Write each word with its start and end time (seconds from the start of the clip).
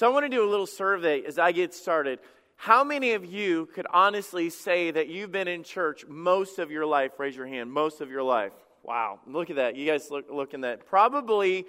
So 0.00 0.06
I 0.06 0.08
want 0.14 0.24
to 0.24 0.30
do 0.30 0.42
a 0.42 0.48
little 0.48 0.66
survey 0.66 1.24
as 1.26 1.38
I 1.38 1.52
get 1.52 1.74
started. 1.74 2.20
How 2.56 2.82
many 2.82 3.12
of 3.12 3.26
you 3.26 3.66
could 3.74 3.86
honestly 3.92 4.48
say 4.48 4.90
that 4.90 5.08
you've 5.08 5.30
been 5.30 5.46
in 5.46 5.62
church 5.62 6.06
most 6.08 6.58
of 6.58 6.70
your 6.70 6.86
life? 6.86 7.10
Raise 7.18 7.36
your 7.36 7.46
hand. 7.46 7.70
Most 7.70 8.00
of 8.00 8.10
your 8.10 8.22
life. 8.22 8.52
Wow. 8.82 9.20
Look 9.26 9.50
at 9.50 9.56
that. 9.56 9.76
You 9.76 9.84
guys 9.84 10.10
look, 10.10 10.24
look 10.30 10.54
at 10.54 10.62
that. 10.62 10.86
Probably 10.86 11.66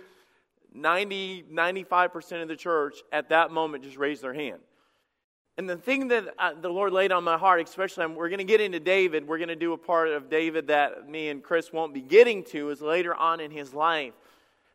90, 0.74 1.44
95% 1.52 2.42
of 2.42 2.48
the 2.48 2.56
church 2.56 3.00
at 3.12 3.28
that 3.32 3.52
moment 3.52 3.84
just 3.84 3.98
raised 3.98 4.22
their 4.22 4.34
hand. 4.34 4.62
And 5.58 5.70
the 5.70 5.76
thing 5.76 6.08
that 6.08 6.34
I, 6.40 6.54
the 6.54 6.70
Lord 6.70 6.94
laid 6.94 7.12
on 7.12 7.26
my 7.26 7.38
heart, 7.38 7.60
especially, 7.68 8.06
we're 8.06 8.30
going 8.30 8.38
to 8.38 8.46
get 8.46 8.62
into 8.62 8.80
David. 8.80 9.28
We're 9.28 9.40
going 9.40 9.50
to 9.50 9.58
do 9.58 9.74
a 9.74 9.78
part 9.78 10.08
of 10.08 10.30
David 10.30 10.68
that 10.68 11.10
me 11.10 11.28
and 11.28 11.44
Chris 11.44 11.74
won't 11.74 11.94
be 11.94 12.00
getting 12.00 12.46
to, 12.46 12.70
is 12.70 12.82
later 12.82 13.14
on 13.14 13.42
in 13.42 13.52
his 13.52 13.74
life. 13.74 14.14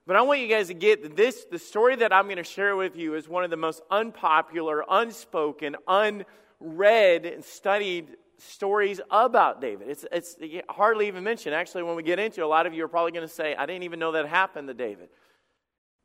But 0.06 0.16
I 0.16 0.22
want 0.22 0.40
you 0.40 0.46
guys 0.46 0.68
to 0.68 0.74
get 0.74 1.16
this 1.16 1.44
the 1.50 1.58
story 1.58 1.96
that 1.96 2.12
I'm 2.12 2.26
going 2.26 2.36
to 2.36 2.44
share 2.44 2.76
with 2.76 2.96
you 2.96 3.14
is 3.14 3.28
one 3.28 3.42
of 3.42 3.50
the 3.50 3.56
most 3.56 3.82
unpopular, 3.90 4.84
unspoken, 4.88 5.76
unread, 5.88 7.26
and 7.26 7.44
studied 7.44 8.16
stories 8.38 9.00
about 9.10 9.60
David. 9.60 9.88
It's, 9.88 10.04
it's 10.12 10.36
hardly 10.68 11.08
even 11.08 11.24
mentioned. 11.24 11.54
Actually, 11.54 11.82
when 11.82 11.96
we 11.96 12.02
get 12.02 12.18
into 12.18 12.40
it, 12.40 12.44
a 12.44 12.48
lot 12.48 12.66
of 12.66 12.74
you 12.74 12.84
are 12.84 12.88
probably 12.88 13.12
going 13.12 13.26
to 13.26 13.32
say, 13.32 13.56
I 13.56 13.66
didn't 13.66 13.82
even 13.82 13.98
know 13.98 14.12
that 14.12 14.28
happened 14.28 14.68
to 14.68 14.74
David. 14.74 15.08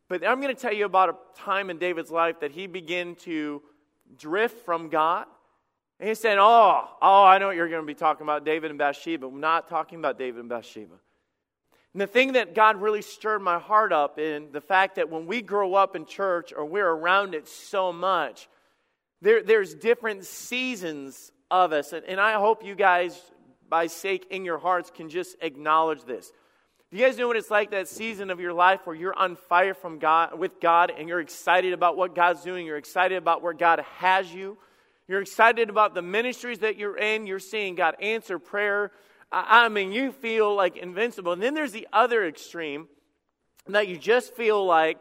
But 0.10 0.26
I'm 0.26 0.42
going 0.42 0.54
to 0.54 0.60
tell 0.60 0.74
you 0.74 0.86
about 0.86 1.10
a 1.10 1.16
time 1.40 1.70
in 1.70 1.78
David's 1.78 2.12
life 2.12 2.40
that 2.40 2.52
he 2.52 2.68
began 2.68 3.16
to 3.18 3.62
drift 4.18 4.66
from 4.66 4.90
God. 4.90 5.26
And 6.00 6.10
he 6.10 6.16
said, 6.16 6.38
Oh, 6.40 6.90
oh, 7.02 7.24
I 7.24 7.38
know 7.38 7.48
what 7.48 7.56
you're 7.56 7.70
going 7.70 7.84
to 7.84 7.88
be 7.88 7.94
talking 7.94 8.24
about, 8.24 8.44
David 8.44 8.72
and 8.72 8.80
Bathsheba. 8.80 9.28
I'm 9.28 9.40
not 9.40 9.70
talking 9.70 10.00
about 10.00 10.18
David 10.18 10.40
and 10.40 10.50
Bathsheba. 10.50 10.96
And 11.94 12.02
the 12.02 12.08
thing 12.08 12.34
that 12.34 12.56
God 12.56 12.82
really 12.82 13.02
stirred 13.02 13.42
my 13.42 13.60
heart 13.60 13.92
up 13.92 14.18
in 14.18 14.52
the 14.52 14.62
fact 14.62 14.96
that 14.96 15.10
when 15.10 15.26
we 15.26 15.42
grow 15.42 15.74
up 15.74 15.96
in 15.96 16.06
church 16.06 16.54
or 16.56 16.66
we're 16.66 16.88
around 16.88 17.36
it 17.36 17.48
so 17.48 17.92
much, 17.92 18.48
there, 19.22 19.44
there's 19.44 19.74
different 19.76 20.26
seasons 20.26 21.32
of 21.50 21.74
us. 21.74 21.92
And, 21.92 22.06
and 22.06 22.20
I 22.20 22.34
hope 22.34 22.64
you 22.64 22.76
guys, 22.76 23.20
by 23.68 23.88
sake 23.88 24.28
in 24.30 24.46
your 24.46 24.58
hearts, 24.58 24.90
can 24.90 25.10
just 25.10 25.36
acknowledge 25.42 26.04
this. 26.04 26.32
Do 26.92 26.98
you 26.98 27.06
guys 27.06 27.18
know 27.18 27.28
what 27.28 27.38
it's 27.38 27.52
like 27.52 27.72
that 27.72 27.88
season 27.88 28.32
of 28.32 28.40
your 28.40 28.52
life 28.52 28.82
where 28.86 28.96
you're 28.96 29.18
on 29.18 29.36
fire 29.36 29.74
from 29.74 30.00
God 30.00 30.38
with 30.38 30.60
God 30.60 30.92
and 30.98 31.08
you're 31.08 31.22
excited 31.22 31.72
about 31.72 31.96
what 31.96 32.16
God's 32.16 32.42
doing, 32.42 32.66
you're 32.66 32.78
excited 32.78 33.18
about 33.18 33.42
where 33.42 33.54
God 33.54 33.80
has 34.00 34.34
you, 34.34 34.58
you're 35.08 35.22
excited 35.22 35.70
about 35.70 35.94
the 35.94 36.02
ministries 36.02 36.60
that 36.60 36.78
you're 36.78 36.98
in, 36.98 37.28
you're 37.28 37.40
seeing 37.40 37.76
God 37.76 37.96
answer 38.02 38.40
prayer. 38.40 38.92
I, 39.32 39.70
mean, 39.70 39.92
you 39.92 40.12
feel 40.12 40.54
like 40.56 40.76
invincible. 40.78 41.32
And 41.32 41.42
then 41.42 41.54
there's 41.54 41.72
the 41.72 41.88
other 41.94 42.28
extreme 42.28 42.88
that 43.68 43.88
you 43.88 43.98
just 43.98 44.34
feel 44.34 44.66
like 44.66 45.00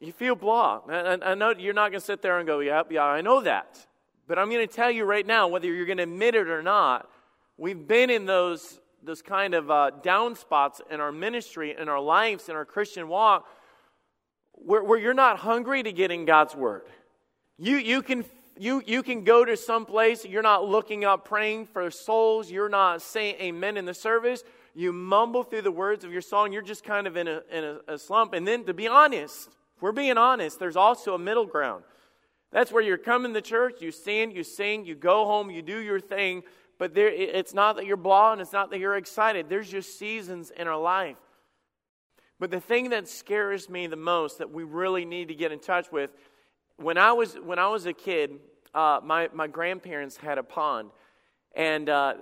you 0.00 0.12
feel 0.12 0.34
blah. 0.34 0.80
I, 0.88 1.18
I 1.22 1.34
know 1.34 1.54
you're 1.56 1.74
not 1.74 1.90
going 1.90 2.00
to 2.00 2.06
sit 2.06 2.22
there 2.22 2.38
and 2.38 2.46
go, 2.46 2.60
yeah, 2.60 2.82
yeah, 2.90 3.04
I 3.04 3.20
know 3.20 3.42
that. 3.42 3.86
But 4.26 4.38
I'm 4.38 4.50
going 4.50 4.66
to 4.66 4.72
tell 4.72 4.90
you 4.90 5.04
right 5.04 5.26
now, 5.26 5.48
whether 5.48 5.66
you're 5.66 5.86
going 5.86 5.98
to 5.98 6.04
admit 6.04 6.34
it 6.34 6.48
or 6.48 6.62
not, 6.62 7.08
we've 7.56 7.86
been 7.86 8.10
in 8.10 8.26
those 8.26 8.80
those 9.02 9.22
kind 9.22 9.54
of 9.54 9.70
uh, 9.70 9.90
down 10.02 10.34
spots 10.34 10.80
in 10.90 11.00
our 11.00 11.12
ministry, 11.12 11.74
in 11.78 11.88
our 11.88 12.00
lives, 12.00 12.48
in 12.48 12.56
our 12.56 12.64
Christian 12.64 13.08
walk, 13.08 13.46
where, 14.52 14.82
where 14.82 14.98
you're 14.98 15.14
not 15.14 15.38
hungry 15.38 15.82
to 15.82 15.92
get 15.92 16.10
in 16.10 16.24
God's 16.24 16.54
Word. 16.54 16.82
You, 17.58 17.76
you, 17.76 18.02
can, 18.02 18.24
you, 18.58 18.82
you 18.86 19.02
can 19.02 19.24
go 19.24 19.44
to 19.44 19.56
some 19.56 19.86
place, 19.86 20.24
you're 20.24 20.42
not 20.42 20.68
looking 20.68 21.04
up 21.04 21.24
praying 21.24 21.66
for 21.66 21.90
souls, 21.90 22.50
you're 22.50 22.68
not 22.68 23.02
saying 23.02 23.36
amen 23.40 23.76
in 23.76 23.84
the 23.84 23.94
service, 23.94 24.44
you 24.74 24.92
mumble 24.92 25.42
through 25.42 25.62
the 25.62 25.70
words 25.70 26.04
of 26.04 26.12
your 26.12 26.20
song, 26.20 26.52
you're 26.52 26.62
just 26.62 26.84
kind 26.84 27.06
of 27.06 27.16
in 27.16 27.28
a, 27.28 27.42
in 27.50 27.64
a, 27.64 27.94
a 27.94 27.98
slump. 27.98 28.32
And 28.32 28.46
then, 28.46 28.64
to 28.64 28.74
be 28.74 28.86
honest, 28.86 29.48
if 29.76 29.82
we're 29.82 29.92
being 29.92 30.18
honest, 30.18 30.58
there's 30.58 30.76
also 30.76 31.14
a 31.14 31.18
middle 31.18 31.46
ground. 31.46 31.84
That's 32.52 32.72
where 32.72 32.82
you're 32.82 32.98
coming 32.98 33.32
to 33.34 33.40
church, 33.40 33.80
you 33.80 33.92
stand, 33.92 34.34
you 34.34 34.42
sing, 34.42 34.84
you 34.84 34.94
go 34.94 35.24
home, 35.24 35.50
you 35.50 35.62
do 35.62 35.78
your 35.78 36.00
thing, 36.00 36.42
but 36.78 36.94
there, 36.94 37.08
it's 37.08 37.54
not 37.54 37.76
that 37.76 37.86
you're 37.86 37.96
blah 37.96 38.32
and 38.32 38.40
it's 38.40 38.52
not 38.52 38.70
that 38.70 38.78
you're 38.78 38.96
excited. 38.96 39.48
There's 39.48 39.70
just 39.70 39.98
seasons 39.98 40.50
in 40.50 40.66
our 40.66 40.80
life. 40.80 41.16
But 42.38 42.50
the 42.50 42.60
thing 42.60 42.90
that 42.90 43.06
scares 43.06 43.68
me 43.68 43.86
the 43.86 43.96
most 43.96 44.38
that 44.38 44.50
we 44.50 44.64
really 44.64 45.04
need 45.04 45.28
to 45.28 45.34
get 45.34 45.52
in 45.52 45.60
touch 45.60 45.92
with, 45.92 46.10
when 46.80 46.98
I 46.98 47.12
was, 47.12 47.34
when 47.34 47.58
I 47.58 47.68
was 47.68 47.86
a 47.86 47.92
kid, 47.92 48.38
uh, 48.74 49.00
my, 49.02 49.28
my 49.34 49.46
grandparents 49.46 50.16
had 50.16 50.38
a 50.38 50.42
pond. 50.42 50.90
And 51.54 51.88
uh, 51.88 52.14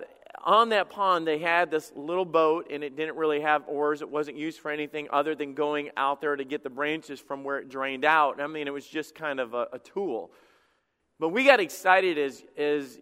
on 0.43 0.69
that 0.69 0.89
pond, 0.89 1.25
they 1.27 1.39
had 1.39 1.71
this 1.71 1.91
little 1.95 2.25
boat, 2.25 2.67
and 2.71 2.83
it 2.83 2.95
didn't 2.95 3.15
really 3.15 3.41
have 3.41 3.63
oars. 3.67 4.01
It 4.01 4.09
wasn't 4.09 4.37
used 4.37 4.59
for 4.59 4.71
anything 4.71 5.07
other 5.11 5.35
than 5.35 5.53
going 5.53 5.91
out 5.95 6.21
there 6.21 6.35
to 6.35 6.43
get 6.43 6.63
the 6.63 6.69
branches 6.69 7.19
from 7.19 7.43
where 7.43 7.59
it 7.59 7.69
drained 7.69 8.05
out. 8.05 8.41
I 8.41 8.47
mean, 8.47 8.67
it 8.67 8.73
was 8.73 8.85
just 8.85 9.15
kind 9.15 9.39
of 9.39 9.53
a, 9.53 9.67
a 9.73 9.79
tool. 9.79 10.31
But 11.19 11.29
we 11.29 11.43
got 11.43 11.59
excited 11.59 12.17
as, 12.17 12.43
as 12.57 12.97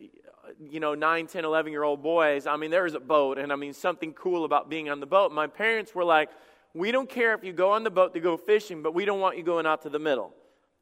you 0.59 0.79
know, 0.79 0.95
9, 0.95 1.27
10, 1.27 1.45
11 1.45 1.71
year 1.71 1.83
old 1.83 2.01
boys, 2.01 2.47
I 2.47 2.57
mean, 2.57 2.71
there's 2.71 2.93
a 2.93 2.99
boat, 2.99 3.37
and 3.37 3.51
I 3.51 3.55
mean, 3.55 3.73
something 3.73 4.13
cool 4.13 4.45
about 4.45 4.69
being 4.69 4.89
on 4.89 4.99
the 4.99 5.05
boat. 5.05 5.31
My 5.31 5.47
parents 5.47 5.93
were 5.93 6.05
like, 6.05 6.29
we 6.73 6.91
don't 6.91 7.09
care 7.09 7.33
if 7.33 7.43
you 7.43 7.53
go 7.53 7.71
on 7.71 7.83
the 7.83 7.89
boat 7.89 8.13
to 8.13 8.19
go 8.19 8.37
fishing, 8.37 8.83
but 8.83 8.93
we 8.93 9.05
don't 9.05 9.19
want 9.19 9.37
you 9.37 9.43
going 9.43 9.65
out 9.65 9.83
to 9.83 9.89
the 9.89 9.99
middle. 9.99 10.33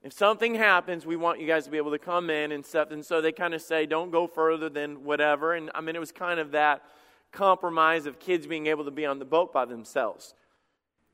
If 0.05 0.13
something 0.13 0.53
happens, 0.53 1.03
we 1.03 1.15
want 1.15 1.39
you 1.39 1.47
guys 1.47 1.65
to 1.65 1.71
be 1.71 1.77
able 1.77 1.89
to 1.89 1.97
come 1.97 2.29
in 2.29 2.51
and 2.51 2.63
stuff. 2.63 2.91
And 2.91 3.03
so 3.03 3.21
they 3.21 3.31
kind 3.31 3.55
of 3.55 3.61
say, 3.63 3.87
don't 3.87 4.11
go 4.11 4.27
further 4.27 4.69
than 4.69 5.03
whatever. 5.03 5.55
And 5.55 5.71
I 5.73 5.81
mean, 5.81 5.95
it 5.95 5.99
was 5.99 6.11
kind 6.11 6.39
of 6.39 6.51
that 6.51 6.83
compromise 7.31 8.05
of 8.05 8.19
kids 8.19 8.45
being 8.45 8.67
able 8.67 8.85
to 8.85 8.91
be 8.91 9.07
on 9.07 9.17
the 9.17 9.25
boat 9.25 9.51
by 9.51 9.65
themselves. 9.65 10.35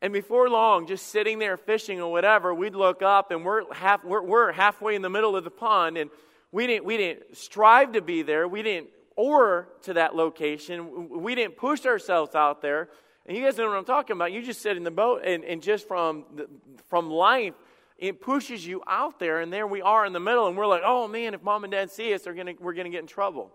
And 0.01 0.11
before 0.11 0.49
long, 0.49 0.87
just 0.87 1.07
sitting 1.07 1.39
there 1.39 1.55
fishing 1.55 2.01
or 2.01 2.11
whatever, 2.11 2.53
we'd 2.53 2.75
look 2.75 3.01
up 3.01 3.31
and 3.31 3.45
we're, 3.45 3.73
half, 3.73 4.03
we're, 4.03 4.23
we're 4.23 4.51
halfway 4.51 4.93
in 4.93 5.01
the 5.01 5.09
middle 5.09 5.37
of 5.37 5.45
the 5.45 5.51
pond. 5.51 5.97
And 5.97 6.09
we 6.51 6.67
didn't, 6.67 6.83
we 6.83 6.97
didn't 6.97 7.37
strive 7.37 7.93
to 7.93 8.01
be 8.01 8.23
there. 8.23 8.45
We 8.45 8.61
didn't 8.61 8.89
oar 9.15 9.69
to 9.83 9.93
that 9.93 10.17
location. 10.17 11.21
We 11.21 11.33
didn't 11.33 11.55
push 11.55 11.85
ourselves 11.85 12.35
out 12.35 12.61
there. 12.61 12.89
And 13.25 13.37
you 13.37 13.43
guys 13.45 13.57
know 13.57 13.69
what 13.69 13.77
I'm 13.77 13.85
talking 13.85 14.17
about. 14.17 14.33
You 14.33 14.41
just 14.41 14.61
sit 14.61 14.75
in 14.75 14.83
the 14.83 14.91
boat, 14.91 15.21
and, 15.23 15.45
and 15.45 15.63
just 15.63 15.87
from, 15.87 16.25
the, 16.35 16.49
from 16.89 17.09
life, 17.09 17.53
it 18.01 18.19
pushes 18.19 18.65
you 18.65 18.81
out 18.87 19.19
there. 19.19 19.39
And 19.39 19.53
there 19.53 19.67
we 19.67 19.81
are 19.81 20.05
in 20.05 20.11
the 20.11 20.19
middle, 20.19 20.47
and 20.47 20.57
we're 20.57 20.67
like, 20.67 20.81
oh 20.83 21.07
man, 21.07 21.33
if 21.33 21.43
mom 21.43 21.63
and 21.63 21.71
dad 21.71 21.89
see 21.89 22.13
us, 22.13 22.23
they're 22.23 22.33
gonna, 22.33 22.55
we're 22.59 22.73
going 22.73 22.85
to 22.85 22.91
get 22.91 23.01
in 23.01 23.07
trouble. 23.07 23.53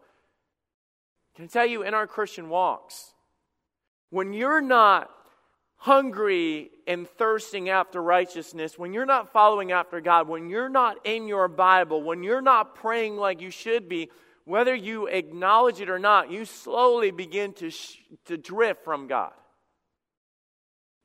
Can 1.34 1.44
I 1.44 1.48
tell 1.48 1.66
you, 1.66 1.82
in 1.82 1.92
our 1.92 2.06
Christian 2.06 2.48
walks, 2.48 3.12
when 4.08 4.32
you're 4.32 4.62
not 4.62 5.10
hungry 5.76 6.70
and 6.86 7.06
thirsting 7.06 7.68
after 7.68 8.02
righteousness, 8.02 8.78
when 8.78 8.94
you're 8.94 9.04
not 9.04 9.32
following 9.32 9.72
after 9.72 10.00
God, 10.00 10.28
when 10.28 10.48
you're 10.48 10.70
not 10.70 11.04
in 11.04 11.28
your 11.28 11.48
Bible, 11.48 12.02
when 12.02 12.22
you're 12.22 12.40
not 12.40 12.76
praying 12.76 13.16
like 13.16 13.42
you 13.42 13.50
should 13.50 13.88
be, 13.88 14.08
whether 14.44 14.74
you 14.74 15.08
acknowledge 15.08 15.80
it 15.80 15.90
or 15.90 15.98
not, 15.98 16.30
you 16.30 16.44
slowly 16.44 17.10
begin 17.10 17.52
to, 17.54 17.68
sh- 17.70 17.96
to 18.26 18.38
drift 18.38 18.84
from 18.84 19.08
God. 19.08 19.32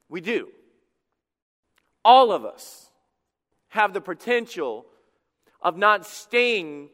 We 0.08 0.22
do. 0.22 0.50
All 2.06 2.32
of 2.32 2.46
us 2.46 2.91
have 3.72 3.94
the 3.94 4.02
potential 4.02 4.86
of 5.62 5.78
not 5.78 6.06
staying 6.06 6.90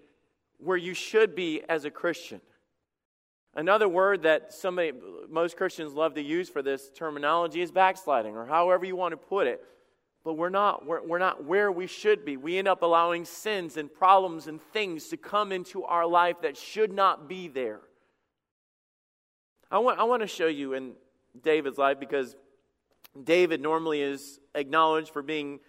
where 0.60 0.78
you 0.78 0.94
should 0.94 1.36
be 1.36 1.62
as 1.68 1.86
a 1.86 1.92
Christian. 1.92 2.40
Another 3.56 3.90
word 3.90 4.24
that 4.24 4.54
somebody, 4.54 4.92
most 5.28 5.58
Christians 5.58 5.94
love 5.94 6.14
to 6.14 6.22
use 6.22 6.50
for 6.50 6.62
this 6.62 6.92
terminology 6.96 7.62
is 7.62 7.72
backsliding, 7.72 8.36
or 8.36 8.46
however 8.46 8.86
you 8.86 8.96
want 8.96 9.14
to 9.14 9.18
put 9.18 9.48
it. 9.48 9.60
But 10.24 10.34
we're 10.34 10.50
not, 10.50 10.86
we're, 10.86 11.02
we're 11.04 11.18
not 11.18 11.44
where 11.44 11.72
we 11.72 11.88
should 11.88 12.24
be. 12.24 12.38
We 12.38 12.60
end 12.60 12.68
up 12.68 12.84
allowing 12.84 13.26
sins 13.26 13.78
and 13.78 13.92
problems 13.92 14.46
and 14.46 14.62
things 14.62 15.08
to 15.08 15.18
come 15.18 15.52
into 15.52 15.84
our 15.84 16.06
life 16.06 16.42
that 16.44 16.58
should 16.58 16.94
not 16.94 17.28
be 17.28 17.48
there. 17.48 17.80
I 19.72 19.80
want, 19.80 20.00
I 20.00 20.04
want 20.04 20.22
to 20.22 20.28
show 20.28 20.48
you 20.48 20.74
in 20.74 20.94
David's 21.42 21.80
life 21.80 22.00
because 22.00 22.36
David 23.24 23.62
normally 23.62 24.02
is 24.02 24.40
acknowledged 24.54 25.10
for 25.10 25.24
being 25.24 25.60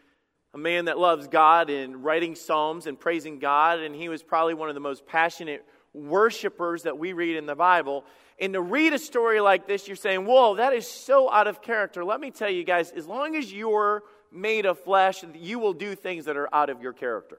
a 0.55 0.59
man 0.59 0.87
that 0.87 0.99
loves 0.99 1.29
God 1.29 1.71
and 1.71 2.03
writing 2.05 2.35
psalms 2.35 2.87
and 2.87 2.99
praising 2.99 3.39
God, 3.39 3.81
and 3.81 3.95
he 3.95 4.09
was 4.09 4.23
probably 4.23 4.55
one 4.55 4.69
of 4.69 4.75
the 4.75 4.81
most 4.81 5.07
passionate 5.07 5.65
worshipers 5.93 6.85
that 6.85 6.99
we 6.99 7.13
read 7.13 7.37
in 7.37 7.47
the 7.47 7.55
Bible. 7.55 8.05
And 8.41 8.53
to 8.55 8.61
read 8.61 8.93
a 8.93 8.99
story 8.99 9.41
like 9.41 9.67
this, 9.67 9.87
you're 9.87 9.97
saying, 9.97 10.25
Whoa, 10.25 10.57
that 10.57 10.73
is 10.73 10.89
so 10.89 11.31
out 11.31 11.47
of 11.47 11.61
character. 11.61 12.05
Let 12.05 12.21
me 12.21 12.31
tell 12.31 12.51
you 12.51 12.65
guys, 12.65 12.91
as 12.93 13.07
long 13.07 13.37
as 13.37 13.53
you're 13.53 14.03
made 14.33 14.67
of 14.67 14.79
flesh, 14.79 15.25
you 15.35 15.59
will 15.59 15.73
do 15.73 15.95
things 15.95 16.27
that 16.27 16.37
are 16.37 16.53
out 16.55 16.71
of 16.71 16.81
your 16.83 16.93
character. 16.93 17.39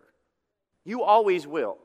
You 0.85 1.03
always 1.03 1.47
will. 1.47 1.77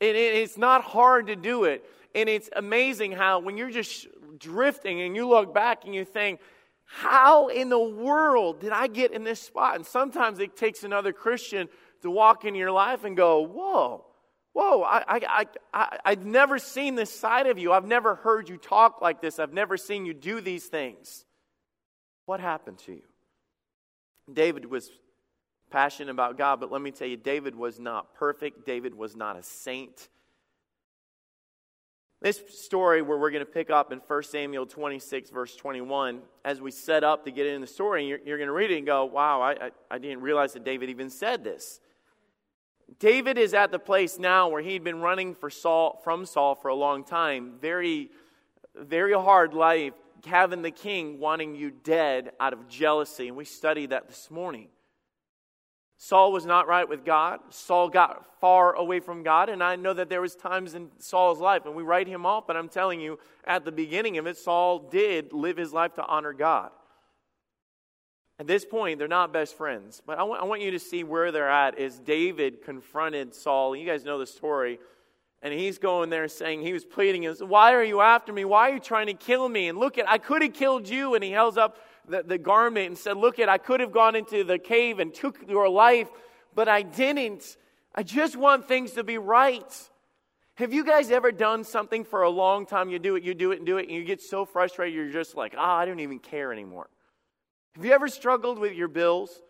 And 0.00 0.16
it's 0.16 0.56
not 0.56 0.82
hard 0.82 1.26
to 1.26 1.36
do 1.36 1.64
it. 1.64 1.84
And 2.14 2.28
it's 2.28 2.48
amazing 2.54 3.12
how 3.12 3.40
when 3.40 3.56
you're 3.56 3.70
just 3.70 4.06
drifting 4.38 5.00
and 5.02 5.14
you 5.14 5.28
look 5.28 5.52
back 5.54 5.84
and 5.84 5.94
you 5.94 6.04
think, 6.04 6.40
how 6.92 7.48
in 7.48 7.68
the 7.68 7.78
world 7.78 8.60
did 8.60 8.72
I 8.72 8.88
get 8.88 9.12
in 9.12 9.22
this 9.22 9.40
spot? 9.40 9.76
And 9.76 9.86
sometimes 9.86 10.40
it 10.40 10.56
takes 10.56 10.82
another 10.82 11.12
Christian 11.12 11.68
to 12.02 12.10
walk 12.10 12.44
in 12.44 12.54
your 12.54 12.72
life 12.72 13.04
and 13.04 13.16
go, 13.16 13.42
whoa, 13.42 14.04
Whoa, 14.52 14.82
I, 14.82 15.04
I, 15.06 15.46
I, 15.72 15.98
I've 16.04 16.26
never 16.26 16.58
seen 16.58 16.96
this 16.96 17.12
side 17.12 17.46
of 17.46 17.58
you. 17.58 17.72
I've 17.72 17.86
never 17.86 18.16
heard 18.16 18.48
you 18.48 18.56
talk 18.56 19.00
like 19.00 19.20
this. 19.20 19.38
I've 19.38 19.52
never 19.52 19.76
seen 19.76 20.04
you 20.04 20.12
do 20.12 20.40
these 20.40 20.66
things. 20.66 21.24
What 22.26 22.40
happened 22.40 22.78
to 22.80 22.92
you? 22.92 23.02
David 24.32 24.66
was 24.66 24.90
passionate 25.70 26.10
about 26.10 26.36
God. 26.36 26.58
But 26.58 26.72
let 26.72 26.82
me 26.82 26.90
tell 26.90 27.06
you, 27.06 27.16
David 27.16 27.54
was 27.54 27.78
not 27.78 28.14
perfect, 28.14 28.66
David 28.66 28.94
was 28.94 29.14
not 29.14 29.38
a 29.38 29.42
saint. 29.42 30.08
This 32.22 32.42
story, 32.50 33.00
where 33.00 33.16
we're 33.16 33.30
going 33.30 33.44
to 33.44 33.50
pick 33.50 33.70
up 33.70 33.92
in 33.92 33.98
1 34.06 34.22
Samuel 34.24 34.66
26, 34.66 35.30
verse 35.30 35.56
21, 35.56 36.20
as 36.44 36.60
we 36.60 36.70
set 36.70 37.02
up 37.02 37.24
to 37.24 37.30
get 37.30 37.46
into 37.46 37.60
the 37.60 37.72
story, 37.72 38.06
you're, 38.06 38.18
you're 38.24 38.36
going 38.36 38.48
to 38.48 38.52
read 38.52 38.70
it 38.70 38.76
and 38.76 38.86
go, 38.86 39.06
wow, 39.06 39.40
I, 39.40 39.52
I, 39.52 39.70
I 39.90 39.98
didn't 39.98 40.20
realize 40.20 40.52
that 40.52 40.62
David 40.62 40.90
even 40.90 41.08
said 41.08 41.42
this. 41.44 41.80
David 42.98 43.38
is 43.38 43.54
at 43.54 43.70
the 43.70 43.78
place 43.78 44.18
now 44.18 44.48
where 44.48 44.60
he'd 44.60 44.84
been 44.84 45.00
running 45.00 45.34
for 45.34 45.48
Saul, 45.48 45.98
from 46.04 46.26
Saul 46.26 46.54
for 46.54 46.68
a 46.68 46.74
long 46.74 47.04
time. 47.04 47.54
Very, 47.58 48.10
very 48.76 49.14
hard 49.14 49.54
life, 49.54 49.94
having 50.26 50.60
the 50.60 50.70
king 50.70 51.18
wanting 51.20 51.54
you 51.54 51.70
dead 51.70 52.32
out 52.38 52.52
of 52.52 52.68
jealousy. 52.68 53.28
And 53.28 53.36
we 53.36 53.46
studied 53.46 53.90
that 53.90 54.08
this 54.08 54.30
morning. 54.30 54.68
Saul 56.02 56.32
was 56.32 56.46
not 56.46 56.66
right 56.66 56.88
with 56.88 57.04
God. 57.04 57.40
Saul 57.50 57.90
got 57.90 58.24
far 58.40 58.72
away 58.72 59.00
from 59.00 59.22
God, 59.22 59.50
and 59.50 59.62
I 59.62 59.76
know 59.76 59.92
that 59.92 60.08
there 60.08 60.22
was 60.22 60.34
times 60.34 60.74
in 60.74 60.88
Saul's 60.98 61.40
life, 61.40 61.66
and 61.66 61.74
we 61.74 61.82
write 61.82 62.06
him 62.06 62.24
off, 62.24 62.46
but 62.46 62.56
I'm 62.56 62.70
telling 62.70 63.02
you, 63.02 63.18
at 63.44 63.66
the 63.66 63.70
beginning 63.70 64.16
of 64.16 64.26
it, 64.26 64.38
Saul 64.38 64.78
did 64.78 65.34
live 65.34 65.58
his 65.58 65.74
life 65.74 65.92
to 65.96 66.06
honor 66.06 66.32
God. 66.32 66.70
At 68.38 68.46
this 68.46 68.64
point, 68.64 68.98
they're 68.98 69.08
not 69.08 69.30
best 69.30 69.58
friends, 69.58 70.00
but 70.06 70.18
I 70.18 70.22
want, 70.22 70.40
I 70.40 70.46
want 70.46 70.62
you 70.62 70.70
to 70.70 70.78
see 70.78 71.04
where 71.04 71.30
they're 71.32 71.50
at. 71.50 71.78
Is 71.78 71.98
David 71.98 72.62
confronted 72.64 73.34
Saul? 73.34 73.76
You 73.76 73.84
guys 73.84 74.02
know 74.02 74.18
the 74.18 74.26
story. 74.26 74.78
And 75.42 75.52
he's 75.52 75.76
going 75.76 76.08
there 76.08 76.28
saying, 76.28 76.62
he 76.62 76.72
was 76.72 76.86
pleading, 76.86 77.24
Why 77.46 77.74
are 77.74 77.84
you 77.84 78.00
after 78.00 78.32
me? 78.32 78.46
Why 78.46 78.70
are 78.70 78.74
you 78.74 78.80
trying 78.80 79.08
to 79.08 79.14
kill 79.14 79.46
me? 79.50 79.68
And 79.68 79.78
look 79.78 79.98
at, 79.98 80.08
I 80.08 80.16
could 80.16 80.40
have 80.40 80.54
killed 80.54 80.88
you. 80.88 81.14
And 81.14 81.22
he 81.22 81.30
held 81.30 81.58
up 81.58 81.76
the, 82.10 82.22
the 82.22 82.38
garment 82.38 82.86
and 82.88 82.98
said, 82.98 83.16
Look, 83.16 83.38
at 83.38 83.48
I 83.48 83.58
could 83.58 83.80
have 83.80 83.92
gone 83.92 84.16
into 84.16 84.44
the 84.44 84.58
cave 84.58 84.98
and 84.98 85.14
took 85.14 85.48
your 85.48 85.68
life, 85.68 86.08
but 86.54 86.68
I 86.68 86.82
didn't. 86.82 87.56
I 87.94 88.02
just 88.02 88.36
want 88.36 88.68
things 88.68 88.92
to 88.92 89.04
be 89.04 89.18
right. 89.18 89.90
Have 90.54 90.72
you 90.74 90.84
guys 90.84 91.10
ever 91.10 91.32
done 91.32 91.64
something 91.64 92.04
for 92.04 92.22
a 92.22 92.30
long 92.30 92.66
time? 92.66 92.90
You 92.90 92.98
do 92.98 93.16
it, 93.16 93.22
you 93.22 93.34
do 93.34 93.52
it, 93.52 93.58
and 93.58 93.66
do 93.66 93.78
it, 93.78 93.88
and 93.88 93.92
you 93.92 94.04
get 94.04 94.20
so 94.20 94.44
frustrated, 94.44 94.94
you're 94.94 95.08
just 95.08 95.34
like, 95.34 95.54
ah, 95.56 95.76
oh, 95.76 95.78
I 95.78 95.86
don't 95.86 96.00
even 96.00 96.18
care 96.18 96.52
anymore. 96.52 96.90
Have 97.76 97.84
you 97.84 97.92
ever 97.92 98.08
struggled 98.08 98.58
with 98.58 98.74
your 98.74 98.88
bills? 98.88 99.42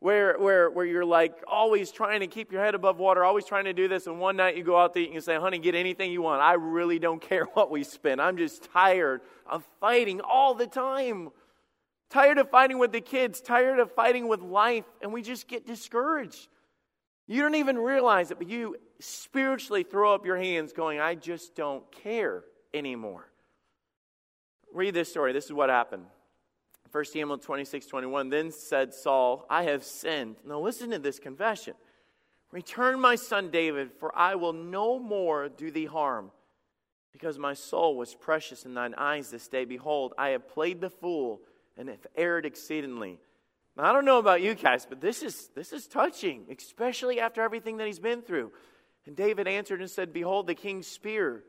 Where, 0.00 0.36
where, 0.36 0.68
where 0.68 0.84
you're 0.84 1.04
like 1.04 1.32
always 1.46 1.92
trying 1.92 2.20
to 2.20 2.26
keep 2.26 2.50
your 2.50 2.62
head 2.62 2.74
above 2.74 2.98
water, 2.98 3.24
always 3.24 3.44
trying 3.44 3.66
to 3.66 3.72
do 3.72 3.86
this, 3.86 4.08
and 4.08 4.18
one 4.18 4.36
night 4.36 4.56
you 4.56 4.64
go 4.64 4.76
out 4.76 4.94
to 4.94 5.00
eat 5.00 5.06
and 5.06 5.14
you 5.14 5.20
say, 5.20 5.36
honey, 5.36 5.58
get 5.58 5.76
anything 5.76 6.10
you 6.10 6.22
want. 6.22 6.42
I 6.42 6.54
really 6.54 6.98
don't 6.98 7.20
care 7.28 7.44
what 7.54 7.70
we 7.70 7.84
spend. 7.84 8.20
I'm 8.20 8.36
just 8.36 8.68
tired 8.72 9.20
of 9.46 9.64
fighting 9.80 10.20
all 10.20 10.54
the 10.54 10.66
time 10.66 11.30
tired 12.12 12.36
of 12.36 12.50
fighting 12.50 12.78
with 12.78 12.92
the 12.92 13.00
kids, 13.00 13.40
tired 13.40 13.78
of 13.78 13.90
fighting 13.92 14.28
with 14.28 14.42
life, 14.42 14.84
and 15.00 15.14
we 15.14 15.22
just 15.22 15.48
get 15.48 15.66
discouraged. 15.66 16.48
You 17.26 17.40
don't 17.40 17.54
even 17.54 17.78
realize 17.78 18.30
it, 18.30 18.38
but 18.38 18.50
you 18.50 18.76
spiritually 19.00 19.82
throw 19.82 20.14
up 20.14 20.26
your 20.26 20.36
hands, 20.36 20.74
going, 20.74 21.00
I 21.00 21.14
just 21.14 21.54
don't 21.54 21.90
care 21.90 22.44
anymore. 22.74 23.30
Read 24.74 24.92
this 24.92 25.08
story. 25.08 25.32
This 25.32 25.46
is 25.46 25.54
what 25.54 25.70
happened. 25.70 26.04
1 26.90 27.04
Samuel 27.06 27.38
26, 27.38 27.86
21. 27.86 28.28
Then 28.28 28.50
said 28.50 28.92
Saul, 28.92 29.46
I 29.48 29.62
have 29.62 29.82
sinned. 29.82 30.36
Now 30.46 30.60
listen 30.60 30.90
to 30.90 30.98
this 30.98 31.18
confession. 31.18 31.72
Return 32.50 33.00
my 33.00 33.16
son 33.16 33.50
David, 33.50 33.90
for 33.98 34.14
I 34.14 34.34
will 34.34 34.52
no 34.52 34.98
more 34.98 35.48
do 35.48 35.70
thee 35.70 35.86
harm. 35.86 36.30
Because 37.10 37.38
my 37.38 37.54
soul 37.54 37.96
was 37.96 38.14
precious 38.14 38.66
in 38.66 38.74
thine 38.74 38.94
eyes 38.98 39.30
this 39.30 39.48
day. 39.48 39.64
Behold, 39.64 40.12
I 40.18 40.30
have 40.30 40.46
played 40.48 40.82
the 40.82 40.90
fool 40.90 41.40
and 41.76 41.88
have 41.88 42.06
erred 42.16 42.46
exceedingly. 42.46 43.18
Now, 43.76 43.84
I 43.84 43.92
don't 43.92 44.04
know 44.04 44.18
about 44.18 44.42
you 44.42 44.54
guys, 44.54 44.86
but 44.86 45.00
this 45.00 45.22
is, 45.22 45.48
this 45.54 45.72
is 45.72 45.86
touching, 45.86 46.44
especially 46.56 47.20
after 47.20 47.42
everything 47.42 47.78
that 47.78 47.86
he's 47.86 47.98
been 47.98 48.22
through. 48.22 48.52
And 49.06 49.16
David 49.16 49.48
answered 49.48 49.80
and 49.80 49.90
said, 49.90 50.12
Behold, 50.12 50.46
the 50.46 50.54
king's 50.54 50.86
spear. 50.86 51.42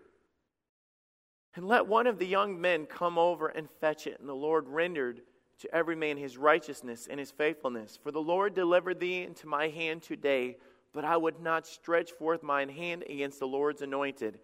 And 1.56 1.68
let 1.68 1.88
one 1.88 2.08
of 2.08 2.18
the 2.18 2.25
young 2.25 2.60
men 2.60 2.86
come 2.86 3.18
over 3.18 3.48
and 3.48 3.70
fetch 3.80 4.08
it. 4.08 4.20
And 4.20 4.28
the 4.28 4.34
Lord 4.34 4.68
rendered 4.68 5.22
to 5.60 5.75
every 5.75 5.96
man 5.96 6.18
his 6.18 6.38
righteousness 6.38 7.08
and 7.10 7.20
his 7.20 7.31
faithfulness. 7.31 8.00
For 8.02 8.12
the 8.12 8.22
Lord 8.22 8.56
delivered 8.56 9.00
thee 9.00 9.22
into 9.22 9.48
my 9.48 9.68
hand 9.68 10.02
today, 10.02 10.58
but 10.94 11.06
I 11.06 11.18
would 11.18 11.42
not 11.42 11.68
stretch 11.68 12.12
forth 12.12 12.42
mine 12.42 12.70
hand 12.70 13.04
against 13.08 13.40
the 13.40 13.48
Lord's 13.48 13.81
anointed. 13.81 14.40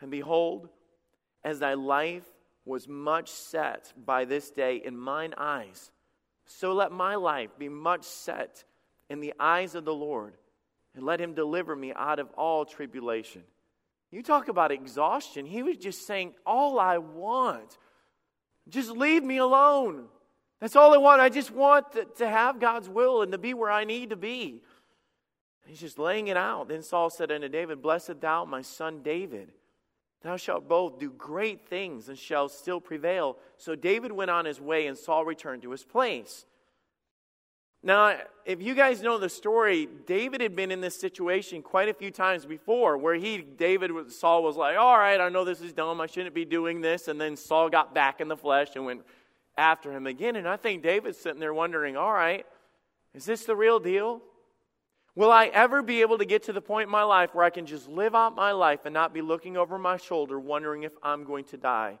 And 0.00 0.10
behold, 0.10 0.68
as 1.42 1.58
thy 1.58 1.74
life 1.74 2.24
was 2.64 2.88
much 2.88 3.30
set 3.30 3.92
by 4.04 4.24
this 4.24 4.50
day 4.50 4.80
in 4.84 4.96
mine 4.96 5.34
eyes. 5.36 5.90
So 6.46 6.72
let 6.72 6.92
my 6.92 7.14
life 7.14 7.50
be 7.58 7.68
much 7.68 8.04
set 8.04 8.64
in 9.10 9.20
the 9.20 9.34
eyes 9.38 9.74
of 9.74 9.84
the 9.84 9.94
Lord, 9.94 10.34
and 10.94 11.04
let 11.04 11.20
him 11.20 11.34
deliver 11.34 11.74
me 11.76 11.92
out 11.94 12.18
of 12.18 12.30
all 12.30 12.64
tribulation. 12.64 13.42
You 14.10 14.22
talk 14.22 14.48
about 14.48 14.70
exhaustion. 14.70 15.44
He 15.44 15.62
was 15.62 15.76
just 15.76 16.06
saying, 16.06 16.34
All 16.46 16.78
I 16.78 16.98
want, 16.98 17.78
just 18.68 18.90
leave 18.90 19.24
me 19.24 19.38
alone. 19.38 20.04
That's 20.60 20.76
all 20.76 20.94
I 20.94 20.98
want. 20.98 21.20
I 21.20 21.28
just 21.28 21.50
want 21.50 21.92
to, 21.92 22.04
to 22.16 22.28
have 22.28 22.60
God's 22.60 22.88
will 22.88 23.22
and 23.22 23.32
to 23.32 23.38
be 23.38 23.52
where 23.54 23.70
I 23.70 23.84
need 23.84 24.10
to 24.10 24.16
be. 24.16 24.62
He's 25.66 25.80
just 25.80 25.98
laying 25.98 26.28
it 26.28 26.36
out. 26.36 26.68
Then 26.68 26.82
Saul 26.82 27.10
said 27.10 27.32
unto 27.32 27.48
David, 27.48 27.82
Blessed 27.82 28.20
thou, 28.20 28.44
my 28.44 28.62
son 28.62 29.02
David. 29.02 29.50
Thou 30.24 30.38
shalt 30.38 30.66
both 30.66 30.98
do 30.98 31.10
great 31.10 31.68
things 31.68 32.08
and 32.08 32.18
shall 32.18 32.48
still 32.48 32.80
prevail. 32.80 33.36
So 33.58 33.76
David 33.76 34.10
went 34.10 34.30
on 34.30 34.46
his 34.46 34.58
way, 34.58 34.86
and 34.86 34.96
Saul 34.96 35.22
returned 35.22 35.62
to 35.62 35.70
his 35.70 35.84
place. 35.84 36.46
Now, 37.82 38.16
if 38.46 38.62
you 38.62 38.74
guys 38.74 39.02
know 39.02 39.18
the 39.18 39.28
story, 39.28 39.86
David 40.06 40.40
had 40.40 40.56
been 40.56 40.70
in 40.70 40.80
this 40.80 40.98
situation 40.98 41.60
quite 41.60 41.90
a 41.90 41.94
few 41.94 42.10
times 42.10 42.46
before 42.46 42.96
where 42.96 43.14
he, 43.14 43.36
David, 43.36 43.90
Saul 44.10 44.42
was 44.42 44.56
like, 44.56 44.78
All 44.78 44.96
right, 44.96 45.20
I 45.20 45.28
know 45.28 45.44
this 45.44 45.60
is 45.60 45.74
dumb. 45.74 46.00
I 46.00 46.06
shouldn't 46.06 46.34
be 46.34 46.46
doing 46.46 46.80
this. 46.80 47.08
And 47.08 47.20
then 47.20 47.36
Saul 47.36 47.68
got 47.68 47.94
back 47.94 48.22
in 48.22 48.28
the 48.28 48.36
flesh 48.36 48.68
and 48.76 48.86
went 48.86 49.02
after 49.58 49.92
him 49.92 50.06
again. 50.06 50.36
And 50.36 50.48
I 50.48 50.56
think 50.56 50.82
David's 50.82 51.18
sitting 51.18 51.40
there 51.40 51.52
wondering, 51.52 51.98
All 51.98 52.12
right, 52.12 52.46
is 53.12 53.26
this 53.26 53.44
the 53.44 53.54
real 53.54 53.78
deal? 53.78 54.22
Will 55.16 55.30
I 55.30 55.46
ever 55.46 55.82
be 55.82 56.00
able 56.00 56.18
to 56.18 56.24
get 56.24 56.44
to 56.44 56.52
the 56.52 56.60
point 56.60 56.88
in 56.88 56.90
my 56.90 57.04
life 57.04 57.34
where 57.34 57.44
I 57.44 57.50
can 57.50 57.66
just 57.66 57.88
live 57.88 58.14
out 58.14 58.34
my 58.34 58.50
life 58.50 58.80
and 58.84 58.92
not 58.92 59.14
be 59.14 59.22
looking 59.22 59.56
over 59.56 59.78
my 59.78 59.96
shoulder 59.96 60.40
wondering 60.40 60.82
if 60.82 60.92
I'm 61.02 61.24
going 61.24 61.44
to 61.46 61.56
die? 61.56 61.98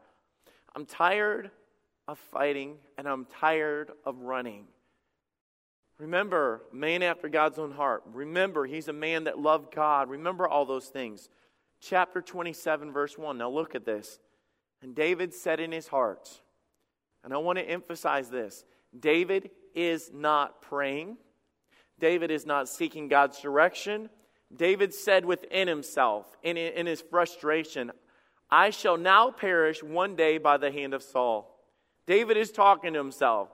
I'm 0.74 0.84
tired 0.84 1.50
of 2.08 2.18
fighting 2.18 2.76
and 2.98 3.08
I'm 3.08 3.26
tired 3.26 3.92
of 4.04 4.22
running. 4.22 4.66
Remember, 5.98 6.62
man 6.72 7.02
after 7.02 7.28
God's 7.28 7.58
own 7.58 7.70
heart. 7.70 8.02
Remember, 8.12 8.66
he's 8.66 8.88
a 8.88 8.92
man 8.92 9.24
that 9.24 9.38
loved 9.38 9.72
God. 9.72 10.10
Remember 10.10 10.48
all 10.48 10.64
those 10.64 10.88
things. 10.88 11.28
Chapter 11.80 12.20
27, 12.20 12.92
verse 12.92 13.16
1. 13.16 13.38
Now 13.38 13.48
look 13.48 13.76
at 13.76 13.84
this. 13.84 14.18
And 14.82 14.94
David 14.94 15.32
said 15.32 15.60
in 15.60 15.70
his 15.70 15.86
heart, 15.86 16.28
and 17.22 17.32
I 17.32 17.38
want 17.38 17.58
to 17.58 17.64
emphasize 17.64 18.28
this 18.28 18.64
David 18.98 19.50
is 19.74 20.10
not 20.12 20.60
praying. 20.60 21.16
David 21.98 22.30
is 22.30 22.46
not 22.46 22.68
seeking 22.68 23.08
God's 23.08 23.40
direction. 23.40 24.10
David 24.54 24.94
said 24.94 25.24
within 25.24 25.68
himself, 25.68 26.26
in, 26.42 26.56
in 26.56 26.86
his 26.86 27.00
frustration, 27.00 27.92
I 28.50 28.70
shall 28.70 28.96
now 28.96 29.30
perish 29.30 29.82
one 29.82 30.16
day 30.16 30.38
by 30.38 30.56
the 30.56 30.70
hand 30.70 30.94
of 30.94 31.02
Saul. 31.02 31.50
David 32.06 32.36
is 32.36 32.52
talking 32.52 32.92
to 32.92 32.98
himself. 32.98 33.48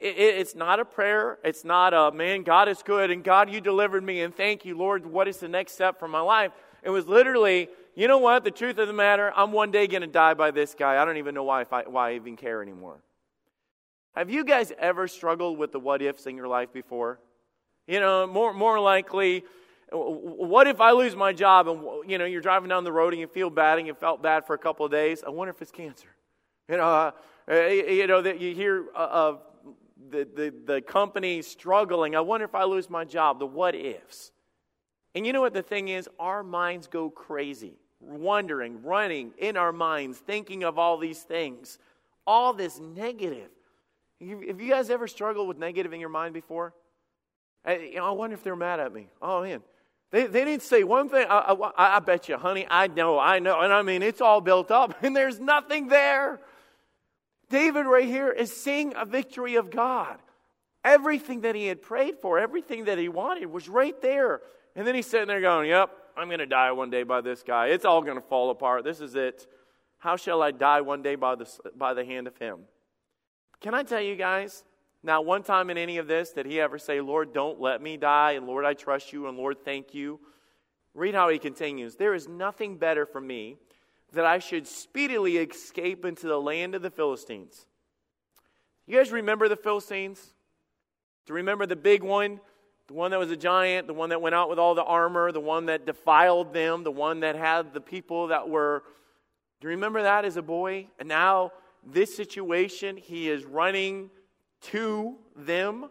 It, 0.00 0.16
it, 0.16 0.36
it's 0.38 0.54
not 0.54 0.80
a 0.80 0.84
prayer. 0.84 1.38
It's 1.44 1.64
not 1.64 1.94
a, 1.94 2.10
man, 2.10 2.42
God 2.42 2.68
is 2.68 2.82
good 2.82 3.10
and 3.10 3.22
God, 3.22 3.50
you 3.50 3.60
delivered 3.60 4.02
me 4.02 4.22
and 4.22 4.34
thank 4.34 4.64
you, 4.64 4.76
Lord. 4.76 5.06
What 5.06 5.28
is 5.28 5.38
the 5.38 5.48
next 5.48 5.74
step 5.74 5.98
for 5.98 6.08
my 6.08 6.20
life? 6.20 6.52
It 6.82 6.90
was 6.90 7.06
literally, 7.06 7.68
you 7.94 8.08
know 8.08 8.18
what? 8.18 8.42
The 8.42 8.50
truth 8.50 8.78
of 8.78 8.88
the 8.88 8.94
matter, 8.94 9.32
I'm 9.36 9.52
one 9.52 9.70
day 9.70 9.86
going 9.86 10.00
to 10.00 10.08
die 10.08 10.34
by 10.34 10.50
this 10.50 10.74
guy. 10.74 11.00
I 11.00 11.04
don't 11.04 11.18
even 11.18 11.34
know 11.34 11.44
why, 11.44 11.64
I, 11.70 11.82
why 11.86 12.10
I 12.10 12.14
even 12.14 12.36
care 12.36 12.62
anymore. 12.62 13.02
Have 14.16 14.28
you 14.28 14.44
guys 14.44 14.72
ever 14.78 15.06
struggled 15.06 15.58
with 15.58 15.72
the 15.72 15.78
what 15.78 16.02
ifs 16.02 16.26
in 16.26 16.36
your 16.36 16.48
life 16.48 16.72
before? 16.72 17.20
You 17.86 18.00
know, 18.00 18.26
more, 18.26 18.52
more 18.52 18.78
likely, 18.78 19.44
what 19.90 20.66
if 20.66 20.80
I 20.80 20.92
lose 20.92 21.16
my 21.16 21.32
job 21.32 21.68
and, 21.68 21.82
you 22.08 22.18
know, 22.18 22.24
you're 22.24 22.40
driving 22.40 22.68
down 22.68 22.84
the 22.84 22.92
road 22.92 23.12
and 23.12 23.20
you 23.20 23.26
feel 23.26 23.50
bad 23.50 23.78
and 23.78 23.86
you 23.86 23.94
felt 23.94 24.22
bad 24.22 24.46
for 24.46 24.54
a 24.54 24.58
couple 24.58 24.86
of 24.86 24.92
days? 24.92 25.22
I 25.26 25.30
wonder 25.30 25.50
if 25.50 25.60
it's 25.60 25.72
cancer. 25.72 26.08
You 26.68 26.76
know, 26.76 26.84
uh, 26.84 27.10
uh 27.50 27.66
you 27.66 28.06
know 28.06 28.22
that 28.22 28.40
you 28.40 28.54
hear 28.54 28.86
of 28.94 29.40
the, 30.10 30.28
the, 30.34 30.54
the 30.64 30.80
company 30.80 31.42
struggling. 31.42 32.14
I 32.14 32.20
wonder 32.20 32.44
if 32.44 32.54
I 32.54 32.64
lose 32.64 32.88
my 32.88 33.04
job. 33.04 33.38
The 33.38 33.46
what 33.46 33.74
ifs. 33.74 34.30
And 35.14 35.26
you 35.26 35.32
know 35.32 35.40
what 35.40 35.54
the 35.54 35.62
thing 35.62 35.88
is? 35.88 36.08
Our 36.18 36.42
minds 36.42 36.86
go 36.86 37.10
crazy, 37.10 37.74
wondering, 38.00 38.82
running 38.82 39.32
in 39.38 39.56
our 39.56 39.72
minds, 39.72 40.18
thinking 40.18 40.64
of 40.64 40.78
all 40.78 40.96
these 40.96 41.20
things, 41.20 41.78
all 42.26 42.52
this 42.52 42.78
negative. 42.78 43.50
Have 44.20 44.60
you 44.60 44.70
guys 44.70 44.88
ever 44.88 45.08
struggled 45.08 45.48
with 45.48 45.58
negative 45.58 45.92
in 45.92 46.00
your 46.00 46.08
mind 46.08 46.32
before? 46.32 46.72
I, 47.64 47.76
you 47.76 47.96
know, 47.96 48.06
I 48.06 48.10
wonder 48.10 48.34
if 48.34 48.42
they're 48.42 48.56
mad 48.56 48.80
at 48.80 48.92
me. 48.92 49.08
Oh, 49.20 49.42
man. 49.42 49.62
They, 50.10 50.26
they 50.26 50.44
didn't 50.44 50.62
say 50.62 50.84
one 50.84 51.08
thing. 51.08 51.26
I, 51.28 51.38
I, 51.38 51.96
I 51.96 51.98
bet 52.00 52.28
you, 52.28 52.36
honey, 52.36 52.66
I 52.68 52.86
know, 52.86 53.18
I 53.18 53.38
know. 53.38 53.60
And 53.60 53.72
I 53.72 53.82
mean, 53.82 54.02
it's 54.02 54.20
all 54.20 54.40
built 54.40 54.70
up, 54.70 54.94
and 55.02 55.16
there's 55.16 55.40
nothing 55.40 55.88
there. 55.88 56.40
David, 57.48 57.86
right 57.86 58.06
here, 58.06 58.30
is 58.30 58.54
seeing 58.54 58.94
a 58.96 59.04
victory 59.04 59.56
of 59.56 59.70
God. 59.70 60.18
Everything 60.84 61.42
that 61.42 61.54
he 61.54 61.66
had 61.66 61.80
prayed 61.80 62.18
for, 62.18 62.38
everything 62.38 62.84
that 62.84 62.98
he 62.98 63.08
wanted 63.08 63.46
was 63.46 63.68
right 63.68 64.00
there. 64.02 64.40
And 64.74 64.86
then 64.86 64.94
he's 64.94 65.06
sitting 65.06 65.28
there 65.28 65.40
going, 65.40 65.68
Yep, 65.68 65.90
I'm 66.16 66.28
going 66.28 66.40
to 66.40 66.46
die 66.46 66.72
one 66.72 66.90
day 66.90 67.04
by 67.04 67.20
this 67.20 67.42
guy. 67.42 67.68
It's 67.68 67.84
all 67.84 68.02
going 68.02 68.16
to 68.16 68.26
fall 68.26 68.50
apart. 68.50 68.84
This 68.84 69.00
is 69.00 69.14
it. 69.14 69.46
How 69.98 70.16
shall 70.16 70.42
I 70.42 70.50
die 70.50 70.80
one 70.80 71.02
day 71.02 71.14
by 71.14 71.36
the, 71.36 71.48
by 71.76 71.94
the 71.94 72.04
hand 72.04 72.26
of 72.26 72.36
him? 72.36 72.60
Can 73.60 73.74
I 73.74 73.84
tell 73.84 74.00
you 74.00 74.16
guys, 74.16 74.64
now, 75.04 75.20
one 75.20 75.42
time 75.42 75.68
in 75.68 75.78
any 75.78 75.98
of 75.98 76.06
this, 76.06 76.32
did 76.32 76.46
he 76.46 76.60
ever 76.60 76.78
say, 76.78 77.00
Lord, 77.00 77.32
don't 77.32 77.60
let 77.60 77.82
me 77.82 77.96
die, 77.96 78.32
and 78.32 78.46
Lord, 78.46 78.64
I 78.64 78.74
trust 78.74 79.12
you, 79.12 79.26
and 79.26 79.36
Lord, 79.36 79.64
thank 79.64 79.94
you? 79.94 80.20
Read 80.94 81.14
how 81.14 81.28
he 81.28 81.38
continues. 81.38 81.96
There 81.96 82.14
is 82.14 82.28
nothing 82.28 82.76
better 82.76 83.04
for 83.04 83.20
me 83.20 83.56
that 84.12 84.24
I 84.24 84.38
should 84.38 84.66
speedily 84.66 85.38
escape 85.38 86.04
into 86.04 86.28
the 86.28 86.40
land 86.40 86.74
of 86.74 86.82
the 86.82 86.90
Philistines. 86.90 87.66
You 88.86 88.96
guys 88.98 89.10
remember 89.10 89.48
the 89.48 89.56
Philistines? 89.56 90.34
Do 91.26 91.32
you 91.32 91.36
remember 91.36 91.66
the 91.66 91.76
big 91.76 92.02
one? 92.02 92.40
The 92.86 92.94
one 92.94 93.10
that 93.10 93.18
was 93.18 93.30
a 93.30 93.36
giant, 93.36 93.86
the 93.86 93.94
one 93.94 94.10
that 94.10 94.20
went 94.20 94.34
out 94.34 94.50
with 94.50 94.58
all 94.58 94.74
the 94.74 94.84
armor, 94.84 95.32
the 95.32 95.40
one 95.40 95.66
that 95.66 95.86
defiled 95.86 96.52
them, 96.52 96.84
the 96.84 96.90
one 96.92 97.20
that 97.20 97.36
had 97.36 97.72
the 97.72 97.80
people 97.80 98.28
that 98.28 98.48
were. 98.48 98.82
Do 99.60 99.66
you 99.66 99.70
remember 99.70 100.02
that 100.02 100.24
as 100.24 100.36
a 100.36 100.42
boy? 100.42 100.88
And 100.98 101.08
now, 101.08 101.52
this 101.84 102.14
situation, 102.14 102.96
he 102.96 103.28
is 103.28 103.44
running 103.44 104.10
to 104.70 105.16
them. 105.36 105.88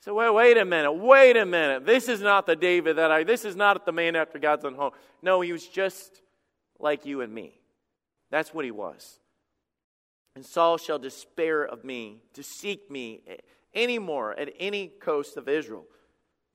So 0.00 0.14
wait, 0.14 0.34
wait 0.34 0.58
a 0.58 0.64
minute, 0.64 0.92
wait 0.92 1.36
a 1.36 1.46
minute. 1.46 1.86
This 1.86 2.08
is 2.08 2.20
not 2.20 2.46
the 2.46 2.56
David 2.56 2.96
that 2.96 3.10
I, 3.10 3.24
this 3.24 3.44
is 3.44 3.56
not 3.56 3.86
the 3.86 3.92
man 3.92 4.16
after 4.16 4.38
God's 4.38 4.64
own 4.64 4.74
heart. 4.74 4.94
No, 5.22 5.40
he 5.40 5.52
was 5.52 5.66
just 5.66 6.20
like 6.78 7.06
you 7.06 7.22
and 7.22 7.32
me. 7.32 7.58
That's 8.30 8.52
what 8.52 8.64
he 8.64 8.70
was. 8.70 9.18
And 10.36 10.44
Saul 10.44 10.76
shall 10.76 10.98
despair 10.98 11.62
of 11.64 11.84
me 11.84 12.18
to 12.34 12.42
seek 12.42 12.90
me 12.90 13.22
any 13.72 13.98
more 13.98 14.38
at 14.38 14.52
any 14.58 14.88
coast 14.88 15.36
of 15.36 15.48
Israel. 15.48 15.86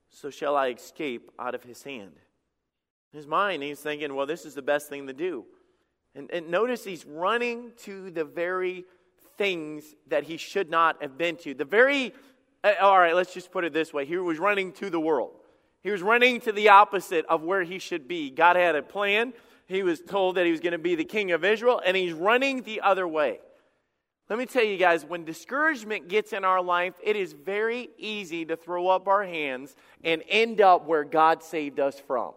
So 0.10 0.30
shall 0.30 0.56
I 0.56 0.70
escape 0.70 1.32
out 1.40 1.56
of 1.56 1.64
his 1.64 1.84
hand. 1.84 2.12
In 3.14 3.18
his 3.18 3.28
mind, 3.28 3.64
he's 3.64 3.80
thinking, 3.80 4.14
well, 4.14 4.26
this 4.26 4.46
is 4.46 4.54
the 4.54 4.62
best 4.62 4.90
thing 4.90 5.08
to 5.08 5.14
do. 5.14 5.46
And, 6.16 6.30
and 6.32 6.50
notice 6.50 6.84
he's 6.84 7.06
running 7.06 7.72
to 7.84 8.12
the 8.12 8.26
very 8.26 8.86
things 9.40 9.96
that 10.10 10.26
he 10.26 10.38
should 10.38 10.70
not 10.70 11.02
have 11.02 11.18
been 11.18 11.38
to. 11.38 11.56
The 11.56 11.66
very, 11.66 12.14
uh, 12.64 12.74
all 12.80 13.00
right, 13.00 13.16
let's 13.16 13.34
just 13.34 13.52
put 13.52 13.64
it 13.64 13.74
this 13.74 13.92
way. 13.92 14.06
He 14.06 14.18
was 14.18 14.38
running 14.38 14.72
to 14.74 14.92
the 14.92 15.00
world. 15.00 15.32
He 15.82 15.90
was 15.90 16.04
running 16.04 16.42
to 16.42 16.52
the 16.52 16.70
opposite 16.70 17.26
of 17.28 17.42
where 17.42 17.64
he 17.64 17.80
should 17.80 18.08
be. 18.08 18.30
God 18.30 18.58
had 18.58 18.76
a 18.76 18.84
plan. 18.84 19.34
He 19.66 19.82
was 19.82 20.02
told 20.02 20.36
that 20.36 20.46
he 20.46 20.52
was 20.52 20.60
going 20.60 20.74
to 20.74 20.78
be 20.78 20.96
the 20.96 21.06
king 21.06 21.32
of 21.32 21.44
Israel, 21.44 21.82
and 21.84 21.96
he's 21.96 22.14
running 22.14 22.64
the 22.64 22.82
other 22.82 23.08
way. 23.08 23.40
Let 24.30 24.38
me 24.38 24.46
tell 24.46 24.64
you 24.64 24.78
guys, 24.78 25.06
when 25.06 25.26
discouragement 25.26 26.10
gets 26.10 26.34
in 26.34 26.44
our 26.44 26.62
life, 26.62 26.94
it 27.02 27.16
is 27.16 27.34
very 27.34 27.90
easy 27.98 28.46
to 28.46 28.56
throw 28.56 28.88
up 28.90 29.08
our 29.08 29.24
hands 29.24 29.76
and 30.04 30.22
end 30.28 30.62
up 30.62 30.86
where 30.86 31.04
God 31.04 31.42
saved 31.42 31.80
us 31.80 32.00
from. 32.00 32.34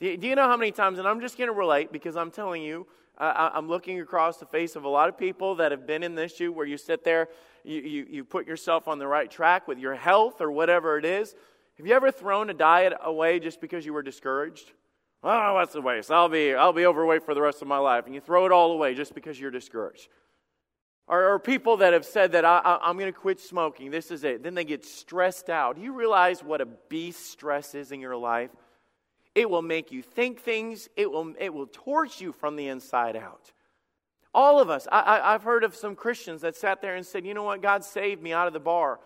Do 0.00 0.18
you 0.20 0.34
know 0.34 0.48
how 0.48 0.56
many 0.56 0.72
times, 0.72 0.98
and 0.98 1.06
I'm 1.06 1.20
just 1.20 1.38
going 1.38 1.48
to 1.48 1.54
relate 1.54 1.92
because 1.92 2.16
I'm 2.16 2.30
telling 2.30 2.62
you, 2.62 2.86
I'm 3.20 3.68
looking 3.68 4.00
across 4.00 4.38
the 4.38 4.46
face 4.46 4.76
of 4.76 4.84
a 4.84 4.88
lot 4.88 5.10
of 5.10 5.18
people 5.18 5.56
that 5.56 5.72
have 5.72 5.86
been 5.86 6.02
in 6.02 6.14
this 6.14 6.32
issue 6.32 6.52
where 6.52 6.64
you 6.64 6.78
sit 6.78 7.04
there, 7.04 7.28
you, 7.64 7.80
you, 7.80 8.06
you 8.08 8.24
put 8.24 8.46
yourself 8.46 8.88
on 8.88 8.98
the 8.98 9.06
right 9.06 9.30
track 9.30 9.68
with 9.68 9.78
your 9.78 9.94
health 9.94 10.40
or 10.40 10.50
whatever 10.50 10.96
it 10.96 11.04
is. 11.04 11.34
Have 11.76 11.86
you 11.86 11.94
ever 11.94 12.10
thrown 12.10 12.48
a 12.48 12.54
diet 12.54 12.94
away 13.02 13.38
just 13.38 13.60
because 13.60 13.84
you 13.84 13.92
were 13.92 14.02
discouraged? 14.02 14.72
Oh, 15.22 15.54
what's 15.54 15.74
the 15.74 15.82
waste? 15.82 16.10
I'll 16.10 16.30
be, 16.30 16.54
I'll 16.54 16.72
be 16.72 16.86
overweight 16.86 17.24
for 17.24 17.34
the 17.34 17.42
rest 17.42 17.60
of 17.60 17.68
my 17.68 17.76
life. 17.76 18.06
And 18.06 18.14
you 18.14 18.22
throw 18.22 18.46
it 18.46 18.52
all 18.52 18.72
away 18.72 18.94
just 18.94 19.14
because 19.14 19.38
you're 19.38 19.50
discouraged. 19.50 20.08
Or, 21.06 21.34
or 21.34 21.38
people 21.38 21.78
that 21.78 21.92
have 21.92 22.06
said 22.06 22.32
that 22.32 22.46
I, 22.46 22.58
I, 22.58 22.88
I'm 22.88 22.96
going 22.96 23.12
to 23.12 23.18
quit 23.18 23.38
smoking. 23.38 23.90
This 23.90 24.10
is 24.10 24.24
it. 24.24 24.42
Then 24.42 24.54
they 24.54 24.64
get 24.64 24.84
stressed 24.84 25.50
out. 25.50 25.76
Do 25.76 25.82
you 25.82 25.92
realize 25.92 26.42
what 26.42 26.62
a 26.62 26.66
beast 26.66 27.30
stress 27.30 27.74
is 27.74 27.92
in 27.92 28.00
your 28.00 28.16
life? 28.16 28.50
It 29.40 29.48
will 29.48 29.62
make 29.62 29.90
you 29.90 30.02
think 30.02 30.38
things, 30.38 30.90
it 30.96 31.10
will, 31.10 31.32
it 31.38 31.54
will 31.54 31.66
torch 31.66 32.20
you 32.20 32.30
from 32.30 32.56
the 32.56 32.68
inside 32.68 33.16
out. 33.16 33.52
All 34.34 34.60
of 34.60 34.68
us, 34.68 34.86
I, 34.92 35.32
have 35.32 35.44
heard 35.44 35.64
of 35.64 35.74
some 35.74 35.96
Christians 35.96 36.42
that 36.42 36.56
sat 36.56 36.82
there 36.82 36.94
and 36.94 37.06
said, 37.06 37.24
You 37.24 37.32
know 37.32 37.44
what? 37.44 37.62
God 37.62 37.82
saved 37.82 38.20
me 38.22 38.34
out 38.34 38.48
of 38.48 38.52
the 38.52 38.60
bar. 38.60 39.00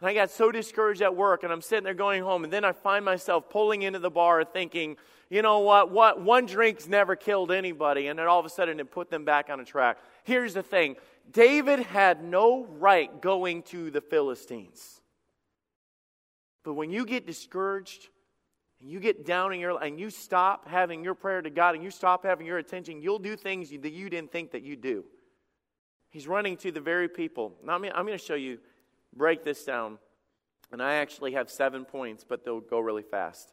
And 0.00 0.08
I 0.08 0.12
got 0.12 0.32
so 0.32 0.50
discouraged 0.50 1.02
at 1.02 1.14
work, 1.14 1.44
and 1.44 1.52
I'm 1.52 1.62
sitting 1.62 1.84
there 1.84 1.94
going 1.94 2.24
home, 2.24 2.42
and 2.42 2.52
then 2.52 2.64
I 2.64 2.72
find 2.72 3.04
myself 3.04 3.48
pulling 3.48 3.82
into 3.82 4.00
the 4.00 4.10
bar 4.10 4.42
thinking, 4.42 4.96
You 5.30 5.40
know 5.40 5.60
what? 5.60 5.92
what 5.92 6.20
one 6.20 6.46
drink's 6.46 6.88
never 6.88 7.14
killed 7.14 7.52
anybody. 7.52 8.08
And 8.08 8.18
then 8.18 8.26
all 8.26 8.40
of 8.40 8.44
a 8.44 8.50
sudden 8.50 8.80
it 8.80 8.90
put 8.90 9.08
them 9.08 9.24
back 9.24 9.50
on 9.50 9.60
a 9.60 9.64
track. 9.64 9.98
Here's 10.24 10.54
the 10.54 10.64
thing 10.64 10.96
David 11.30 11.78
had 11.78 12.24
no 12.24 12.64
right 12.64 13.20
going 13.22 13.62
to 13.70 13.92
the 13.92 14.00
Philistines. 14.00 15.00
But 16.64 16.74
when 16.74 16.90
you 16.90 17.06
get 17.06 17.24
discouraged, 17.24 18.08
and 18.80 18.90
you 18.90 19.00
get 19.00 19.24
down 19.24 19.52
in 19.52 19.60
your 19.60 19.82
and 19.82 19.98
you 19.98 20.10
stop 20.10 20.68
having 20.68 21.02
your 21.02 21.14
prayer 21.14 21.40
to 21.42 21.50
God 21.50 21.74
and 21.74 21.82
you 21.82 21.90
stop 21.90 22.24
having 22.24 22.46
your 22.46 22.58
attention, 22.58 23.00
you'll 23.00 23.18
do 23.18 23.36
things 23.36 23.70
that 23.70 23.92
you 23.92 24.10
didn't 24.10 24.32
think 24.32 24.52
that 24.52 24.62
you 24.62 24.76
do. 24.76 25.04
He's 26.10 26.28
running 26.28 26.56
to 26.58 26.70
the 26.70 26.80
very 26.80 27.08
people. 27.08 27.54
Now, 27.64 27.74
I'm 27.74 27.82
going 27.82 28.06
to 28.06 28.18
show 28.18 28.34
you, 28.34 28.58
break 29.14 29.44
this 29.44 29.64
down. 29.64 29.98
And 30.72 30.82
I 30.82 30.94
actually 30.94 31.32
have 31.32 31.50
seven 31.50 31.84
points, 31.84 32.24
but 32.28 32.44
they'll 32.44 32.60
go 32.60 32.80
really 32.80 33.02
fast. 33.02 33.52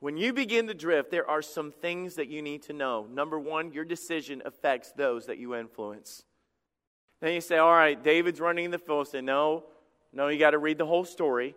When 0.00 0.16
you 0.16 0.32
begin 0.32 0.66
to 0.66 0.74
drift, 0.74 1.10
there 1.10 1.28
are 1.28 1.42
some 1.42 1.72
things 1.72 2.16
that 2.16 2.28
you 2.28 2.42
need 2.42 2.62
to 2.64 2.72
know. 2.72 3.06
Number 3.10 3.38
one, 3.38 3.72
your 3.72 3.84
decision 3.84 4.42
affects 4.44 4.92
those 4.92 5.26
that 5.26 5.38
you 5.38 5.54
influence. 5.54 6.24
Then 7.20 7.32
you 7.32 7.40
say, 7.40 7.56
all 7.56 7.72
right, 7.72 8.00
David's 8.00 8.40
running 8.40 8.70
the 8.70 8.78
Philistine. 8.78 9.24
No, 9.24 9.64
no, 10.12 10.28
you 10.28 10.38
got 10.38 10.50
to 10.50 10.58
read 10.58 10.78
the 10.78 10.86
whole 10.86 11.04
story. 11.04 11.56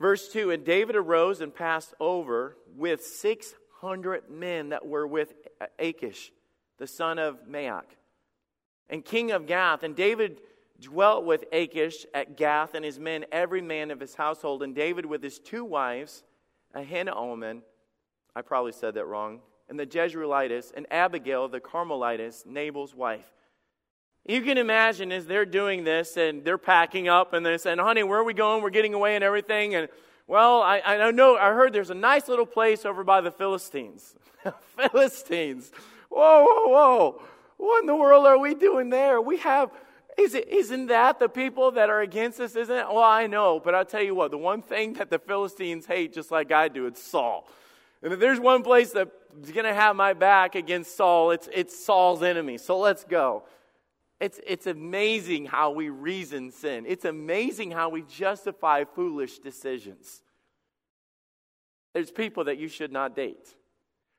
Verse 0.00 0.28
2 0.28 0.50
And 0.50 0.64
David 0.64 0.96
arose 0.96 1.40
and 1.40 1.54
passed 1.54 1.94
over 2.00 2.56
with 2.76 3.04
600 3.04 4.30
men 4.30 4.70
that 4.70 4.86
were 4.86 5.06
with 5.06 5.34
Achish, 5.78 6.32
the 6.78 6.86
son 6.86 7.18
of 7.18 7.46
Maoch, 7.48 7.84
and 8.88 9.04
king 9.04 9.30
of 9.30 9.46
Gath. 9.46 9.82
And 9.82 9.94
David 9.94 10.40
dwelt 10.80 11.24
with 11.24 11.44
Achish 11.52 12.06
at 12.14 12.36
Gath 12.36 12.74
and 12.74 12.84
his 12.84 12.98
men, 12.98 13.24
every 13.32 13.62
man 13.62 13.90
of 13.90 14.00
his 14.00 14.14
household. 14.14 14.62
And 14.62 14.74
David 14.74 15.06
with 15.06 15.22
his 15.22 15.38
two 15.38 15.64
wives, 15.64 16.24
Ahinoam, 16.74 17.62
I 18.34 18.42
probably 18.42 18.72
said 18.72 18.94
that 18.94 19.06
wrong, 19.06 19.40
and 19.68 19.78
the 19.78 19.86
Jezreelitess, 19.86 20.72
and 20.76 20.86
Abigail, 20.90 21.48
the 21.48 21.60
Carmelitess, 21.60 22.44
Nabal's 22.44 22.94
wife. 22.94 23.32
You 24.26 24.40
can 24.40 24.56
imagine 24.56 25.12
as 25.12 25.26
they're 25.26 25.44
doing 25.44 25.84
this 25.84 26.16
and 26.16 26.44
they're 26.44 26.56
packing 26.56 27.08
up 27.08 27.34
and 27.34 27.44
they're 27.44 27.58
saying, 27.58 27.78
honey, 27.78 28.02
where 28.02 28.18
are 28.18 28.24
we 28.24 28.32
going? 28.32 28.62
We're 28.62 28.70
getting 28.70 28.94
away 28.94 29.16
and 29.16 29.24
everything. 29.24 29.74
And 29.74 29.88
well, 30.26 30.62
I, 30.62 30.80
I 30.80 31.10
know, 31.10 31.36
I 31.36 31.52
heard 31.52 31.74
there's 31.74 31.90
a 31.90 31.94
nice 31.94 32.26
little 32.28 32.46
place 32.46 32.86
over 32.86 33.04
by 33.04 33.20
the 33.20 33.30
Philistines. 33.30 34.14
Philistines. 34.76 35.70
Whoa, 36.08 36.46
whoa, 36.48 36.68
whoa. 36.68 37.22
What 37.58 37.80
in 37.80 37.86
the 37.86 37.96
world 37.96 38.26
are 38.26 38.38
we 38.38 38.54
doing 38.54 38.88
there? 38.88 39.20
We 39.20 39.36
have, 39.38 39.70
is 40.16 40.34
it, 40.34 40.48
isn't 40.48 40.86
that 40.86 41.18
the 41.18 41.28
people 41.28 41.72
that 41.72 41.90
are 41.90 42.00
against 42.00 42.40
us, 42.40 42.56
isn't 42.56 42.74
it? 42.74 42.86
Well, 42.88 43.02
I 43.02 43.26
know, 43.26 43.60
but 43.60 43.74
I'll 43.74 43.84
tell 43.84 44.02
you 44.02 44.14
what, 44.14 44.30
the 44.30 44.38
one 44.38 44.62
thing 44.62 44.94
that 44.94 45.10
the 45.10 45.18
Philistines 45.18 45.84
hate, 45.84 46.14
just 46.14 46.30
like 46.30 46.50
I 46.50 46.68
do, 46.68 46.86
it's 46.86 47.02
Saul. 47.02 47.46
And 48.02 48.12
if 48.12 48.20
there's 48.20 48.40
one 48.40 48.62
place 48.62 48.90
that's 48.92 49.10
going 49.52 49.66
to 49.66 49.74
have 49.74 49.96
my 49.96 50.14
back 50.14 50.54
against 50.54 50.96
Saul, 50.96 51.30
it's, 51.30 51.48
it's 51.52 51.84
Saul's 51.84 52.22
enemy. 52.22 52.56
So 52.56 52.78
let's 52.78 53.04
go. 53.04 53.44
It's, 54.20 54.40
it's 54.46 54.66
amazing 54.66 55.46
how 55.46 55.70
we 55.72 55.88
reason 55.88 56.50
sin. 56.50 56.84
It's 56.86 57.04
amazing 57.04 57.72
how 57.72 57.88
we 57.88 58.02
justify 58.02 58.84
foolish 58.84 59.38
decisions. 59.38 60.22
There's 61.92 62.10
people 62.10 62.44
that 62.44 62.58
you 62.58 62.68
should 62.68 62.92
not 62.92 63.14
date. 63.14 63.54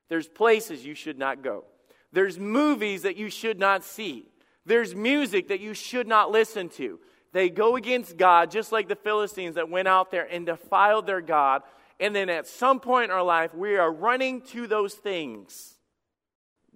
There's 0.09 0.27
places 0.27 0.85
you 0.85 0.95
should 0.95 1.17
not 1.17 1.41
go. 1.41 1.65
There's 2.11 2.39
movies 2.39 3.01
that 3.01 3.17
you 3.17 3.29
should 3.29 3.59
not 3.59 3.83
see. 3.83 4.29
There's 4.65 4.95
music 4.95 5.49
that 5.49 5.59
you 5.59 5.73
should 5.73 6.07
not 6.07 6.31
listen 6.31 6.69
to. 6.69 6.99
They 7.33 7.49
go 7.49 7.75
against 7.75 8.15
God, 8.15 8.51
just 8.51 8.71
like 8.71 8.87
the 8.87 8.95
Philistines 8.95 9.55
that 9.55 9.69
went 9.69 9.87
out 9.87 10.11
there 10.11 10.23
and 10.23 10.45
defiled 10.45 11.05
their 11.05 11.21
God. 11.21 11.63
And 11.99 12.15
then 12.15 12.29
at 12.29 12.47
some 12.47 12.79
point 12.79 13.05
in 13.05 13.11
our 13.11 13.23
life, 13.23 13.53
we 13.53 13.75
are 13.77 13.91
running 13.91 14.41
to 14.47 14.67
those 14.67 14.93
things. 14.93 15.75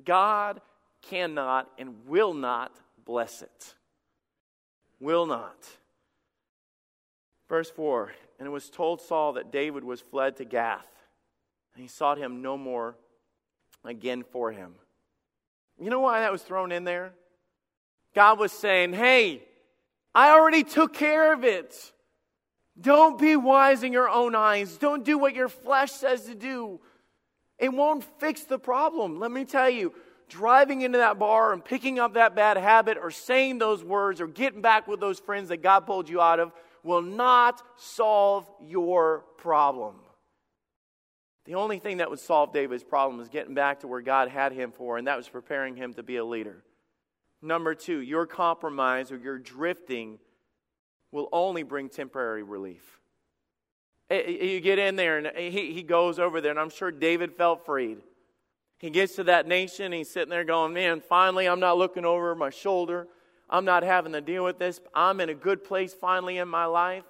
God 0.03 0.59
cannot 1.01 1.69
and 1.77 2.05
will 2.07 2.33
not 2.33 2.75
bless 3.09 3.41
it. 3.41 3.73
Will 4.99 5.25
not. 5.25 5.67
Verse 7.47 7.71
4 7.71 8.13
And 8.37 8.47
it 8.47 8.51
was 8.51 8.69
told 8.69 9.01
Saul 9.01 9.33
that 9.33 9.51
David 9.51 9.83
was 9.83 9.99
fled 9.99 10.37
to 10.37 10.45
Gath, 10.45 10.85
and 11.73 11.81
he 11.81 11.87
sought 11.87 12.19
him 12.19 12.43
no 12.43 12.55
more 12.55 12.95
again 13.83 14.23
for 14.31 14.51
him. 14.51 14.75
You 15.81 15.89
know 15.89 16.01
why 16.01 16.19
that 16.19 16.31
was 16.31 16.43
thrown 16.43 16.71
in 16.71 16.83
there? 16.83 17.13
God 18.13 18.37
was 18.37 18.51
saying, 18.51 18.93
Hey, 18.93 19.41
I 20.13 20.29
already 20.29 20.63
took 20.63 20.93
care 20.93 21.33
of 21.33 21.43
it. 21.43 21.91
Don't 22.79 23.17
be 23.17 23.35
wise 23.35 23.81
in 23.81 23.91
your 23.91 24.07
own 24.07 24.35
eyes. 24.35 24.77
Don't 24.77 25.03
do 25.03 25.17
what 25.17 25.33
your 25.33 25.49
flesh 25.49 25.91
says 25.91 26.25
to 26.25 26.35
do. 26.35 26.79
It 27.57 27.73
won't 27.73 28.03
fix 28.19 28.43
the 28.43 28.59
problem. 28.59 29.19
Let 29.19 29.31
me 29.31 29.45
tell 29.45 29.69
you, 29.69 29.93
driving 30.29 30.81
into 30.81 30.99
that 30.99 31.19
bar 31.19 31.51
and 31.51 31.63
picking 31.63 31.99
up 31.99 32.13
that 32.13 32.35
bad 32.35 32.57
habit 32.57 32.97
or 33.01 33.11
saying 33.11 33.57
those 33.57 33.83
words 33.83 34.21
or 34.21 34.27
getting 34.27 34.61
back 34.61 34.87
with 34.87 34.99
those 34.99 35.19
friends 35.19 35.49
that 35.49 35.57
God 35.57 35.81
pulled 35.81 36.09
you 36.09 36.21
out 36.21 36.39
of 36.39 36.51
will 36.83 37.01
not 37.01 37.61
solve 37.77 38.49
your 38.61 39.25
problem. 39.37 39.95
The 41.45 41.55
only 41.55 41.79
thing 41.79 41.97
that 41.97 42.09
would 42.09 42.19
solve 42.19 42.53
David's 42.53 42.83
problem 42.83 43.19
is 43.19 43.27
getting 43.27 43.55
back 43.55 43.79
to 43.79 43.87
where 43.87 44.01
God 44.01 44.29
had 44.29 44.51
him 44.51 44.71
for, 44.71 44.97
and 44.97 45.07
that 45.07 45.17
was 45.17 45.27
preparing 45.27 45.75
him 45.75 45.93
to 45.95 46.03
be 46.03 46.17
a 46.17 46.23
leader. 46.23 46.63
Number 47.41 47.73
two, 47.73 47.99
your 47.99 48.25
compromise 48.25 49.11
or 49.11 49.17
your 49.17 49.39
drifting 49.39 50.19
will 51.11 51.27
only 51.31 51.63
bring 51.63 51.89
temporary 51.89 52.43
relief. 52.43 52.99
Eh, 54.09 54.21
eh, 54.25 54.45
you 54.45 54.59
get 54.59 54.79
in 54.79 54.95
there, 54.95 55.17
and 55.17 55.35
he, 55.37 55.73
he 55.73 55.83
goes 55.83 56.19
over 56.19 56.41
there, 56.41 56.51
and 56.51 56.59
I'm 56.59 56.69
sure 56.69 56.91
David 56.91 57.33
felt 57.33 57.65
freed. 57.65 57.99
He 58.79 58.89
gets 58.89 59.15
to 59.15 59.25
that 59.25 59.45
nation, 59.45 59.91
he's 59.91 60.09
sitting 60.09 60.29
there 60.29 60.45
going, 60.45 60.73
Man, 60.73 61.01
finally, 61.01 61.47
I'm 61.47 61.59
not 61.59 61.77
looking 61.77 62.05
over 62.05 62.33
my 62.33 62.49
shoulder. 62.49 63.07
I'm 63.49 63.65
not 63.65 63.83
having 63.83 64.13
to 64.13 64.21
deal 64.21 64.45
with 64.45 64.57
this. 64.57 64.79
I'm 64.93 65.19
in 65.19 65.29
a 65.29 65.33
good 65.33 65.63
place 65.63 65.93
finally 65.93 66.37
in 66.37 66.47
my 66.47 66.65
life. 66.65 67.03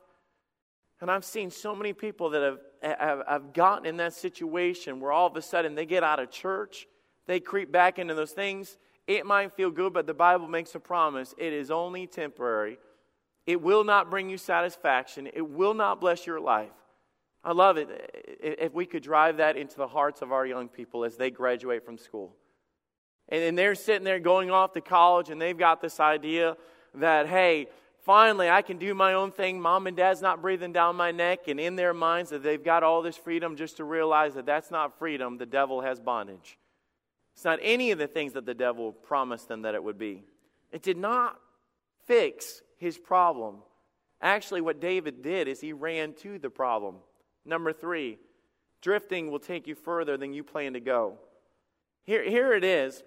And 1.02 1.12
I've 1.12 1.26
seen 1.26 1.52
so 1.52 1.76
many 1.76 1.94
people 1.94 2.32
that 2.32 2.42
have, 2.42 2.98
have, 3.00 3.22
have 3.28 3.54
gotten 3.54 3.86
in 3.86 3.98
that 3.98 4.14
situation 4.14 5.00
where 5.00 5.12
all 5.12 5.28
of 5.28 5.36
a 5.36 5.42
sudden 5.42 5.76
they 5.76 5.86
get 5.86 6.04
out 6.04 6.20
of 6.20 6.32
church, 6.32 6.88
they 7.28 7.40
creep 7.40 7.72
back 7.72 8.00
into 8.00 8.16
those 8.16 8.32
things. 8.32 8.78
It 9.06 9.26
might 9.26 9.54
feel 9.54 9.70
good, 9.70 9.94
but 9.94 10.08
the 10.08 10.14
Bible 10.14 10.48
makes 10.48 10.76
a 10.76 10.80
promise 10.80 11.34
it 11.38 11.54
is 11.54 11.72
only 11.72 12.08
temporary. 12.08 12.80
It 13.46 13.62
will 13.62 13.84
not 13.84 14.10
bring 14.10 14.30
you 14.30 14.38
satisfaction, 14.38 15.28
it 15.34 15.48
will 15.48 15.74
not 15.74 16.02
bless 16.02 16.26
your 16.26 16.40
life. 16.40 16.70
I 17.44 17.54
love 17.54 17.78
it 17.78 17.90
eh, 17.90 18.32
eh, 18.44 18.56
if 18.60 18.74
we 18.74 18.86
could 18.86 19.04
drive 19.04 19.38
that 19.38 19.58
into 19.58 19.78
the 19.78 19.88
hearts 19.88 20.22
of 20.22 20.32
our 20.32 20.46
young 20.46 20.68
people 20.68 21.04
as 21.06 21.16
they 21.16 21.32
graduate 21.32 21.86
from 21.86 21.98
school. 21.98 22.36
And 23.30 23.58
they're 23.58 23.76
sitting 23.76 24.04
there 24.04 24.20
going 24.20 24.50
off 24.50 24.74
to 24.74 24.82
college 24.82 25.30
and 25.30 25.40
they've 25.40 25.58
got 25.58 25.82
this 25.82 26.00
idea 26.00 26.58
that, 26.96 27.28
hey, 27.28 27.68
finally 28.02 28.50
I 28.50 28.64
can 28.64 28.78
do 28.78 28.96
my 28.96 29.14
own 29.14 29.32
thing. 29.32 29.62
Mom 29.62 29.86
and 29.86 29.96
dad's 29.96 30.22
not 30.22 30.42
breathing 30.42 30.74
down 30.74 30.96
my 30.96 31.12
neck. 31.12 31.48
And 31.48 31.60
in 31.60 31.76
their 31.76 31.94
minds, 31.94 32.32
that 32.32 32.42
they've 32.42 32.64
got 32.64 32.82
all 32.82 33.04
this 33.04 33.16
freedom 33.16 33.56
just 33.56 33.78
to 33.78 33.84
realize 33.84 34.34
that 34.34 34.48
that's 34.48 34.72
not 34.72 34.98
freedom. 34.98 35.38
The 35.38 35.46
devil 35.46 35.82
has 35.82 36.00
bondage. 36.00 36.58
It's 37.36 37.46
not 37.46 37.60
any 37.62 37.92
of 37.92 38.00
the 38.00 38.08
things 38.08 38.34
that 38.34 38.46
the 38.46 38.56
devil 38.56 38.92
promised 38.92 39.48
them 39.48 39.62
that 39.62 39.76
it 39.76 39.84
would 39.84 39.98
be. 39.98 40.24
It 40.72 40.82
did 40.82 40.98
not 40.98 41.40
fix 42.06 42.64
his 42.78 42.98
problem. 42.98 43.58
Actually, 44.22 44.62
what 44.62 44.82
David 44.82 45.22
did 45.22 45.48
is 45.48 45.62
he 45.62 45.72
ran 45.72 46.14
to 46.16 46.40
the 46.40 46.50
problem. 46.50 46.96
Number 47.50 47.74
three, 47.74 48.20
drifting 48.80 49.32
will 49.32 49.40
take 49.40 49.66
you 49.66 49.74
further 49.74 50.18
than 50.18 50.34
you 50.34 50.44
plan 50.44 50.74
to 50.74 50.80
go. 50.80 51.18
Here, 52.04 52.24
here 52.24 52.54
it 52.54 52.64
is 52.64 53.04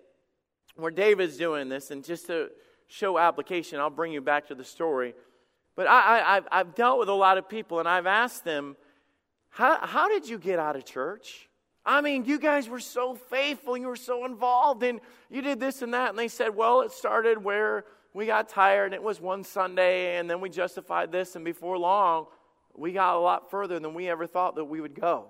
where 0.75 0.91
David's 0.91 1.37
doing 1.37 1.69
this, 1.69 1.93
and 1.93 2.05
just 2.05 2.27
to 2.27 2.51
show 2.89 3.19
application, 3.19 3.79
I'll 3.79 3.89
bring 3.89 4.13
you 4.13 4.21
back 4.21 4.49
to 4.49 4.57
the 4.57 4.65
story. 4.65 5.15
But 5.77 5.87
I, 5.87 6.41
I, 6.51 6.59
have 6.59 6.75
dealt 6.75 6.99
with 6.99 7.09
a 7.09 7.15
lot 7.15 7.39
of 7.39 7.49
people, 7.49 7.79
and 7.79 7.89
I've 7.89 8.07
asked 8.07 8.45
them, 8.45 8.77
how, 9.49 9.79
how 9.87 10.09
did 10.09 10.29
you 10.29 10.39
get 10.39 10.59
out 10.59 10.75
of 10.75 10.85
church? 10.85 11.49
I 11.87 12.01
mean, 12.01 12.25
you 12.25 12.41
guys 12.41 12.69
were 12.69 12.81
so 12.81 13.15
faithful, 13.15 13.77
you 13.77 13.87
were 13.87 13.97
so 13.97 14.25
involved, 14.25 14.83
and 14.83 15.01
you 15.31 15.41
did 15.41 15.61
this 15.61 15.83
and 15.83 15.95
that. 15.95 16.11
And 16.11 16.19
they 16.19 16.29
said, 16.29 16.57
well, 16.57 16.81
it 16.81 16.91
started 16.91 17.43
where 17.43 17.85
we 18.13 18.27
got 18.27 18.49
tired, 18.49 18.87
and 18.87 18.95
it 18.95 19.03
was 19.03 19.21
one 19.21 19.45
Sunday, 19.45 20.17
and 20.19 20.29
then 20.29 20.41
we 20.41 20.51
justified 20.51 21.13
this, 21.13 21.37
and 21.37 21.45
before 21.45 21.79
long, 21.79 22.27
we 22.77 22.93
got 22.93 23.17
a 23.17 23.21
lot 23.21 23.51
further 23.51 23.79
than 23.79 23.95
we 23.95 24.09
ever 24.09 24.27
thought 24.27 24.57
that 24.57 24.65
we 24.65 24.81
would 24.81 24.99
go. 24.99 25.27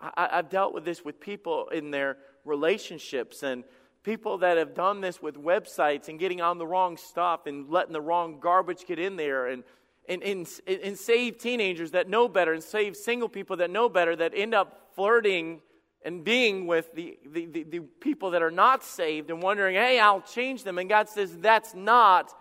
I, 0.00 0.28
have 0.32 0.50
dealt 0.50 0.74
with 0.74 0.84
this 0.84 1.04
with 1.04 1.20
people 1.20 1.68
in 1.68 1.90
their 1.90 2.16
relationships, 2.44 3.42
and 3.42 3.64
people 4.02 4.38
that 4.38 4.56
have 4.56 4.74
done 4.74 5.00
this 5.00 5.22
with 5.22 5.36
websites 5.36 6.08
and 6.08 6.18
getting 6.18 6.40
on 6.40 6.58
the 6.58 6.66
wrong 6.66 6.96
stuff 6.96 7.46
and 7.46 7.70
letting 7.70 7.92
the 7.92 8.00
wrong 8.00 8.40
garbage 8.40 8.84
get 8.86 8.98
in 8.98 9.16
there 9.16 9.46
and, 9.46 9.62
and, 10.08 10.22
and, 10.22 10.48
and 10.66 10.98
save 10.98 11.38
teenagers 11.38 11.92
that 11.92 12.08
know 12.08 12.28
better 12.28 12.52
and 12.52 12.62
save 12.62 12.96
single 12.96 13.28
people 13.28 13.56
that 13.58 13.70
know 13.70 13.88
better 13.88 14.16
that 14.16 14.32
end 14.34 14.54
up 14.54 14.90
flirting 14.94 15.60
and 16.04 16.24
being 16.24 16.66
with 16.66 16.92
the, 16.94 17.16
the, 17.30 17.46
the, 17.46 17.62
the 17.62 17.80
people 18.00 18.32
that 18.32 18.42
are 18.42 18.50
not 18.50 18.82
saved 18.82 19.30
and 19.30 19.40
wondering, 19.40 19.76
hey, 19.76 20.00
I'll 20.00 20.20
change 20.20 20.64
them. 20.64 20.78
And 20.78 20.88
God 20.88 21.08
says, 21.08 21.36
that's 21.38 21.74
not 21.74 22.32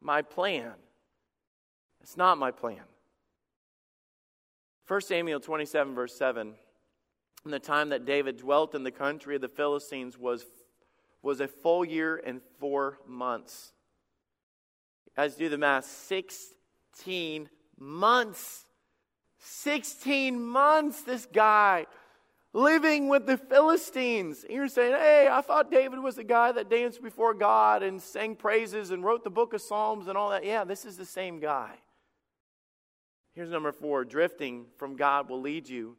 my 0.00 0.22
plan. 0.22 0.72
It's 2.00 2.16
not 2.16 2.38
my 2.38 2.50
plan. 2.50 2.80
1 4.88 5.00
Samuel 5.02 5.40
27, 5.40 5.94
verse 5.94 6.16
7. 6.16 6.54
In 7.44 7.50
the 7.50 7.58
time 7.58 7.88
that 7.88 8.04
David 8.04 8.38
dwelt 8.38 8.74
in 8.74 8.84
the 8.84 8.90
country 8.90 9.34
of 9.34 9.40
the 9.40 9.48
Philistines 9.48 10.18
was 10.18 10.44
was 11.22 11.40
a 11.40 11.48
full 11.48 11.84
year 11.84 12.20
and 12.24 12.40
four 12.58 12.98
months. 13.06 13.72
Guys, 15.16 15.36
do 15.36 15.48
the 15.48 15.58
math 15.58 15.84
16 15.84 17.48
months. 17.78 18.66
16 19.38 20.40
months, 20.40 21.02
this 21.02 21.26
guy 21.26 21.86
living 22.52 23.08
with 23.08 23.26
the 23.26 23.36
Philistines. 23.36 24.44
And 24.44 24.52
you're 24.52 24.68
saying, 24.68 24.92
hey, 24.92 25.28
I 25.30 25.40
thought 25.40 25.70
David 25.70 25.98
was 25.98 26.16
the 26.16 26.24
guy 26.24 26.52
that 26.52 26.70
danced 26.70 27.02
before 27.02 27.34
God 27.34 27.82
and 27.82 28.00
sang 28.00 28.36
praises 28.36 28.90
and 28.90 29.04
wrote 29.04 29.24
the 29.24 29.30
book 29.30 29.52
of 29.52 29.60
Psalms 29.60 30.06
and 30.06 30.16
all 30.16 30.30
that. 30.30 30.44
Yeah, 30.44 30.64
this 30.64 30.84
is 30.84 30.96
the 30.96 31.04
same 31.04 31.40
guy. 31.40 31.74
Here's 33.34 33.50
number 33.50 33.72
four 33.72 34.04
drifting 34.04 34.66
from 34.76 34.96
God 34.96 35.28
will 35.28 35.40
lead 35.40 35.68
you 35.68 35.96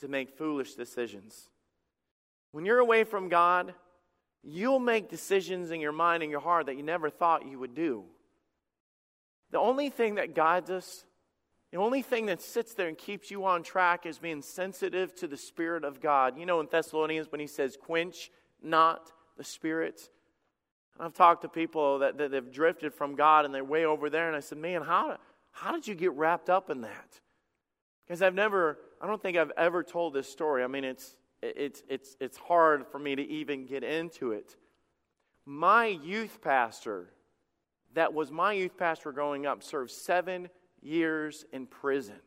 to 0.00 0.08
make 0.08 0.36
foolish 0.36 0.74
decisions. 0.74 1.48
When 2.52 2.64
you're 2.64 2.78
away 2.78 3.04
from 3.04 3.28
God, 3.28 3.74
you'll 4.42 4.78
make 4.78 5.08
decisions 5.08 5.70
in 5.70 5.80
your 5.80 5.92
mind 5.92 6.22
and 6.22 6.30
your 6.30 6.40
heart 6.40 6.66
that 6.66 6.76
you 6.76 6.82
never 6.82 7.10
thought 7.10 7.46
you 7.46 7.58
would 7.58 7.74
do. 7.74 8.04
The 9.50 9.58
only 9.58 9.90
thing 9.90 10.16
that 10.16 10.34
guides 10.34 10.70
us, 10.70 11.04
the 11.72 11.78
only 11.78 12.02
thing 12.02 12.26
that 12.26 12.42
sits 12.42 12.74
there 12.74 12.88
and 12.88 12.98
keeps 12.98 13.30
you 13.30 13.44
on 13.44 13.62
track 13.62 14.06
is 14.06 14.18
being 14.18 14.42
sensitive 14.42 15.14
to 15.16 15.26
the 15.26 15.36
Spirit 15.36 15.84
of 15.84 16.00
God. 16.00 16.38
You 16.38 16.46
know, 16.46 16.60
in 16.60 16.68
Thessalonians, 16.70 17.30
when 17.30 17.40
he 17.40 17.46
says, 17.46 17.76
quench 17.80 18.30
not 18.62 19.12
the 19.36 19.44
Spirit. 19.44 20.08
I've 20.98 21.14
talked 21.14 21.42
to 21.42 21.48
people 21.48 21.98
that, 22.00 22.18
that 22.18 22.32
have 22.32 22.52
drifted 22.52 22.94
from 22.94 23.14
God 23.14 23.44
and 23.44 23.54
they're 23.54 23.64
way 23.64 23.84
over 23.84 24.08
there, 24.08 24.28
and 24.28 24.36
I 24.36 24.40
said, 24.40 24.58
man, 24.58 24.82
how, 24.82 25.18
how 25.56 25.72
did 25.72 25.88
you 25.88 25.94
get 25.94 26.12
wrapped 26.12 26.50
up 26.50 26.68
in 26.68 26.82
that? 26.82 27.20
Because 28.06 28.20
I've 28.20 28.34
never, 28.34 28.78
I 29.00 29.06
don't 29.06 29.20
think 29.22 29.38
I've 29.38 29.52
ever 29.56 29.82
told 29.82 30.12
this 30.12 30.28
story. 30.28 30.62
I 30.62 30.66
mean, 30.66 30.84
it's, 30.84 31.16
it's, 31.40 31.82
it's, 31.88 32.14
it's 32.20 32.36
hard 32.36 32.86
for 32.86 32.98
me 32.98 33.16
to 33.16 33.22
even 33.22 33.64
get 33.64 33.82
into 33.82 34.32
it. 34.32 34.54
My 35.46 35.86
youth 35.86 36.42
pastor, 36.42 37.08
that 37.94 38.12
was 38.12 38.30
my 38.30 38.52
youth 38.52 38.76
pastor 38.76 39.12
growing 39.12 39.46
up, 39.46 39.62
served 39.62 39.90
seven 39.92 40.50
years 40.82 41.46
in 41.54 41.66
prison. 41.66 42.20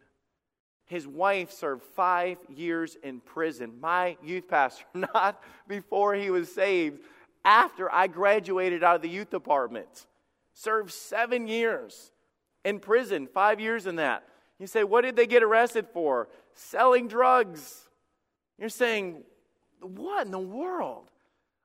His 0.88 1.06
wife 1.06 1.52
served 1.52 1.84
five 1.84 2.40
years 2.50 2.98
in 3.04 3.20
prison. 3.20 3.80
My 3.80 4.18
youth 4.24 4.48
pastor, 4.48 4.86
not 4.96 5.40
before 5.68 6.16
he 6.16 6.32
was 6.32 6.52
saved, 6.52 7.00
after 7.46 7.94
I 7.94 8.08
graduated 8.08 8.84
out 8.84 8.96
of 8.96 9.04
the 9.04 9.10
youth 9.10 9.30
department, 9.30 10.08
served 10.56 10.92
seven 10.92 11.48
years 11.48 12.12
in 12.66 12.80
prison, 12.80 13.28
five 13.28 13.60
years 13.60 13.86
in 13.86 13.98
that. 13.98 14.24
You 14.60 14.68
say, 14.68 14.84
what 14.84 15.02
did 15.02 15.16
they 15.16 15.28
get 15.28 15.44
arrested 15.44 15.88
for? 15.94 16.28
Selling 16.54 17.08
drugs. 17.08 17.88
You're 18.58 18.70
saying, 18.70 19.24
what 19.82 20.26
in 20.26 20.32
the 20.32 20.40
world? 20.40 21.10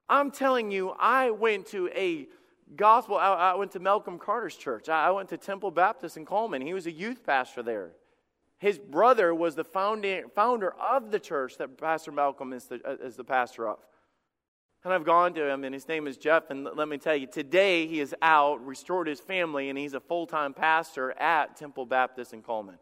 I'm 0.07 0.31
telling 0.31 0.71
you, 0.71 0.93
I 0.97 1.31
went 1.31 1.67
to 1.67 1.89
a 1.89 2.27
gospel, 2.75 3.17
I, 3.17 3.33
I 3.33 3.55
went 3.55 3.71
to 3.71 3.79
Malcolm 3.79 4.17
Carter's 4.17 4.55
church. 4.55 4.89
I, 4.89 5.07
I 5.07 5.11
went 5.11 5.29
to 5.29 5.37
Temple 5.37 5.71
Baptist 5.71 6.17
in 6.17 6.25
Coleman. 6.25 6.61
He 6.61 6.73
was 6.73 6.87
a 6.87 6.91
youth 6.91 7.25
pastor 7.25 7.61
there. 7.63 7.91
His 8.57 8.79
brother 8.79 9.35
was 9.35 9.55
the 9.55 9.63
founding, 9.63 10.29
founder 10.33 10.73
of 10.75 11.11
the 11.11 11.19
church 11.19 11.57
that 11.57 11.77
Pastor 11.77 12.11
Malcolm 12.11 12.53
is 12.53 12.65
the, 12.65 12.79
uh, 12.85 13.05
is 13.05 13.15
the 13.15 13.23
pastor 13.23 13.67
of. 13.67 13.79
And 14.85 14.93
I've 14.93 15.03
gone 15.03 15.33
to 15.33 15.49
him, 15.49 15.63
and 15.63 15.73
his 15.73 15.87
name 15.87 16.05
is 16.05 16.15
Jeff. 16.15 16.51
And 16.51 16.63
let 16.75 16.87
me 16.87 16.99
tell 16.99 17.15
you, 17.15 17.25
today 17.25 17.87
he 17.87 17.99
is 17.99 18.13
out, 18.21 18.63
restored 18.63 19.07
his 19.07 19.19
family, 19.19 19.69
and 19.69 19.77
he's 19.79 19.95
a 19.95 19.99
full 19.99 20.27
time 20.27 20.53
pastor 20.53 21.11
at 21.19 21.57
Temple 21.57 21.87
Baptist 21.87 22.33
in 22.33 22.43
Coleman. 22.43 22.77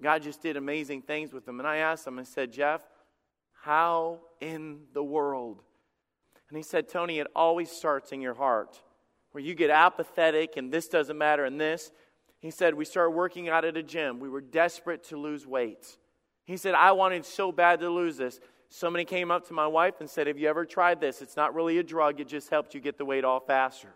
God 0.00 0.22
just 0.22 0.40
did 0.42 0.56
amazing 0.56 1.02
things 1.02 1.32
with 1.32 1.46
him. 1.46 1.58
And 1.58 1.66
I 1.66 1.78
asked 1.78 2.06
him, 2.06 2.20
I 2.20 2.22
said, 2.22 2.52
Jeff, 2.52 2.82
how 3.62 4.20
in 4.40 4.82
the 4.92 5.02
world? 5.02 5.62
And 6.48 6.56
he 6.56 6.62
said, 6.62 6.88
Tony, 6.88 7.18
it 7.18 7.26
always 7.34 7.68
starts 7.68 8.12
in 8.12 8.20
your 8.20 8.34
heart 8.34 8.80
where 9.32 9.42
you 9.42 9.56
get 9.56 9.70
apathetic 9.70 10.56
and 10.56 10.70
this 10.70 10.86
doesn't 10.86 11.18
matter 11.18 11.44
and 11.44 11.60
this. 11.60 11.90
He 12.38 12.52
said, 12.52 12.74
We 12.74 12.84
started 12.84 13.10
working 13.10 13.48
out 13.48 13.64
at 13.64 13.76
a 13.76 13.82
gym. 13.82 14.20
We 14.20 14.28
were 14.28 14.40
desperate 14.40 15.02
to 15.08 15.16
lose 15.16 15.48
weight. 15.48 15.96
He 16.44 16.56
said, 16.56 16.74
I 16.74 16.92
wanted 16.92 17.24
so 17.24 17.50
bad 17.50 17.80
to 17.80 17.90
lose 17.90 18.18
this. 18.18 18.38
Somebody 18.76 19.04
came 19.04 19.30
up 19.30 19.46
to 19.46 19.52
my 19.52 19.68
wife 19.68 20.00
and 20.00 20.10
said, 20.10 20.26
Have 20.26 20.36
you 20.36 20.48
ever 20.48 20.64
tried 20.64 21.00
this? 21.00 21.22
It's 21.22 21.36
not 21.36 21.54
really 21.54 21.78
a 21.78 21.82
drug, 21.84 22.18
it 22.18 22.26
just 22.26 22.50
helps 22.50 22.74
you 22.74 22.80
get 22.80 22.98
the 22.98 23.04
weight 23.04 23.24
off 23.24 23.46
faster. 23.46 23.94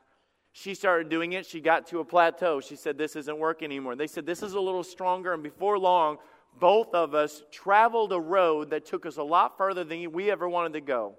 She 0.52 0.72
started 0.72 1.08
doing 1.08 1.32
it. 1.32 1.44
She 1.44 1.60
got 1.60 1.88
to 1.88 1.98
a 1.98 2.04
plateau. 2.04 2.60
She 2.60 2.76
said, 2.76 2.96
This 2.96 3.16
isn't 3.16 3.36
working 3.36 3.66
anymore. 3.66 3.96
They 3.96 4.06
said, 4.06 4.24
This 4.24 4.40
is 4.40 4.52
a 4.52 4.60
little 4.60 4.84
stronger. 4.84 5.34
And 5.34 5.42
before 5.42 5.80
long, 5.80 6.18
both 6.60 6.94
of 6.94 7.12
us 7.12 7.42
traveled 7.50 8.12
a 8.12 8.20
road 8.20 8.70
that 8.70 8.86
took 8.86 9.04
us 9.04 9.16
a 9.16 9.22
lot 9.22 9.58
further 9.58 9.82
than 9.82 10.12
we 10.12 10.30
ever 10.30 10.48
wanted 10.48 10.74
to 10.74 10.80
go. 10.80 11.16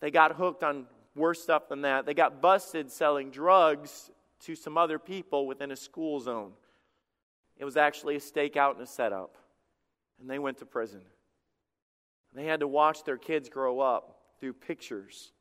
They 0.00 0.12
got 0.12 0.36
hooked 0.36 0.62
on 0.62 0.86
worse 1.16 1.42
stuff 1.42 1.68
than 1.68 1.82
that. 1.82 2.06
They 2.06 2.14
got 2.14 2.40
busted 2.40 2.88
selling 2.88 3.32
drugs 3.32 4.12
to 4.42 4.54
some 4.54 4.78
other 4.78 5.00
people 5.00 5.48
within 5.48 5.72
a 5.72 5.76
school 5.76 6.20
zone. 6.20 6.52
It 7.56 7.64
was 7.64 7.76
actually 7.76 8.14
a 8.14 8.20
stakeout 8.20 8.74
and 8.74 8.82
a 8.82 8.86
setup. 8.86 9.38
And 10.20 10.30
they 10.30 10.38
went 10.38 10.58
to 10.58 10.66
prison. 10.66 11.00
They 12.34 12.44
had 12.44 12.60
to 12.60 12.68
watch 12.68 13.04
their 13.04 13.16
kids 13.16 13.48
grow 13.48 13.80
up 13.80 14.18
through 14.40 14.54
pictures. 14.54 15.32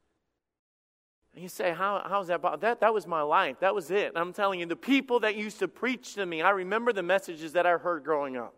And 1.33 1.41
you 1.41 1.49
say, 1.49 1.73
How, 1.73 2.05
How's 2.07 2.27
that? 2.27 2.35
About 2.35 2.61
that? 2.61 2.81
That 2.81 2.93
was 2.93 3.07
my 3.07 3.21
life. 3.21 3.59
That 3.61 3.73
was 3.73 3.89
it. 3.91 4.13
I'm 4.15 4.33
telling 4.33 4.59
you, 4.59 4.65
the 4.65 4.75
people 4.75 5.21
that 5.21 5.35
used 5.35 5.59
to 5.59 5.67
preach 5.67 6.15
to 6.15 6.25
me, 6.25 6.41
I 6.41 6.51
remember 6.51 6.93
the 6.93 7.03
messages 7.03 7.53
that 7.53 7.65
I 7.65 7.77
heard 7.77 8.03
growing 8.03 8.37
up. 8.37 8.53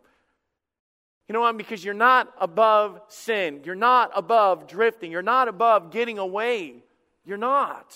You 1.27 1.33
know 1.33 1.41
what? 1.41 1.57
Because 1.57 1.83
you're 1.83 1.93
not 1.93 2.31
above 2.39 3.01
sin. 3.07 3.61
You're 3.63 3.73
not 3.73 4.11
above 4.13 4.67
drifting. 4.67 5.11
You're 5.11 5.23
not 5.23 5.47
above 5.47 5.89
getting 5.91 6.19
away. 6.19 6.83
You're 7.23 7.37
not. 7.37 7.95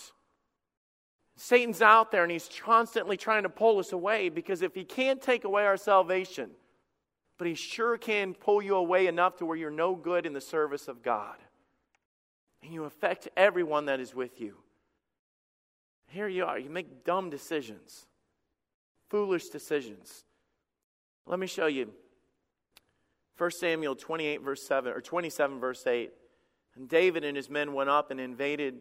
Satan's 1.35 1.81
out 1.81 2.11
there 2.11 2.23
and 2.23 2.31
he's 2.31 2.49
constantly 2.63 3.15
trying 3.15 3.43
to 3.43 3.49
pull 3.49 3.79
us 3.79 3.93
away 3.93 4.29
because 4.29 4.61
if 4.61 4.75
he 4.75 4.83
can't 4.83 5.21
take 5.21 5.45
away 5.45 5.65
our 5.65 5.77
salvation, 5.77 6.49
but 7.39 7.47
he 7.47 7.55
sure 7.55 7.97
can 7.97 8.35
pull 8.35 8.61
you 8.61 8.75
away 8.75 9.07
enough 9.07 9.37
to 9.37 9.45
where 9.45 9.57
you're 9.57 9.71
no 9.71 9.95
good 9.95 10.25
in 10.25 10.33
the 10.33 10.41
service 10.41 10.89
of 10.89 11.01
God. 11.01 11.37
And 12.61 12.73
you 12.73 12.83
affect 12.83 13.29
everyone 13.37 13.85
that 13.85 14.01
is 14.01 14.13
with 14.13 14.41
you. 14.41 14.57
Here 16.09 16.27
you 16.27 16.45
are, 16.45 16.59
you 16.59 16.69
make 16.69 17.05
dumb 17.05 17.29
decisions, 17.29 18.05
foolish 19.09 19.47
decisions. 19.47 20.25
Let 21.25 21.39
me 21.39 21.47
show 21.47 21.67
you 21.67 21.93
1 23.37 23.51
Samuel 23.51 23.95
28, 23.95 24.41
verse 24.41 24.67
7, 24.67 24.91
or 24.91 24.99
27, 24.99 25.59
verse 25.61 25.87
8. 25.87 26.11
And 26.75 26.89
David 26.89 27.23
and 27.23 27.37
his 27.37 27.49
men 27.49 27.73
went 27.73 27.89
up 27.89 28.11
and 28.11 28.19
invaded 28.19 28.79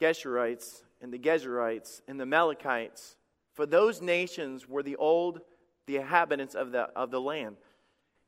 Geshurites 0.00 0.82
and 1.00 1.12
the 1.12 1.18
Gezerites 1.18 2.00
and 2.08 2.18
the 2.18 2.22
Amalekites, 2.22 3.16
for 3.52 3.66
those 3.66 4.02
nations 4.02 4.68
were 4.68 4.82
the 4.82 4.96
old, 4.96 5.40
the 5.86 5.96
inhabitants 5.96 6.56
of 6.56 6.72
the, 6.72 6.82
of 6.96 7.12
the 7.12 7.20
land. 7.20 7.56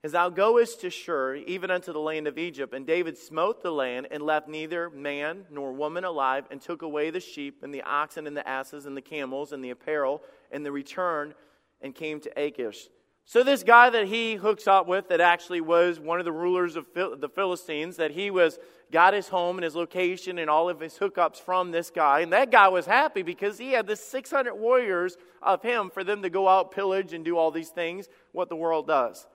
As 0.03 0.13
thou 0.13 0.31
goest 0.31 0.81
to 0.81 0.89
Shur, 0.89 1.35
even 1.35 1.71
unto 1.71 1.93
the 1.93 2.01
land 2.01 2.27
of 2.27 2.39
Egypt, 2.39 2.73
and 2.73 2.87
David 2.87 3.19
smote 3.19 3.63
the 3.63 3.71
land, 3.71 4.09
and 4.11 4.23
left 4.23 4.49
neither 4.49 4.89
man 4.89 5.45
nor 5.51 5.73
woman 5.73 6.05
alive, 6.05 6.47
and 6.51 6.59
took 6.61 6.81
away 6.81 7.11
the 7.11 7.21
sheep, 7.21 7.63
and 7.63 7.73
the 7.73 7.83
oxen, 7.83 8.27
and 8.27 8.35
the 8.35 8.49
asses, 8.49 8.87
and 8.87 8.97
the 8.97 9.03
camels, 9.03 9.53
and 9.53 9.63
the 9.63 9.71
apparel, 9.71 10.23
and 10.51 10.65
the 10.65 10.73
return, 10.73 11.35
and 11.83 11.95
came 11.95 12.19
to 12.21 12.31
Achish. 12.41 12.89
So, 13.27 13.45
this 13.45 13.63
guy 13.63 13.91
that 13.91 14.09
he 14.09 14.37
hooks 14.37 14.67
up 14.67 14.89
with, 14.89 15.09
that 15.09 15.21
actually 15.21 15.61
was 15.61 16.01
one 16.01 16.19
of 16.19 16.25
the 16.25 16.33
rulers 16.33 16.77
of 16.77 16.87
the 16.95 17.31
Philistines, 17.35 17.97
that 17.97 18.11
he 18.11 18.31
was 18.31 18.59
got 18.91 19.13
his 19.13 19.29
home 19.29 19.57
and 19.57 19.65
his 19.65 19.77
location 19.77 20.39
and 20.39 20.49
all 20.51 20.69
of 20.69 20.81
his 20.81 20.95
hookups 20.99 21.37
from 21.37 21.71
this 21.71 21.91
guy. 21.91 22.21
And 22.21 22.33
that 22.33 22.51
guy 22.51 22.69
was 22.69 22.87
happy 22.87 23.23
because 23.23 23.59
he 23.59 23.73
had 23.73 23.87
the 23.87 23.95
600 23.95 24.55
warriors 24.55 25.17
of 25.43 25.63
him 25.63 25.91
for 25.91 26.03
them 26.03 26.23
to 26.23 26.31
go 26.31 26.49
out, 26.49 26.73
pillage, 26.73 27.13
and 27.13 27.25
do 27.25 27.37
all 27.37 27.51
these 27.51 27.69
things, 27.69 28.09
what 28.33 28.49
the 28.49 28.57
world 28.57 28.89
does. 28.89 29.27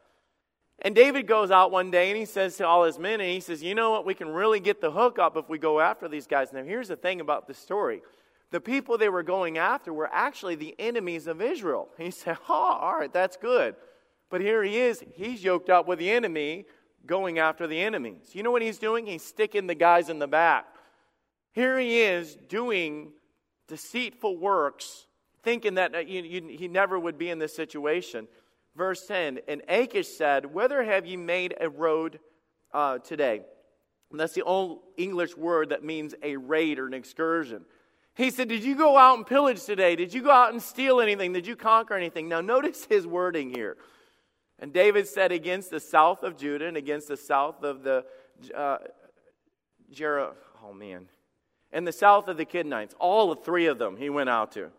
And 0.79 0.93
David 0.93 1.25
goes 1.25 1.51
out 1.51 1.71
one 1.71 1.89
day 1.89 2.09
and 2.09 2.17
he 2.17 2.25
says 2.25 2.57
to 2.57 2.67
all 2.67 2.83
his 2.83 2.99
men, 2.99 3.21
and 3.21 3.29
he 3.29 3.39
says, 3.39 3.63
You 3.63 3.75
know 3.75 3.91
what? 3.91 4.05
We 4.05 4.13
can 4.13 4.29
really 4.29 4.59
get 4.59 4.81
the 4.81 4.91
hook 4.91 5.19
up 5.19 5.37
if 5.37 5.47
we 5.49 5.57
go 5.57 5.79
after 5.79 6.07
these 6.07 6.27
guys. 6.27 6.51
Now, 6.51 6.63
here's 6.63 6.89
the 6.89 6.95
thing 6.95 7.21
about 7.21 7.47
the 7.47 7.53
story 7.53 8.01
the 8.51 8.61
people 8.61 8.97
they 8.97 9.09
were 9.09 9.23
going 9.23 9.57
after 9.57 9.91
were 9.91 10.09
actually 10.11 10.55
the 10.55 10.75
enemies 10.79 11.27
of 11.27 11.41
Israel. 11.41 11.89
He 11.97 12.11
said, 12.11 12.37
Oh, 12.49 12.77
all 12.81 12.97
right, 12.97 13.11
that's 13.11 13.37
good. 13.37 13.75
But 14.29 14.41
here 14.41 14.63
he 14.63 14.77
is, 14.77 15.03
he's 15.13 15.43
yoked 15.43 15.69
up 15.69 15.87
with 15.87 15.99
the 15.99 16.09
enemy, 16.09 16.65
going 17.05 17.39
after 17.39 17.67
the 17.67 17.79
enemies. 17.79 18.31
You 18.33 18.43
know 18.43 18.51
what 18.51 18.61
he's 18.61 18.79
doing? 18.79 19.05
He's 19.05 19.23
sticking 19.23 19.67
the 19.67 19.75
guys 19.75 20.09
in 20.09 20.19
the 20.19 20.27
back. 20.27 20.65
Here 21.53 21.79
he 21.79 22.01
is 22.01 22.35
doing 22.49 23.11
deceitful 23.67 24.37
works, 24.37 25.05
thinking 25.43 25.75
that 25.75 25.95
uh, 25.95 25.99
he 25.99 26.67
never 26.69 26.99
would 26.99 27.17
be 27.17 27.29
in 27.29 27.39
this 27.39 27.55
situation. 27.55 28.27
Verse 28.75 29.05
10 29.05 29.39
And 29.47 29.61
Achish 29.67 30.07
said, 30.07 30.53
Whither 30.53 30.83
have 30.83 31.05
ye 31.05 31.17
made 31.17 31.55
a 31.59 31.69
road 31.69 32.19
uh, 32.73 32.99
today? 32.99 33.41
And 34.11 34.19
that's 34.19 34.33
the 34.33 34.43
old 34.43 34.79
English 34.97 35.35
word 35.35 35.69
that 35.69 35.83
means 35.83 36.13
a 36.21 36.37
raid 36.37 36.79
or 36.79 36.87
an 36.87 36.93
excursion. 36.93 37.65
He 38.15 38.29
said, 38.31 38.47
Did 38.47 38.63
you 38.63 38.75
go 38.75 38.97
out 38.97 39.17
and 39.17 39.25
pillage 39.25 39.63
today? 39.63 39.95
Did 39.95 40.13
you 40.13 40.21
go 40.21 40.31
out 40.31 40.53
and 40.53 40.61
steal 40.61 41.01
anything? 41.01 41.33
Did 41.33 41.47
you 41.47 41.55
conquer 41.55 41.95
anything? 41.95 42.29
Now, 42.29 42.41
notice 42.41 42.85
his 42.85 43.05
wording 43.05 43.53
here. 43.53 43.77
And 44.59 44.71
David 44.71 45.07
said, 45.07 45.31
Against 45.31 45.69
the 45.69 45.79
south 45.79 46.23
of 46.23 46.37
Judah 46.37 46.67
and 46.67 46.77
against 46.77 47.07
the 47.07 47.17
south 47.17 47.63
of 47.63 47.83
the 47.83 48.05
uh, 48.55 48.77
oh 50.63 50.73
man, 50.73 51.07
and 51.71 51.85
the 51.85 51.91
south 51.91 52.27
of 52.27 52.37
the 52.37 52.45
Kidonites, 52.45 52.93
all 52.99 53.33
three 53.35 53.67
of 53.67 53.77
them 53.77 53.97
he 53.97 54.09
went 54.09 54.29
out 54.29 54.51
to. 54.53 54.71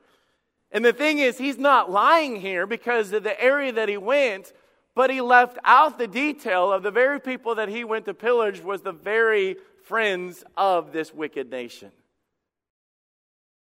And 0.77 0.85
the 0.85 0.93
thing 0.93 1.21
is, 1.21 1.39
he's 1.39 1.57
not 1.57 1.91
lying 1.91 2.37
here 2.39 2.67
because 2.67 3.11
of 3.15 3.23
the 3.23 3.43
area 3.43 3.73
that 3.73 3.89
he 3.89 3.97
went, 3.97 4.53
but 4.95 5.09
he 5.09 5.23
left 5.23 5.57
out 5.65 5.97
the 5.99 6.07
detail 6.07 6.71
of 6.71 6.83
the 6.83 6.91
very 6.91 7.19
people 7.19 7.55
that 7.55 7.71
he 7.71 7.83
went 7.83 8.05
to 8.05 8.13
pillage 8.13 8.61
was 8.61 8.83
the 8.83 8.93
very 8.93 9.57
friends 9.85 10.45
of 10.55 10.93
this 10.93 11.15
wicked 11.15 11.51
nation. 11.51 11.93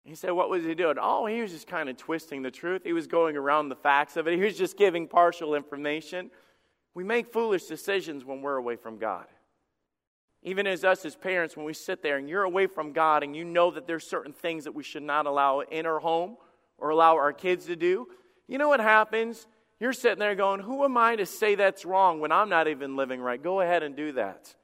He 0.04 0.16
said, 0.16 0.32
What 0.32 0.50
was 0.50 0.64
he 0.64 0.74
doing? 0.74 0.96
Oh, 1.00 1.26
he 1.26 1.40
was 1.40 1.52
just 1.52 1.68
kind 1.68 1.88
of 1.88 1.96
twisting 1.96 2.42
the 2.42 2.50
truth. 2.50 2.82
He 2.82 2.92
was 2.92 3.06
going 3.06 3.36
around 3.36 3.68
the 3.68 3.76
facts 3.76 4.16
of 4.16 4.26
it. 4.26 4.36
He 4.36 4.44
was 4.44 4.58
just 4.58 4.76
giving 4.76 5.06
partial 5.06 5.54
information. 5.54 6.28
We 6.92 7.04
make 7.04 7.32
foolish 7.32 7.66
decisions 7.66 8.24
when 8.24 8.42
we're 8.42 8.56
away 8.56 8.74
from 8.74 8.98
God. 8.98 9.26
Even 10.42 10.66
as 10.66 10.82
us 10.82 11.04
as 11.04 11.14
parents, 11.14 11.56
when 11.56 11.66
we 11.66 11.72
sit 11.72 12.02
there 12.02 12.16
and 12.16 12.28
you're 12.28 12.42
away 12.42 12.66
from 12.66 12.90
God 12.90 13.22
and 13.22 13.36
you 13.36 13.44
know 13.44 13.70
that 13.70 13.86
there's 13.86 14.04
certain 14.04 14.32
things 14.32 14.64
that 14.64 14.74
we 14.74 14.82
should 14.82 15.04
not 15.04 15.26
allow 15.26 15.60
in 15.60 15.86
our 15.86 16.00
home 16.00 16.36
or 16.78 16.90
allow 16.90 17.16
our 17.16 17.32
kids 17.32 17.66
to 17.66 17.76
do, 17.76 18.08
you 18.48 18.58
know 18.58 18.68
what 18.68 18.80
happens? 18.80 19.46
You're 19.80 19.92
sitting 19.92 20.18
there 20.18 20.34
going, 20.34 20.60
Who 20.60 20.84
am 20.84 20.96
I 20.96 21.16
to 21.16 21.26
say 21.26 21.54
that's 21.54 21.84
wrong 21.84 22.20
when 22.20 22.32
I'm 22.32 22.48
not 22.48 22.68
even 22.68 22.96
living 22.96 23.20
right? 23.20 23.42
Go 23.42 23.60
ahead 23.60 23.82
and 23.82 23.96
do 23.96 24.12
that. 24.12 24.54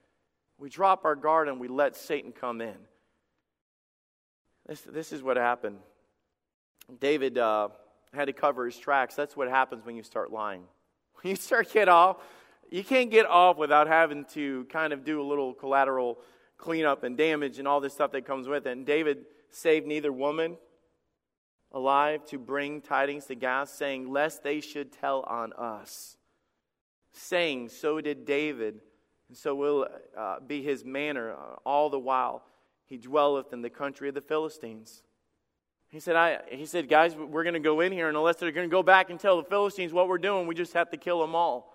We 0.59 0.69
drop 0.69 1.05
our 1.05 1.17
guard 1.17 1.49
and 1.49 1.61
we 1.61 1.69
let 1.69 1.97
Satan 1.97 2.33
come 2.33 2.61
in. 2.61 2.77
This, 4.67 4.81
this 4.83 5.13
is 5.13 5.23
what 5.23 5.37
happened. 5.37 5.79
David 7.01 7.37
uh, 7.37 7.69
had 8.15 8.27
to 8.27 8.33
cover 8.33 8.67
his 8.67 8.77
tracks. 8.77 9.15
That's 9.15 9.37
what 9.37 9.49
happens 9.49 9.85
when 9.85 9.97
you 9.97 10.03
start 10.03 10.33
lying. 10.33 10.63
When 11.23 11.31
you 11.31 11.37
start 11.37 11.73
get 11.73 11.89
off, 11.89 12.17
you 12.69 12.83
can't 12.83 13.09
get 13.09 13.27
off 13.27 13.57
without 13.57 13.87
having 13.87 14.25
to 14.33 14.65
kind 14.71 14.93
of 14.93 15.05
do 15.05 15.21
a 15.21 15.23
little 15.23 15.55
collateral 15.55 16.19
cleanup 16.59 17.05
and 17.05 17.17
damage 17.17 17.61
and 17.61 17.69
all 17.69 17.81
this 17.81 17.93
stuff 17.93 18.11
that 18.11 18.25
comes 18.27 18.49
with 18.49 18.67
it. 18.67 18.73
And 18.73 18.85
David 18.85 19.27
saved 19.51 19.87
neither 19.87 20.13
woman 20.13 20.57
alive 21.73 22.25
to 22.27 22.39
bring 22.39 22.81
tidings 22.81 23.27
to 23.27 23.35
Gath, 23.35 23.71
saying, 23.71 24.11
Lest 24.11 24.43
they 24.43 24.61
should 24.61 24.93
tell 24.93 25.23
on 25.23 25.53
us. 25.55 26.17
Saying, 27.13 27.69
So 27.69 28.01
did 28.01 28.25
David, 28.25 28.81
and 29.29 29.37
so 29.37 29.55
will 29.55 29.89
uh, 30.17 30.37
be 30.47 30.63
his 30.63 30.85
manner 30.85 31.33
uh, 31.33 31.57
all 31.65 31.91
the 31.91 31.99
while 31.99 32.45
he 32.87 32.99
dwelleth 32.99 33.53
in 33.53 33.63
the 33.63 33.71
country 33.71 34.09
of 34.09 34.15
the 34.15 34.21
Philistines. 34.21 35.03
He 35.89 36.01
said, 36.01 36.17
I, 36.17 36.41
he 36.51 36.67
said, 36.67 36.89
guys, 36.89 37.15
we're 37.15 37.43
going 37.43 37.55
to 37.55 37.61
go 37.61 37.81
in 37.81 37.93
here, 37.93 38.09
and 38.09 38.17
unless 38.17 38.37
they're 38.37 38.51
going 38.51 38.69
to 38.69 38.73
go 38.73 38.83
back 38.83 39.11
and 39.11 39.21
tell 39.21 39.37
the 39.37 39.49
Philistines 39.49 39.93
what 39.93 40.09
we're 40.09 40.19
doing, 40.19 40.47
we 40.47 40.55
just 40.55 40.73
have 40.73 40.91
to 40.91 40.97
kill 40.97 41.21
them 41.21 41.35
all. 41.35 41.72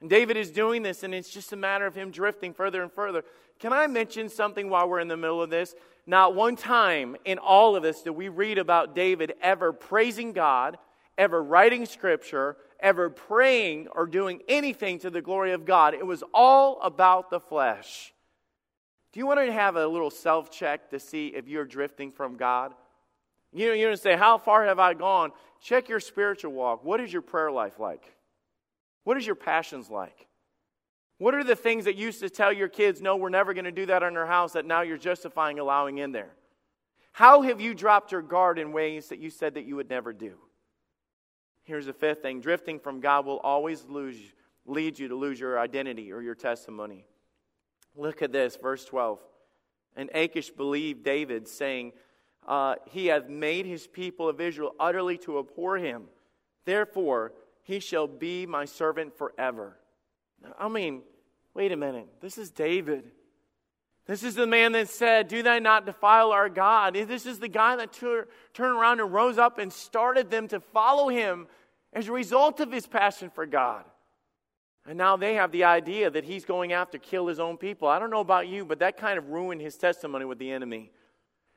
And 0.00 0.08
David 0.08 0.36
is 0.36 0.50
doing 0.50 0.82
this, 0.82 1.02
and 1.02 1.14
it's 1.14 1.30
just 1.30 1.52
a 1.52 1.56
matter 1.56 1.86
of 1.86 1.94
him 1.94 2.10
drifting 2.10 2.54
further 2.54 2.82
and 2.82 2.92
further. 2.92 3.24
Can 3.58 3.72
I 3.72 3.86
mention 3.86 4.28
something 4.28 4.70
while 4.70 4.88
we're 4.88 5.00
in 5.00 5.08
the 5.08 5.16
middle 5.16 5.42
of 5.42 5.50
this? 5.50 5.74
Not 6.06 6.34
one 6.34 6.56
time 6.56 7.16
in 7.24 7.38
all 7.38 7.76
of 7.76 7.82
this 7.82 8.02
do 8.02 8.12
we 8.12 8.28
read 8.28 8.58
about 8.58 8.94
David 8.94 9.34
ever 9.42 9.72
praising 9.72 10.32
God, 10.32 10.78
ever 11.18 11.42
writing 11.42 11.84
scripture, 11.84 12.56
ever 12.80 13.10
praying 13.10 13.88
or 13.94 14.06
doing 14.06 14.40
anything 14.48 14.98
to 15.00 15.10
the 15.10 15.20
glory 15.20 15.52
of 15.52 15.66
God. 15.66 15.94
It 15.94 16.06
was 16.06 16.24
all 16.32 16.80
about 16.82 17.30
the 17.30 17.40
flesh. 17.40 18.14
Do 19.12 19.20
you 19.20 19.26
want 19.26 19.40
to 19.40 19.52
have 19.52 19.76
a 19.76 19.86
little 19.86 20.10
self 20.10 20.50
check 20.50 20.90
to 20.90 20.98
see 20.98 21.28
if 21.28 21.48
you're 21.48 21.64
drifting 21.64 22.12
from 22.12 22.36
God? 22.36 22.72
You 23.52 23.68
know, 23.68 23.74
you're 23.74 23.88
going 23.88 23.96
to 23.96 24.02
say, 24.02 24.16
How 24.16 24.38
far 24.38 24.64
have 24.64 24.78
I 24.78 24.94
gone? 24.94 25.32
Check 25.60 25.88
your 25.88 26.00
spiritual 26.00 26.52
walk. 26.52 26.84
What 26.84 27.00
is 27.00 27.12
your 27.12 27.22
prayer 27.22 27.50
life 27.50 27.78
like? 27.78 28.14
What 29.04 29.16
is 29.16 29.26
your 29.26 29.34
passions 29.34 29.90
like? 29.90 30.26
What 31.18 31.34
are 31.34 31.44
the 31.44 31.56
things 31.56 31.84
that 31.84 31.96
used 31.96 32.20
to 32.20 32.30
tell 32.30 32.52
your 32.52 32.68
kids, 32.68 33.02
no, 33.02 33.16
we're 33.16 33.28
never 33.28 33.52
going 33.52 33.66
to 33.66 33.72
do 33.72 33.86
that 33.86 34.02
in 34.02 34.16
our 34.16 34.26
house, 34.26 34.52
that 34.52 34.64
now 34.64 34.80
you're 34.80 34.96
justifying 34.96 35.58
allowing 35.58 35.98
in 35.98 36.12
there? 36.12 36.30
How 37.12 37.42
have 37.42 37.60
you 37.60 37.74
dropped 37.74 38.12
your 38.12 38.22
guard 38.22 38.58
in 38.58 38.72
ways 38.72 39.08
that 39.08 39.18
you 39.18 39.28
said 39.28 39.54
that 39.54 39.66
you 39.66 39.76
would 39.76 39.90
never 39.90 40.12
do? 40.12 40.38
Here's 41.64 41.86
the 41.86 41.92
fifth 41.92 42.22
thing 42.22 42.40
drifting 42.40 42.78
from 42.78 43.00
God 43.00 43.26
will 43.26 43.38
always 43.40 43.84
lose, 43.86 44.16
lead 44.64 44.98
you 44.98 45.08
to 45.08 45.14
lose 45.14 45.38
your 45.38 45.58
identity 45.58 46.12
or 46.12 46.22
your 46.22 46.34
testimony. 46.34 47.04
Look 47.94 48.22
at 48.22 48.32
this, 48.32 48.56
verse 48.56 48.84
12. 48.84 49.18
And 49.96 50.10
Achish 50.14 50.50
believed 50.50 51.04
David, 51.04 51.48
saying, 51.48 51.92
uh, 52.46 52.76
He 52.86 53.06
hath 53.06 53.28
made 53.28 53.66
his 53.66 53.86
people 53.86 54.28
of 54.28 54.40
Israel 54.40 54.72
utterly 54.80 55.18
to 55.18 55.38
abhor 55.38 55.76
him. 55.76 56.04
Therefore, 56.64 57.32
he 57.62 57.80
shall 57.80 58.06
be 58.06 58.46
my 58.46 58.64
servant 58.64 59.16
forever. 59.16 59.76
I 60.58 60.68
mean, 60.68 61.02
wait 61.54 61.72
a 61.72 61.76
minute. 61.76 62.08
This 62.20 62.38
is 62.38 62.50
David. 62.50 63.04
This 64.06 64.22
is 64.22 64.34
the 64.34 64.46
man 64.46 64.72
that 64.72 64.88
said, 64.88 65.28
Do 65.28 65.42
they 65.42 65.60
not 65.60 65.86
defile 65.86 66.32
our 66.32 66.48
God? 66.48 66.94
This 66.94 67.26
is 67.26 67.38
the 67.38 67.48
guy 67.48 67.76
that 67.76 67.92
tur- 67.92 68.28
turned 68.54 68.76
around 68.76 69.00
and 69.00 69.12
rose 69.12 69.38
up 69.38 69.58
and 69.58 69.72
started 69.72 70.30
them 70.30 70.48
to 70.48 70.60
follow 70.60 71.08
him 71.08 71.46
as 71.92 72.08
a 72.08 72.12
result 72.12 72.60
of 72.60 72.72
his 72.72 72.86
passion 72.86 73.30
for 73.30 73.46
God. 73.46 73.84
And 74.86 74.96
now 74.96 75.16
they 75.16 75.34
have 75.34 75.52
the 75.52 75.64
idea 75.64 76.10
that 76.10 76.24
he's 76.24 76.44
going 76.44 76.72
after 76.72 76.98
kill 76.98 77.26
his 77.26 77.38
own 77.38 77.56
people. 77.58 77.86
I 77.86 77.98
don't 77.98 78.10
know 78.10 78.20
about 78.20 78.48
you, 78.48 78.64
but 78.64 78.78
that 78.78 78.96
kind 78.96 79.18
of 79.18 79.28
ruined 79.28 79.60
his 79.60 79.76
testimony 79.76 80.24
with 80.24 80.38
the 80.38 80.50
enemy. 80.50 80.90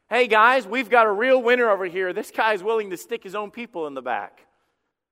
Hey 0.10 0.28
guys, 0.28 0.68
we've 0.68 0.90
got 0.90 1.08
a 1.08 1.12
real 1.12 1.42
winner 1.42 1.70
over 1.70 1.86
here. 1.86 2.14
This 2.14 2.30
guy 2.30 2.54
is 2.54 2.62
willing 2.62 2.90
to 2.90 2.98
stick 2.98 3.24
his 3.24 3.34
own 3.34 3.50
people 3.50 3.88
in 3.88 3.94
the 3.94 4.02
back. 4.02 4.46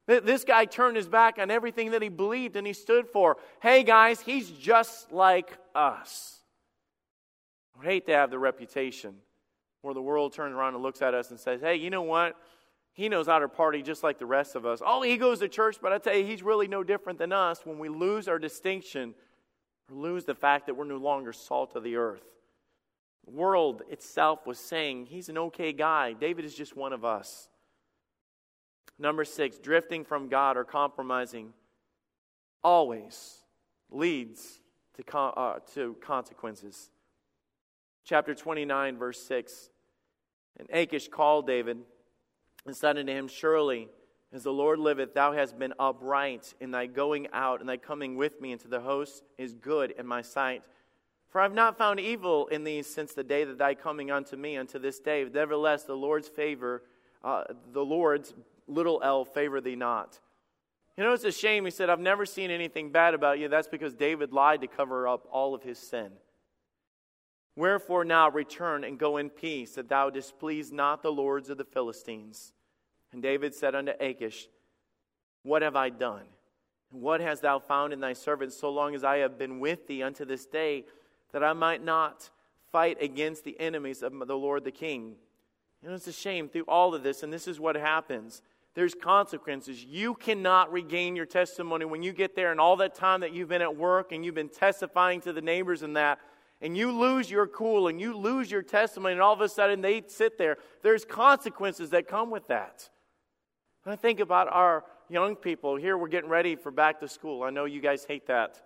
This 0.07 0.43
guy 0.43 0.65
turned 0.65 0.97
his 0.97 1.07
back 1.07 1.37
on 1.39 1.51
everything 1.51 1.91
that 1.91 2.01
he 2.01 2.09
believed 2.09 2.55
and 2.55 2.65
he 2.65 2.73
stood 2.73 3.07
for. 3.07 3.37
Hey 3.61 3.83
guys, 3.83 4.19
he's 4.19 4.49
just 4.49 5.11
like 5.11 5.57
us. 5.73 6.39
I 7.79 7.85
hate 7.85 8.05
to 8.07 8.13
have 8.13 8.29
the 8.29 8.39
reputation 8.39 9.15
where 9.81 9.93
the 9.93 10.01
world 10.01 10.33
turns 10.33 10.53
around 10.53 10.73
and 10.73 10.83
looks 10.83 11.01
at 11.01 11.13
us 11.13 11.31
and 11.31 11.39
says, 11.39 11.61
hey, 11.61 11.75
you 11.75 11.89
know 11.89 12.01
what? 12.01 12.35
He 12.93 13.09
knows 13.09 13.27
how 13.27 13.39
to 13.39 13.47
party 13.47 13.81
just 13.81 14.03
like 14.03 14.19
the 14.19 14.25
rest 14.25 14.55
of 14.55 14.65
us. 14.65 14.81
Oh, 14.85 15.01
he 15.01 15.17
goes 15.17 15.39
to 15.39 15.47
church, 15.47 15.77
but 15.81 15.93
I 15.93 15.97
tell 15.97 16.15
you, 16.15 16.25
he's 16.25 16.43
really 16.43 16.67
no 16.67 16.83
different 16.83 17.17
than 17.17 17.31
us 17.31 17.61
when 17.63 17.79
we 17.79 17.87
lose 17.87 18.27
our 18.27 18.37
distinction 18.37 19.13
or 19.89 19.95
lose 19.95 20.25
the 20.25 20.35
fact 20.35 20.65
that 20.65 20.75
we're 20.75 20.83
no 20.83 20.97
longer 20.97 21.31
salt 21.31 21.75
of 21.75 21.83
the 21.83 21.95
earth. 21.95 22.25
The 23.25 23.31
world 23.31 23.83
itself 23.89 24.45
was 24.45 24.59
saying, 24.59 25.05
he's 25.05 25.29
an 25.29 25.37
okay 25.37 25.71
guy. 25.71 26.13
David 26.13 26.43
is 26.43 26.53
just 26.53 26.75
one 26.75 26.91
of 26.91 27.05
us. 27.05 27.47
Number 29.01 29.25
six, 29.25 29.57
drifting 29.57 30.05
from 30.05 30.29
God 30.29 30.57
or 30.57 30.63
compromising 30.63 31.53
always 32.63 33.39
leads 33.89 34.59
to, 34.95 35.01
con- 35.01 35.33
uh, 35.35 35.55
to 35.73 35.95
consequences. 36.05 36.91
Chapter 38.05 38.35
29, 38.35 38.97
verse 38.97 39.19
6. 39.23 39.71
And 40.59 40.69
Achish 40.69 41.07
called 41.07 41.47
David 41.47 41.79
and 42.67 42.75
said 42.75 42.99
unto 42.99 43.11
him, 43.11 43.27
Surely, 43.27 43.89
as 44.31 44.43
the 44.43 44.53
Lord 44.53 44.77
liveth, 44.77 45.15
thou 45.15 45.31
hast 45.31 45.57
been 45.57 45.73
upright 45.79 46.53
in 46.61 46.69
thy 46.69 46.85
going 46.85 47.27
out 47.33 47.59
and 47.59 47.67
thy 47.67 47.77
coming 47.77 48.17
with 48.17 48.39
me 48.39 48.51
into 48.51 48.67
the 48.67 48.81
host 48.81 49.23
is 49.39 49.55
good 49.55 49.95
in 49.97 50.05
my 50.05 50.21
sight. 50.21 50.61
For 51.29 51.41
I 51.41 51.43
have 51.45 51.55
not 51.55 51.75
found 51.75 51.99
evil 51.99 52.45
in 52.47 52.63
thee 52.65 52.83
since 52.83 53.13
the 53.13 53.23
day 53.23 53.45
that 53.45 53.57
thy 53.57 53.73
coming 53.73 54.11
unto 54.11 54.35
me 54.35 54.57
unto 54.57 54.77
this 54.77 54.99
day. 54.99 55.23
Nevertheless, 55.23 55.85
the 55.85 55.95
Lord's 55.95 56.27
favor, 56.27 56.83
uh, 57.23 57.45
the 57.73 57.83
Lord's 57.83 58.35
little 58.71 59.01
l 59.03 59.25
favor 59.25 59.61
thee 59.61 59.75
not. 59.75 60.19
You 60.97 61.03
know, 61.03 61.13
it's 61.13 61.23
a 61.23 61.31
shame. 61.31 61.65
He 61.65 61.71
said, 61.71 61.89
I've 61.89 61.99
never 61.99 62.25
seen 62.25 62.51
anything 62.51 62.91
bad 62.91 63.13
about 63.13 63.39
you. 63.39 63.47
That's 63.47 63.67
because 63.67 63.93
David 63.93 64.33
lied 64.33 64.61
to 64.61 64.67
cover 64.67 65.07
up 65.07 65.27
all 65.31 65.55
of 65.55 65.63
his 65.63 65.79
sin. 65.79 66.11
Wherefore 67.55 68.05
now 68.05 68.29
return 68.29 68.83
and 68.83 68.97
go 68.97 69.17
in 69.17 69.29
peace, 69.29 69.75
that 69.75 69.89
thou 69.89 70.09
displease 70.09 70.71
not 70.71 71.01
the 71.01 71.11
lords 71.11 71.49
of 71.49 71.57
the 71.57 71.65
Philistines. 71.65 72.53
And 73.11 73.21
David 73.21 73.53
said 73.53 73.75
unto 73.75 73.91
Achish, 73.99 74.47
What 75.43 75.61
have 75.61 75.75
I 75.75 75.89
done? 75.89 76.23
And 76.91 77.01
what 77.01 77.21
hast 77.21 77.41
thou 77.41 77.59
found 77.59 77.93
in 77.93 77.99
thy 77.99 78.13
servant 78.13 78.53
so 78.53 78.69
long 78.69 78.95
as 78.95 79.03
I 79.03 79.17
have 79.17 79.37
been 79.37 79.59
with 79.59 79.87
thee 79.87 80.03
unto 80.03 80.25
this 80.25 80.45
day, 80.45 80.85
that 81.33 81.43
I 81.43 81.53
might 81.53 81.83
not 81.83 82.29
fight 82.71 83.01
against 83.01 83.43
the 83.43 83.59
enemies 83.59 84.01
of 84.01 84.13
the 84.27 84.37
Lord 84.37 84.63
the 84.63 84.71
king? 84.71 85.15
You 85.81 85.89
know, 85.89 85.95
it's 85.95 86.07
a 86.07 86.13
shame 86.13 86.47
through 86.47 86.65
all 86.67 86.93
of 86.93 87.03
this, 87.03 87.23
and 87.23 87.33
this 87.33 87.47
is 87.47 87.59
what 87.59 87.75
happens. 87.75 88.41
There's 88.73 88.95
consequences. 88.95 89.83
You 89.83 90.15
cannot 90.15 90.71
regain 90.71 91.15
your 91.15 91.25
testimony 91.25 91.85
when 91.85 92.03
you 92.03 92.13
get 92.13 92.35
there, 92.35 92.51
and 92.51 92.59
all 92.59 92.77
that 92.77 92.95
time 92.95 93.21
that 93.21 93.33
you've 93.33 93.49
been 93.49 93.61
at 93.61 93.75
work 93.75 94.11
and 94.11 94.23
you've 94.23 94.35
been 94.35 94.49
testifying 94.49 95.21
to 95.21 95.33
the 95.33 95.41
neighbors 95.41 95.81
and 95.83 95.95
that 95.97 96.19
and 96.61 96.77
you 96.77 96.91
lose 96.91 97.29
your 97.29 97.47
cool 97.47 97.87
and 97.87 97.99
you 97.99 98.15
lose 98.15 98.51
your 98.51 98.61
testimony, 98.61 99.13
and 99.13 99.21
all 99.21 99.33
of 99.33 99.41
a 99.41 99.49
sudden 99.49 99.81
they 99.81 100.03
sit 100.07 100.37
there, 100.37 100.57
there's 100.83 101.03
consequences 101.03 101.89
that 101.89 102.07
come 102.07 102.29
with 102.29 102.47
that. 102.47 102.89
I 103.85 103.95
think 103.95 104.19
about 104.19 104.47
our 104.51 104.83
young 105.09 105.35
people, 105.35 105.75
here 105.75 105.97
we're 105.97 106.07
getting 106.07 106.29
ready 106.29 106.55
for 106.55 106.71
back 106.71 106.99
to 106.99 107.07
school. 107.07 107.43
I 107.43 107.49
know 107.49 107.65
you 107.65 107.81
guys 107.81 108.05
hate 108.05 108.27
that. 108.27 108.61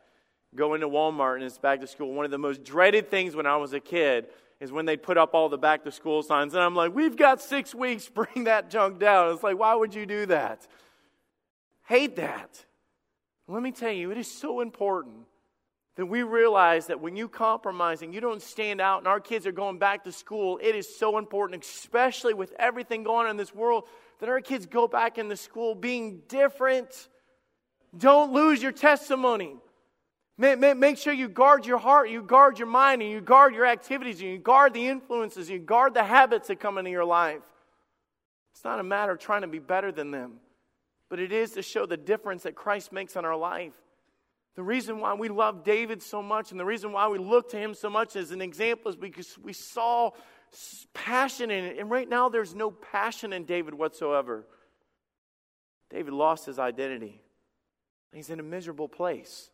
Going 0.53 0.81
to 0.81 0.89
Walmart 0.89 1.35
and 1.35 1.43
it's 1.43 1.57
back 1.57 1.79
to 1.81 1.87
school. 1.87 2.13
One 2.13 2.25
of 2.25 2.31
the 2.31 2.37
most 2.37 2.63
dreaded 2.63 3.09
things 3.09 3.35
when 3.35 3.45
I 3.45 3.55
was 3.57 3.73
a 3.73 3.79
kid 3.79 4.27
is 4.65 4.71
when 4.71 4.85
they 4.85 4.97
put 4.97 5.17
up 5.17 5.33
all 5.33 5.47
the 5.47 5.57
back 5.57 5.83
to 5.83 5.91
school 5.91 6.23
signs. 6.23 6.53
And 6.53 6.63
I'm 6.63 6.75
like, 6.75 6.93
we've 6.93 7.15
got 7.15 7.41
six 7.41 7.73
weeks, 7.73 8.09
bring 8.13 8.45
that 8.45 8.69
junk 8.69 8.99
down. 8.99 9.33
It's 9.33 9.43
like, 9.43 9.57
why 9.57 9.75
would 9.75 9.95
you 9.95 10.05
do 10.05 10.25
that? 10.25 10.67
Hate 11.87 12.15
that. 12.17 12.65
Let 13.47 13.61
me 13.61 13.71
tell 13.71 13.91
you, 13.91 14.11
it 14.11 14.17
is 14.17 14.29
so 14.29 14.61
important 14.61 15.27
that 15.97 16.07
we 16.07 16.23
realize 16.23 16.87
that 16.87 16.99
when 16.99 17.15
you 17.15 17.29
compromise 17.29 18.01
and 18.01 18.13
you 18.13 18.19
don't 18.19 18.41
stand 18.41 18.81
out 18.81 18.97
and 18.97 19.07
our 19.07 19.19
kids 19.19 19.45
are 19.45 19.51
going 19.51 19.77
back 19.77 20.03
to 20.03 20.11
school, 20.11 20.59
it 20.61 20.75
is 20.75 20.97
so 20.97 21.17
important, 21.17 21.63
especially 21.63 22.33
with 22.33 22.51
everything 22.57 23.03
going 23.03 23.25
on 23.25 23.31
in 23.31 23.37
this 23.37 23.53
world, 23.53 23.85
that 24.19 24.27
our 24.27 24.41
kids 24.41 24.65
go 24.65 24.87
back 24.87 25.17
into 25.17 25.37
school 25.37 25.75
being 25.75 26.21
different. 26.27 27.07
Don't 27.95 28.33
lose 28.33 28.63
your 28.63 28.71
testimony. 28.71 29.57
Make 30.37 30.97
sure 30.97 31.13
you 31.13 31.29
guard 31.29 31.65
your 31.65 31.77
heart, 31.77 32.09
you 32.09 32.21
guard 32.21 32.59
your 32.59 32.67
mind, 32.67 33.01
and 33.01 33.09
you 33.09 33.21
guard 33.21 33.55
your 33.55 33.65
activities, 33.65 34.19
and 34.19 34.29
you 34.29 34.37
guard 34.37 34.73
the 34.73 34.85
influences, 34.87 35.49
you 35.49 35.59
guard 35.59 35.93
the 35.93 36.03
habits 36.03 36.49
that 36.49 36.59
come 36.59 36.77
into 36.77 36.91
your 36.91 37.05
life. 37.05 37.41
It's 38.53 38.63
not 38.63 38.79
a 38.79 38.83
matter 38.83 39.13
of 39.13 39.19
trying 39.19 39.41
to 39.41 39.47
be 39.47 39.59
better 39.59 39.91
than 39.91 40.11
them, 40.11 40.39
but 41.09 41.19
it 41.19 41.31
is 41.31 41.51
to 41.51 41.61
show 41.61 41.85
the 41.85 41.97
difference 41.97 42.43
that 42.43 42.55
Christ 42.55 42.91
makes 42.91 43.15
in 43.15 43.23
our 43.23 43.35
life. 43.37 43.73
The 44.55 44.63
reason 44.63 44.99
why 44.99 45.13
we 45.13 45.27
love 45.27 45.63
David 45.63 46.01
so 46.01 46.21
much 46.21 46.51
and 46.51 46.59
the 46.59 46.65
reason 46.65 46.93
why 46.93 47.09
we 47.09 47.17
look 47.17 47.49
to 47.51 47.57
him 47.57 47.73
so 47.73 47.89
much 47.89 48.15
as 48.15 48.31
an 48.31 48.41
example 48.41 48.89
is 48.89 48.95
because 48.95 49.37
we 49.37 49.51
saw 49.51 50.11
passion 50.93 51.51
in 51.51 51.65
it. 51.65 51.77
And 51.77 51.89
right 51.89 52.07
now, 52.07 52.29
there's 52.29 52.55
no 52.55 52.71
passion 52.71 53.33
in 53.33 53.43
David 53.43 53.73
whatsoever. 53.73 54.45
David 55.89 56.13
lost 56.13 56.45
his 56.45 56.57
identity. 56.57 57.21
He's 58.13 58.29
in 58.29 58.39
a 58.39 58.43
miserable 58.43 58.87
place. 58.87 59.49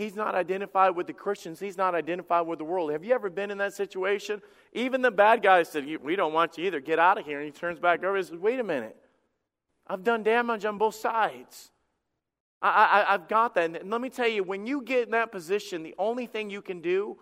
He's 0.00 0.16
not 0.16 0.34
identified 0.34 0.96
with 0.96 1.06
the 1.06 1.12
Christians. 1.12 1.60
He's 1.60 1.76
not 1.76 1.94
identified 1.94 2.46
with 2.46 2.58
the 2.58 2.64
world. 2.64 2.90
Have 2.90 3.04
you 3.04 3.12
ever 3.12 3.28
been 3.28 3.50
in 3.50 3.58
that 3.58 3.74
situation? 3.74 4.40
Even 4.72 5.02
the 5.02 5.10
bad 5.10 5.42
guys 5.42 5.68
said, 5.68 5.84
We 6.02 6.16
don't 6.16 6.32
want 6.32 6.56
you 6.56 6.64
either. 6.64 6.80
Get 6.80 6.98
out 6.98 7.18
of 7.18 7.26
here. 7.26 7.38
And 7.38 7.44
he 7.44 7.52
turns 7.52 7.78
back 7.78 8.02
over 8.02 8.16
and 8.16 8.26
says, 8.26 8.38
Wait 8.38 8.58
a 8.58 8.64
minute. 8.64 8.96
I've 9.86 10.02
done 10.02 10.22
damage 10.22 10.64
on 10.64 10.78
both 10.78 10.94
sides. 10.94 11.70
I, 12.62 12.70
I, 12.70 13.14
I've 13.14 13.28
got 13.28 13.54
that. 13.56 13.76
And 13.76 13.90
let 13.90 14.00
me 14.00 14.08
tell 14.08 14.26
you, 14.26 14.42
when 14.42 14.66
you 14.66 14.80
get 14.80 15.02
in 15.04 15.10
that 15.10 15.32
position, 15.32 15.82
the 15.82 15.94
only 15.98 16.24
thing 16.24 16.48
you 16.48 16.62
can 16.62 16.80
do 16.80 17.18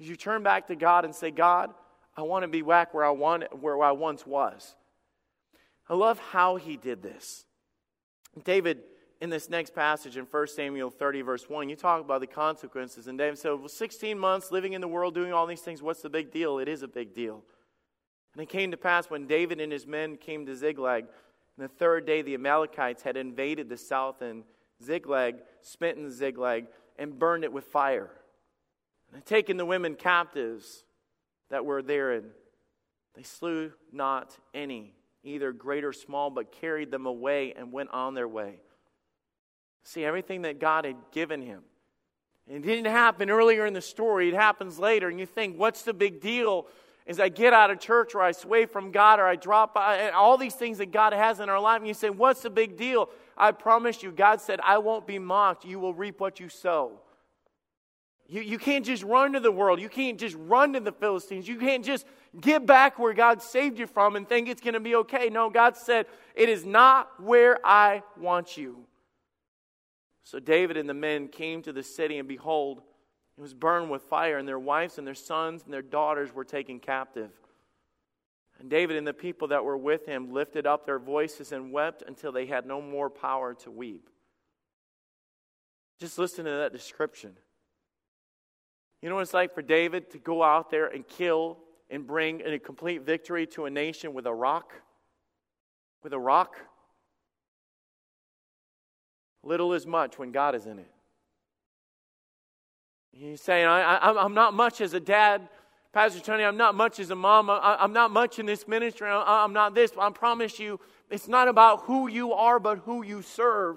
is 0.00 0.08
you 0.08 0.16
turn 0.16 0.42
back 0.42 0.66
to 0.66 0.74
God 0.74 1.04
and 1.04 1.14
say, 1.14 1.30
God, 1.30 1.70
I 2.16 2.22
want 2.22 2.42
to 2.42 2.48
be 2.48 2.60
back 2.60 2.92
where 2.92 3.04
I, 3.04 3.10
want, 3.10 3.44
where 3.60 3.80
I 3.84 3.92
once 3.92 4.26
was. 4.26 4.74
I 5.88 5.94
love 5.94 6.18
how 6.18 6.56
he 6.56 6.76
did 6.76 7.04
this. 7.04 7.44
David, 8.42 8.82
in 9.20 9.30
this 9.30 9.48
next 9.48 9.74
passage 9.74 10.16
in 10.16 10.24
1 10.24 10.46
Samuel 10.48 10.90
30, 10.90 11.22
verse 11.22 11.48
1, 11.48 11.68
you 11.68 11.76
talk 11.76 12.00
about 12.00 12.20
the 12.20 12.26
consequences. 12.26 13.06
And 13.06 13.16
David 13.16 13.38
said, 13.38 13.52
Well, 13.52 13.68
16 13.68 14.18
months 14.18 14.52
living 14.52 14.74
in 14.74 14.80
the 14.80 14.88
world 14.88 15.14
doing 15.14 15.32
all 15.32 15.46
these 15.46 15.62
things, 15.62 15.82
what's 15.82 16.02
the 16.02 16.10
big 16.10 16.30
deal? 16.30 16.58
It 16.58 16.68
is 16.68 16.82
a 16.82 16.88
big 16.88 17.14
deal. 17.14 17.42
And 18.34 18.42
it 18.42 18.48
came 18.48 18.70
to 18.70 18.76
pass 18.76 19.08
when 19.08 19.26
David 19.26 19.60
and 19.60 19.72
his 19.72 19.86
men 19.86 20.16
came 20.16 20.44
to 20.46 20.54
Ziklag, 20.54 21.06
and 21.56 21.64
the 21.64 21.72
third 21.72 22.06
day 22.06 22.20
the 22.20 22.34
Amalekites 22.34 23.02
had 23.02 23.16
invaded 23.16 23.70
the 23.70 23.78
south 23.78 24.20
and 24.20 24.44
Ziklag, 24.84 25.36
smitten 25.62 26.10
Ziklag, 26.10 26.66
and 26.98 27.18
burned 27.18 27.44
it 27.44 27.52
with 27.52 27.64
fire. 27.64 28.10
And 29.08 29.16
had 29.16 29.26
taken 29.26 29.56
the 29.56 29.64
women 29.64 29.94
captives 29.94 30.84
that 31.48 31.64
were 31.64 31.80
therein. 31.80 32.24
They 33.14 33.22
slew 33.22 33.72
not 33.90 34.36
any, 34.52 34.92
either 35.24 35.52
great 35.52 35.84
or 35.84 35.94
small, 35.94 36.28
but 36.28 36.52
carried 36.52 36.90
them 36.90 37.06
away 37.06 37.54
and 37.56 37.72
went 37.72 37.90
on 37.90 38.12
their 38.12 38.28
way. 38.28 38.60
See, 39.86 40.04
everything 40.04 40.42
that 40.42 40.58
God 40.58 40.84
had 40.84 40.96
given 41.12 41.40
him. 41.40 41.62
It 42.48 42.62
didn't 42.62 42.86
happen 42.86 43.30
earlier 43.30 43.66
in 43.66 43.72
the 43.72 43.80
story, 43.80 44.28
it 44.28 44.34
happens 44.34 44.80
later. 44.80 45.08
And 45.08 45.20
you 45.20 45.26
think, 45.26 45.56
what's 45.56 45.82
the 45.82 45.94
big 45.94 46.20
deal? 46.20 46.66
As 47.06 47.20
I 47.20 47.28
get 47.28 47.52
out 47.52 47.70
of 47.70 47.78
church 47.78 48.12
or 48.16 48.20
I 48.20 48.32
sway 48.32 48.66
from 48.66 48.90
God 48.90 49.20
or 49.20 49.26
I 49.26 49.36
drop 49.36 49.74
by, 49.74 50.10
all 50.10 50.38
these 50.38 50.56
things 50.56 50.78
that 50.78 50.90
God 50.90 51.12
has 51.12 51.38
in 51.38 51.48
our 51.48 51.60
life. 51.60 51.78
And 51.78 51.86
you 51.86 51.94
say, 51.94 52.10
what's 52.10 52.42
the 52.42 52.50
big 52.50 52.76
deal? 52.76 53.10
I 53.36 53.52
promise 53.52 54.02
you, 54.02 54.10
God 54.10 54.40
said, 54.40 54.58
I 54.64 54.78
won't 54.78 55.06
be 55.06 55.20
mocked. 55.20 55.64
You 55.64 55.78
will 55.78 55.94
reap 55.94 56.18
what 56.18 56.40
you 56.40 56.48
sow. 56.48 56.98
You, 58.26 58.40
you 58.40 58.58
can't 58.58 58.84
just 58.84 59.04
run 59.04 59.34
to 59.34 59.40
the 59.40 59.52
world. 59.52 59.80
You 59.80 59.88
can't 59.88 60.18
just 60.18 60.34
run 60.36 60.72
to 60.72 60.80
the 60.80 60.90
Philistines. 60.90 61.46
You 61.46 61.58
can't 61.58 61.84
just 61.84 62.06
get 62.40 62.66
back 62.66 62.98
where 62.98 63.14
God 63.14 63.40
saved 63.40 63.78
you 63.78 63.86
from 63.86 64.16
and 64.16 64.28
think 64.28 64.48
it's 64.48 64.60
going 64.60 64.74
to 64.74 64.80
be 64.80 64.96
okay. 64.96 65.30
No, 65.30 65.48
God 65.48 65.76
said, 65.76 66.06
It 66.34 66.48
is 66.48 66.64
not 66.64 67.22
where 67.22 67.64
I 67.64 68.02
want 68.18 68.56
you. 68.56 68.84
So 70.26 70.40
David 70.40 70.76
and 70.76 70.88
the 70.88 70.94
men 70.94 71.28
came 71.28 71.62
to 71.62 71.72
the 71.72 71.84
city, 71.84 72.18
and 72.18 72.26
behold, 72.26 72.82
it 73.38 73.40
was 73.40 73.54
burned 73.54 73.92
with 73.92 74.02
fire, 74.02 74.38
and 74.38 74.48
their 74.48 74.58
wives 74.58 74.98
and 74.98 75.06
their 75.06 75.14
sons 75.14 75.62
and 75.62 75.72
their 75.72 75.82
daughters 75.82 76.34
were 76.34 76.44
taken 76.44 76.80
captive. 76.80 77.30
And 78.58 78.68
David 78.68 78.96
and 78.96 79.06
the 79.06 79.14
people 79.14 79.46
that 79.48 79.64
were 79.64 79.76
with 79.76 80.04
him 80.04 80.32
lifted 80.32 80.66
up 80.66 80.84
their 80.84 80.98
voices 80.98 81.52
and 81.52 81.70
wept 81.70 82.02
until 82.04 82.32
they 82.32 82.46
had 82.46 82.66
no 82.66 82.82
more 82.82 83.08
power 83.08 83.54
to 83.54 83.70
weep. 83.70 84.10
Just 86.00 86.18
listen 86.18 86.44
to 86.44 86.50
that 86.50 86.72
description. 86.72 87.36
You 89.02 89.08
know 89.08 89.14
what 89.14 89.20
it's 89.20 89.32
like 89.32 89.54
for 89.54 89.62
David 89.62 90.10
to 90.10 90.18
go 90.18 90.42
out 90.42 90.72
there 90.72 90.88
and 90.88 91.06
kill 91.06 91.58
and 91.88 92.04
bring 92.04 92.42
a 92.42 92.58
complete 92.58 93.02
victory 93.02 93.46
to 93.48 93.66
a 93.66 93.70
nation 93.70 94.12
with 94.12 94.26
a 94.26 94.34
rock? 94.34 94.72
With 96.02 96.14
a 96.14 96.18
rock? 96.18 96.56
Little 99.46 99.74
is 99.74 99.86
much 99.86 100.18
when 100.18 100.32
God 100.32 100.56
is 100.56 100.66
in 100.66 100.80
it. 100.80 100.90
He's 103.12 103.40
saying, 103.40 103.64
I, 103.64 104.24
am 104.24 104.34
not 104.34 104.52
much 104.52 104.80
as 104.80 104.92
a 104.92 105.00
dad, 105.00 105.48
Pastor 105.92 106.20
Tony. 106.20 106.42
I'm 106.42 106.56
not 106.56 106.74
much 106.74 106.98
as 106.98 107.10
a 107.10 107.14
mom. 107.14 107.48
I, 107.48 107.76
am 107.78 107.92
not 107.92 108.10
much 108.10 108.40
in 108.40 108.44
this 108.44 108.66
ministry. 108.66 109.08
I, 109.08 109.44
I'm 109.44 109.52
not 109.52 109.74
this. 109.74 109.92
I 109.98 110.10
promise 110.10 110.58
you, 110.58 110.80
it's 111.10 111.28
not 111.28 111.46
about 111.46 111.82
who 111.82 112.08
you 112.08 112.32
are, 112.32 112.58
but 112.58 112.78
who 112.80 113.04
you 113.04 113.22
serve. 113.22 113.76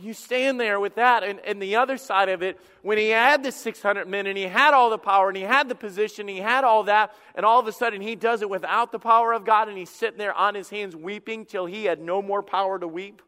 You 0.00 0.14
stand 0.14 0.60
there 0.60 0.78
with 0.78 0.94
that. 0.94 1.24
And, 1.24 1.40
and 1.40 1.60
the 1.60 1.76
other 1.76 1.98
side 1.98 2.28
of 2.28 2.40
it, 2.40 2.58
when 2.82 2.98
he 2.98 3.08
had 3.08 3.42
the 3.42 3.50
600 3.50 4.06
men 4.06 4.28
and 4.28 4.38
he 4.38 4.44
had 4.44 4.74
all 4.74 4.90
the 4.90 4.96
power 4.96 5.28
and 5.28 5.36
he 5.36 5.42
had 5.42 5.68
the 5.68 5.74
position, 5.74 6.28
he 6.28 6.38
had 6.38 6.62
all 6.62 6.84
that, 6.84 7.12
and 7.34 7.44
all 7.44 7.58
of 7.58 7.66
a 7.66 7.72
sudden 7.72 8.00
he 8.00 8.14
does 8.14 8.42
it 8.42 8.48
without 8.48 8.92
the 8.92 9.00
power 9.00 9.32
of 9.32 9.44
God 9.44 9.68
and 9.68 9.76
he's 9.76 9.90
sitting 9.90 10.18
there 10.18 10.32
on 10.32 10.54
his 10.54 10.70
hands 10.70 10.94
weeping 10.94 11.44
till 11.44 11.66
he 11.66 11.84
had 11.84 12.00
no 12.00 12.22
more 12.22 12.44
power 12.44 12.78
to 12.78 12.86
weep. 12.86 13.20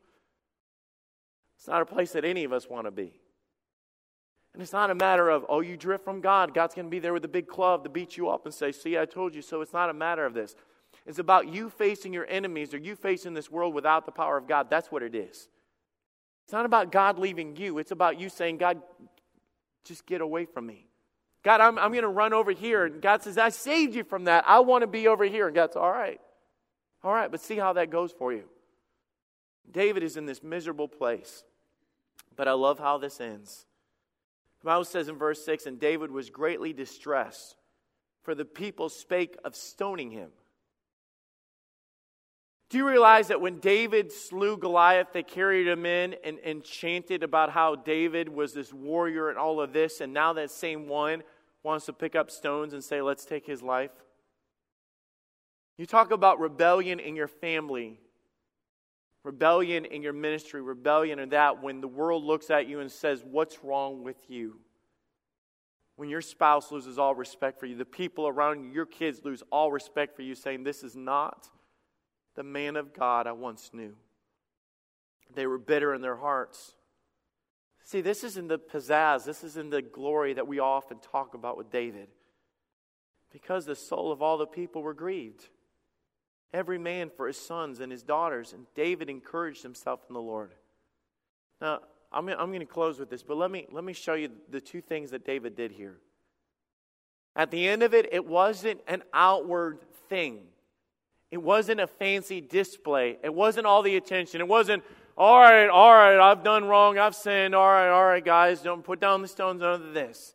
It's 1.62 1.68
not 1.68 1.80
a 1.80 1.86
place 1.86 2.10
that 2.14 2.24
any 2.24 2.42
of 2.42 2.52
us 2.52 2.68
want 2.68 2.88
to 2.88 2.90
be. 2.90 3.12
And 4.52 4.60
it's 4.60 4.72
not 4.72 4.90
a 4.90 4.96
matter 4.96 5.28
of, 5.28 5.46
oh, 5.48 5.60
you 5.60 5.76
drift 5.76 6.04
from 6.04 6.20
God. 6.20 6.54
God's 6.54 6.74
going 6.74 6.86
to 6.86 6.90
be 6.90 6.98
there 6.98 7.12
with 7.12 7.24
a 7.24 7.28
big 7.28 7.46
club 7.46 7.84
to 7.84 7.88
beat 7.88 8.16
you 8.16 8.28
up 8.28 8.46
and 8.46 8.52
say, 8.52 8.72
see, 8.72 8.98
I 8.98 9.04
told 9.04 9.32
you 9.32 9.42
so. 9.42 9.60
It's 9.60 9.72
not 9.72 9.88
a 9.88 9.94
matter 9.94 10.26
of 10.26 10.34
this. 10.34 10.56
It's 11.06 11.20
about 11.20 11.46
you 11.46 11.70
facing 11.70 12.12
your 12.12 12.26
enemies 12.28 12.74
or 12.74 12.78
you 12.78 12.96
facing 12.96 13.34
this 13.34 13.48
world 13.48 13.74
without 13.74 14.06
the 14.06 14.10
power 14.10 14.36
of 14.36 14.48
God. 14.48 14.70
That's 14.70 14.90
what 14.90 15.04
it 15.04 15.14
is. 15.14 15.46
It's 16.42 16.52
not 16.52 16.66
about 16.66 16.90
God 16.90 17.20
leaving 17.20 17.54
you, 17.54 17.78
it's 17.78 17.92
about 17.92 18.18
you 18.18 18.28
saying, 18.28 18.58
God, 18.58 18.82
just 19.84 20.04
get 20.04 20.20
away 20.20 20.46
from 20.46 20.66
me. 20.66 20.88
God, 21.44 21.60
I'm, 21.60 21.78
I'm 21.78 21.92
going 21.92 22.02
to 22.02 22.08
run 22.08 22.32
over 22.32 22.50
here. 22.50 22.86
And 22.86 23.00
God 23.00 23.22
says, 23.22 23.38
I 23.38 23.50
saved 23.50 23.94
you 23.94 24.02
from 24.02 24.24
that. 24.24 24.42
I 24.48 24.58
want 24.58 24.82
to 24.82 24.88
be 24.88 25.06
over 25.06 25.22
here. 25.22 25.46
And 25.46 25.54
God's 25.54 25.76
all 25.76 25.92
right. 25.92 26.20
All 27.04 27.12
right, 27.12 27.30
but 27.30 27.40
see 27.40 27.56
how 27.56 27.72
that 27.74 27.90
goes 27.90 28.10
for 28.10 28.32
you. 28.32 28.48
David 29.70 30.02
is 30.02 30.16
in 30.16 30.26
this 30.26 30.42
miserable 30.42 30.88
place. 30.88 31.44
But 32.36 32.48
I 32.48 32.52
love 32.52 32.78
how 32.78 32.98
this 32.98 33.20
ends. 33.20 33.66
The 34.60 34.66
Bible 34.66 34.84
says 34.84 35.08
in 35.08 35.16
verse 35.16 35.44
6 35.44 35.66
And 35.66 35.78
David 35.78 36.10
was 36.10 36.30
greatly 36.30 36.72
distressed, 36.72 37.56
for 38.22 38.34
the 38.34 38.44
people 38.44 38.88
spake 38.88 39.36
of 39.44 39.54
stoning 39.54 40.10
him. 40.10 40.30
Do 42.70 42.78
you 42.78 42.88
realize 42.88 43.28
that 43.28 43.42
when 43.42 43.58
David 43.58 44.10
slew 44.10 44.56
Goliath, 44.56 45.08
they 45.12 45.22
carried 45.22 45.68
him 45.68 45.84
in 45.84 46.16
and, 46.24 46.38
and 46.38 46.64
chanted 46.64 47.22
about 47.22 47.50
how 47.50 47.74
David 47.74 48.30
was 48.30 48.54
this 48.54 48.72
warrior 48.72 49.28
and 49.28 49.36
all 49.36 49.60
of 49.60 49.74
this, 49.74 50.00
and 50.00 50.14
now 50.14 50.32
that 50.32 50.50
same 50.50 50.88
one 50.88 51.22
wants 51.62 51.84
to 51.86 51.92
pick 51.92 52.16
up 52.16 52.30
stones 52.30 52.72
and 52.72 52.82
say, 52.82 53.02
let's 53.02 53.26
take 53.26 53.46
his 53.46 53.62
life? 53.62 53.90
You 55.76 55.84
talk 55.84 56.12
about 56.12 56.40
rebellion 56.40 56.98
in 56.98 57.14
your 57.14 57.28
family, 57.28 58.00
rebellion 59.24 59.84
in 59.84 60.02
your 60.02 60.12
ministry, 60.12 60.60
rebellion 60.60 61.18
in 61.18 61.30
that 61.30 61.62
when 61.62 61.80
the 61.80 61.88
world 61.88 62.24
looks 62.24 62.50
at 62.50 62.68
you 62.68 62.80
and 62.80 62.90
says, 62.90 63.24
What's 63.24 63.62
wrong 63.62 64.02
with 64.02 64.18
you? 64.28 64.58
When 65.96 66.08
your 66.08 66.22
spouse 66.22 66.72
loses 66.72 66.98
all 66.98 67.14
respect 67.14 67.60
for 67.60 67.66
you, 67.66 67.76
the 67.76 67.84
people 67.84 68.26
around 68.26 68.64
you, 68.64 68.70
your 68.70 68.86
kids 68.86 69.20
lose 69.24 69.42
all 69.52 69.70
respect 69.70 70.16
for 70.16 70.22
you, 70.22 70.34
saying, 70.34 70.64
This 70.64 70.82
is 70.82 70.96
not 70.96 71.48
the 72.34 72.42
man 72.42 72.76
of 72.76 72.94
God 72.94 73.26
I 73.26 73.32
once 73.32 73.70
knew. 73.72 73.94
They 75.34 75.46
were 75.46 75.58
bitter 75.58 75.94
in 75.94 76.02
their 76.02 76.16
hearts. 76.16 76.74
See, 77.84 78.00
this 78.00 78.24
is 78.24 78.36
in 78.36 78.48
the 78.48 78.58
pizzazz, 78.58 79.24
this 79.24 79.44
is 79.44 79.56
in 79.56 79.70
the 79.70 79.82
glory 79.82 80.34
that 80.34 80.46
we 80.46 80.58
often 80.58 80.98
talk 80.98 81.34
about 81.34 81.56
with 81.56 81.70
David. 81.70 82.08
Because 83.32 83.64
the 83.64 83.74
soul 83.74 84.12
of 84.12 84.22
all 84.22 84.38
the 84.38 84.46
people 84.46 84.82
were 84.82 84.94
grieved. 84.94 85.48
Every 86.52 86.78
man 86.78 87.10
for 87.16 87.26
his 87.26 87.38
sons 87.38 87.80
and 87.80 87.90
his 87.90 88.02
daughters. 88.02 88.52
And 88.52 88.66
David 88.74 89.08
encouraged 89.08 89.62
himself 89.62 90.00
in 90.08 90.14
the 90.14 90.20
Lord. 90.20 90.52
Now, 91.60 91.80
I'm, 92.12 92.28
I'm 92.28 92.48
going 92.48 92.60
to 92.60 92.66
close 92.66 92.98
with 92.98 93.08
this, 93.08 93.22
but 93.22 93.36
let 93.36 93.50
me, 93.50 93.66
let 93.72 93.84
me 93.84 93.92
show 93.92 94.14
you 94.14 94.30
the 94.50 94.60
two 94.60 94.80
things 94.80 95.10
that 95.12 95.24
David 95.24 95.56
did 95.56 95.72
here. 95.72 95.96
At 97.34 97.50
the 97.50 97.66
end 97.66 97.82
of 97.82 97.94
it, 97.94 98.08
it 98.12 98.26
wasn't 98.26 98.80
an 98.86 99.02
outward 99.14 99.78
thing. 100.08 100.40
It 101.30 101.42
wasn't 101.42 101.80
a 101.80 101.86
fancy 101.86 102.42
display. 102.42 103.18
It 103.22 103.32
wasn't 103.32 103.66
all 103.66 103.80
the 103.82 103.96
attention. 103.96 104.42
It 104.42 104.48
wasn't, 104.48 104.82
all 105.16 105.40
right, 105.40 105.68
all 105.68 105.94
right, 105.94 106.18
I've 106.18 106.44
done 106.44 106.66
wrong, 106.66 106.98
I've 106.98 107.14
sinned. 107.14 107.54
All 107.54 107.66
right, 107.66 107.88
all 107.88 108.04
right, 108.04 108.22
guys, 108.22 108.60
don't 108.60 108.84
put 108.84 109.00
down 109.00 109.22
the 109.22 109.28
stones, 109.28 109.62
under 109.62 109.92
this. 109.92 110.34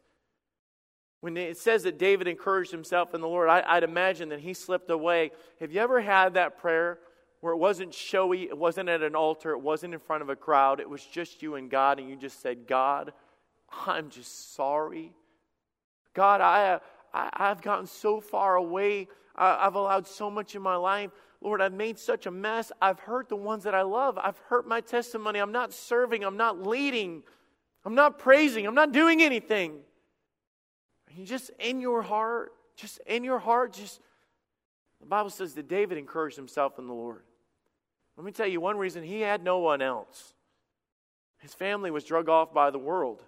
When 1.22 1.36
it 1.36 1.58
says 1.58 1.84
that 1.84 1.98
David 1.98 2.28
encouraged 2.28 2.72
himself 2.72 3.14
in 3.14 3.22
the 3.22 3.28
Lord, 3.28 3.50
I, 3.50 3.76
would 3.76 3.84
imagine 3.84 4.30
that 4.30 4.40
he 4.40 4.54
slipped 4.54 4.90
away. 4.90 5.32
Have 5.60 5.72
you 5.72 5.82
ever 5.82 6.00
had 6.00 6.36
that 6.36 6.60
prayer 6.60 7.00
where 7.42 7.54
it 7.54 7.58
wasn't 7.58 7.94
showy, 7.94 8.44
it 8.44 8.58
wasn't 8.58 8.90
at 8.90 9.02
an 9.02 9.16
altar, 9.16 9.52
it 9.52 9.62
wasn't 9.62 9.94
in 9.94 10.00
front 10.00 10.22
of 10.22 10.30
a 10.30 10.36
crowd, 10.36 10.80
it 10.80 10.90
was 10.90 11.04
just 11.04 11.42
you 11.42 11.56
and 11.56 11.70
God, 11.70 12.00
and 12.00 12.10
you 12.10 12.16
just 12.16 12.42
said, 12.42 12.68
God, 12.68 13.14
I'm 13.86 14.10
just 14.10 14.56
sorry. 14.56 15.12
God, 16.14 16.42
I, 16.42 16.80
I, 17.14 17.30
I've 17.34 17.62
gotten 17.62 17.88
so 17.88 18.22
far 18.22 18.56
away 18.56 19.08
I've 19.38 19.76
allowed 19.76 20.08
so 20.08 20.32
much 20.32 20.56
in 20.56 20.62
my 20.62 20.76
life. 20.76 21.12
Lord, 21.42 21.62
I've 21.62 21.74
made 21.74 22.00
such 22.00 22.26
a 22.26 22.32
mess. 22.32 22.72
I've 22.82 23.00
hurt 23.00 23.30
the 23.30 23.36
ones 23.36 23.64
that 23.66 23.76
I 23.76 23.84
love. 23.84 24.18
I've 24.18 24.38
hurt 24.50 24.68
my 24.68 24.82
testimony. 24.82 25.40
I'm 25.40 25.52
not 25.52 25.72
serving. 25.72 26.24
I'm 26.24 26.38
not 26.38 26.66
leading. 26.66 27.22
I'm 27.86 27.94
not 27.94 28.18
praising. 28.18 28.66
I'm 28.66 28.74
not 28.74 28.92
doing 28.92 29.22
anything. 29.22 29.80
Just 31.24 31.52
in 31.60 31.82
your 31.82 32.02
heart, 32.02 32.52
just 32.76 33.00
in 33.08 33.24
your 33.24 33.40
heart, 33.40 33.74
just 33.74 34.02
the 35.00 35.06
Bible 35.06 35.30
says 35.30 35.54
that 35.56 35.68
David 35.68 35.98
encouraged 35.98 36.36
himself 36.36 36.80
in 36.80 36.88
the 36.88 36.94
Lord. 36.94 37.24
Let 38.16 38.26
me 38.26 38.32
tell 38.32 38.48
you 38.48 38.60
one 38.60 38.78
reason 38.78 39.04
he 39.04 39.22
had 39.22 39.44
no 39.44 39.60
one 39.60 39.82
else. 39.82 40.34
His 41.40 41.54
family 41.54 41.92
was 41.92 42.04
drug 42.04 42.30
off 42.30 42.54
by 42.54 42.72
the 42.72 42.80
world. 42.80 43.24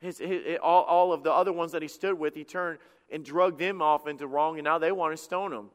His, 0.00 0.18
his, 0.18 0.58
all, 0.62 0.82
all 0.84 1.12
of 1.12 1.22
the 1.22 1.32
other 1.32 1.52
ones 1.52 1.72
that 1.72 1.82
he 1.82 1.88
stood 1.88 2.18
with, 2.18 2.34
he 2.34 2.44
turned 2.44 2.78
and 3.10 3.24
drug 3.24 3.58
them 3.58 3.82
off 3.82 4.06
into 4.06 4.26
wrong, 4.26 4.58
and 4.58 4.64
now 4.64 4.78
they 4.78 4.92
want 4.92 5.14
to 5.14 5.22
stone 5.22 5.52
him. 5.52 5.70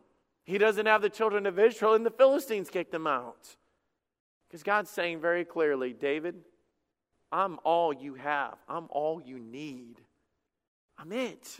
He 0.46 0.58
doesn't 0.58 0.88
have 0.88 1.04
the 1.04 1.10
children 1.10 1.46
of 1.46 1.60
Israel, 1.60 1.94
and 1.94 2.06
the 2.06 2.12
Philistines 2.12 2.70
kicked 2.70 2.94
him 2.94 3.06
out. 3.06 3.56
Because 4.48 4.64
God's 4.64 4.90
saying 4.90 5.22
very 5.22 5.46
clearly, 5.46 5.94
David, 5.94 6.36
I'm 7.32 7.60
all 7.64 7.94
you 7.94 8.16
have, 8.16 8.58
I'm 8.68 8.88
all 8.90 9.22
you 9.22 9.38
need. 9.38 10.02
I'm 11.00 11.12
it. 11.12 11.60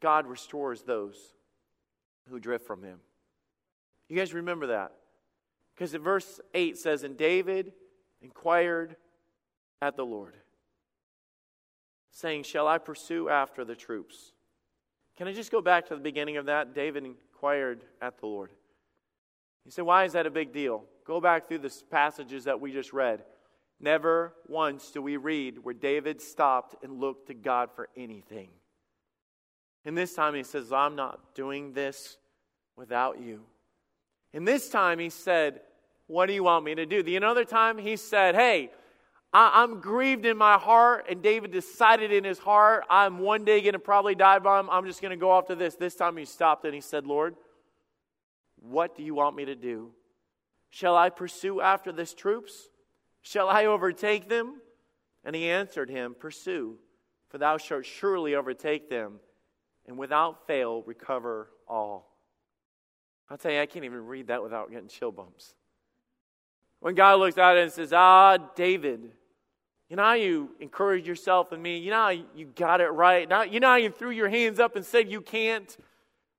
God 0.00 0.26
restores 0.26 0.82
those 0.82 1.16
who 2.28 2.40
drift 2.40 2.66
from 2.66 2.82
him. 2.82 2.98
You 4.08 4.16
guys 4.16 4.34
remember 4.34 4.68
that? 4.68 4.92
Because 5.74 5.94
in 5.94 6.02
verse 6.02 6.40
8 6.54 6.76
says, 6.78 7.02
And 7.02 7.16
David 7.16 7.72
inquired 8.20 8.96
at 9.80 9.96
the 9.96 10.04
Lord 10.04 10.34
saying, 12.10 12.44
Shall 12.44 12.68
I 12.68 12.78
pursue 12.78 13.28
after 13.28 13.64
the 13.64 13.74
troops? 13.74 14.32
Can 15.16 15.28
I 15.28 15.32
just 15.32 15.50
go 15.50 15.60
back 15.60 15.88
to 15.88 15.94
the 15.94 16.00
beginning 16.00 16.36
of 16.36 16.46
that? 16.46 16.74
David 16.74 17.04
inquired 17.04 17.84
at 18.00 18.18
the 18.18 18.26
Lord. 18.26 18.50
He 19.64 19.70
said, 19.70 19.84
Why 19.84 20.04
is 20.04 20.12
that 20.12 20.26
a 20.26 20.30
big 20.30 20.52
deal? 20.52 20.84
Go 21.04 21.20
back 21.20 21.48
through 21.48 21.58
the 21.58 21.74
passages 21.90 22.44
that 22.44 22.60
we 22.60 22.72
just 22.72 22.92
read. 22.92 23.24
Never 23.82 24.32
once 24.46 24.92
do 24.92 25.02
we 25.02 25.16
read 25.16 25.58
where 25.58 25.74
David 25.74 26.22
stopped 26.22 26.82
and 26.84 27.00
looked 27.00 27.26
to 27.26 27.34
God 27.34 27.70
for 27.74 27.88
anything. 27.96 28.48
And 29.84 29.98
this 29.98 30.14
time 30.14 30.34
he 30.34 30.44
says, 30.44 30.72
I'm 30.72 30.94
not 30.94 31.34
doing 31.34 31.72
this 31.72 32.16
without 32.76 33.20
you. 33.20 33.40
And 34.32 34.46
this 34.46 34.68
time 34.68 35.00
he 35.00 35.10
said, 35.10 35.60
What 36.06 36.26
do 36.26 36.32
you 36.32 36.44
want 36.44 36.64
me 36.64 36.76
to 36.76 36.86
do? 36.86 37.02
The 37.02 37.16
another 37.16 37.44
time 37.44 37.76
he 37.76 37.96
said, 37.96 38.36
Hey, 38.36 38.70
I, 39.32 39.64
am 39.64 39.80
grieved 39.80 40.26
in 40.26 40.36
my 40.36 40.58
heart, 40.58 41.06
and 41.08 41.20
David 41.20 41.50
decided 41.50 42.12
in 42.12 42.22
his 42.22 42.38
heart, 42.38 42.84
I'm 42.88 43.18
one 43.18 43.44
day 43.44 43.62
going 43.62 43.72
to 43.72 43.78
probably 43.80 44.14
die 44.14 44.38
by 44.38 44.60
him. 44.60 44.68
I'm 44.70 44.84
just 44.84 45.02
going 45.02 45.10
to 45.10 45.16
go 45.16 45.30
off 45.30 45.46
to 45.46 45.56
this. 45.56 45.74
This 45.74 45.96
time 45.96 46.16
he 46.16 46.24
stopped 46.24 46.64
and 46.64 46.74
he 46.74 46.80
said, 46.80 47.06
Lord, 47.06 47.34
what 48.60 48.94
do 48.94 49.02
you 49.02 49.14
want 49.14 49.34
me 49.34 49.46
to 49.46 49.56
do? 49.56 49.90
Shall 50.70 50.96
I 50.96 51.10
pursue 51.10 51.60
after 51.60 51.90
this 51.90 52.14
troops? 52.14 52.68
Shall 53.22 53.48
I 53.48 53.66
overtake 53.66 54.28
them? 54.28 54.60
And 55.24 55.34
he 55.34 55.48
answered 55.48 55.88
him, 55.88 56.14
Pursue, 56.18 56.76
for 57.28 57.38
thou 57.38 57.56
shalt 57.56 57.86
surely 57.86 58.34
overtake 58.34 58.90
them, 58.90 59.20
and 59.86 59.96
without 59.96 60.46
fail 60.46 60.82
recover 60.82 61.48
all. 61.68 62.12
I'll 63.30 63.38
tell 63.38 63.52
you, 63.52 63.60
I 63.60 63.66
can't 63.66 63.84
even 63.84 64.06
read 64.06 64.26
that 64.26 64.42
without 64.42 64.70
getting 64.70 64.88
chill 64.88 65.12
bumps. 65.12 65.54
When 66.80 66.94
God 66.96 67.20
looks 67.20 67.38
at 67.38 67.56
it 67.56 67.62
and 67.62 67.72
says, 67.72 67.92
Ah, 67.92 68.36
David, 68.56 69.10
you 69.88 69.96
know 69.96 70.02
how 70.02 70.14
you 70.14 70.50
encouraged 70.58 71.06
yourself 71.06 71.52
and 71.52 71.62
me? 71.62 71.78
You 71.78 71.90
know 71.90 72.02
how 72.02 72.08
you 72.08 72.46
got 72.56 72.80
it 72.80 72.88
right? 72.88 73.28
Now, 73.28 73.42
you 73.42 73.60
know 73.60 73.68
how 73.68 73.76
you 73.76 73.90
threw 73.90 74.10
your 74.10 74.28
hands 74.28 74.58
up 74.58 74.74
and 74.74 74.84
said 74.84 75.10
you 75.10 75.20
can't? 75.20 75.76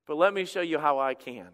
But 0.06 0.16
let 0.16 0.34
me 0.34 0.44
show 0.44 0.60
you 0.60 0.78
how 0.78 0.98
I 0.98 1.14
can. 1.14 1.48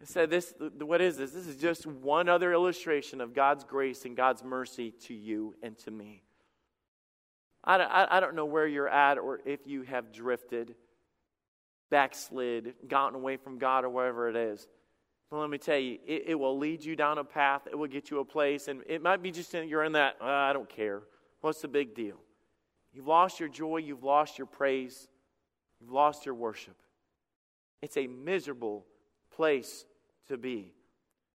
I 0.00 0.04
said, 0.04 0.30
this, 0.30 0.52
what 0.78 1.00
is 1.00 1.16
this? 1.16 1.30
This 1.30 1.46
is 1.46 1.56
just 1.56 1.86
one 1.86 2.28
other 2.28 2.52
illustration 2.52 3.20
of 3.20 3.32
God's 3.32 3.64
grace 3.64 4.04
and 4.04 4.16
God's 4.16 4.44
mercy 4.44 4.90
to 5.06 5.14
you 5.14 5.54
and 5.62 5.76
to 5.78 5.90
me. 5.90 6.22
I, 7.64 7.78
I, 7.78 8.16
I 8.16 8.20
don't 8.20 8.34
know 8.34 8.44
where 8.44 8.66
you're 8.66 8.88
at 8.88 9.18
or 9.18 9.40
if 9.46 9.66
you 9.66 9.82
have 9.82 10.12
drifted, 10.12 10.74
backslid, 11.90 12.74
gotten 12.86 13.14
away 13.14 13.38
from 13.38 13.58
God 13.58 13.84
or 13.84 13.88
whatever 13.88 14.28
it 14.28 14.36
is. 14.36 14.68
Well, 15.30 15.40
let 15.40 15.50
me 15.50 15.58
tell 15.58 15.78
you, 15.78 15.98
it, 16.06 16.24
it, 16.28 16.34
will 16.36 16.56
lead 16.56 16.84
you 16.84 16.94
down 16.94 17.18
a 17.18 17.24
path. 17.24 17.62
It 17.68 17.74
will 17.76 17.88
get 17.88 18.10
you 18.10 18.20
a 18.20 18.24
place. 18.24 18.68
And 18.68 18.82
it 18.86 19.02
might 19.02 19.22
be 19.22 19.32
just 19.32 19.54
in, 19.54 19.68
you're 19.68 19.82
in 19.82 19.92
that, 19.92 20.16
uh, 20.20 20.26
I 20.26 20.52
don't 20.52 20.68
care. 20.68 21.02
What's 21.40 21.62
the 21.62 21.68
big 21.68 21.94
deal? 21.94 22.16
You've 22.92 23.08
lost 23.08 23.40
your 23.40 23.48
joy. 23.48 23.78
You've 23.78 24.04
lost 24.04 24.38
your 24.38 24.46
praise. 24.46 25.08
You've 25.80 25.90
lost 25.90 26.26
your 26.26 26.34
worship. 26.34 26.76
It's 27.82 27.96
a 27.96 28.06
miserable 28.06 28.86
place 29.36 29.84
to 30.28 30.38
be. 30.38 30.72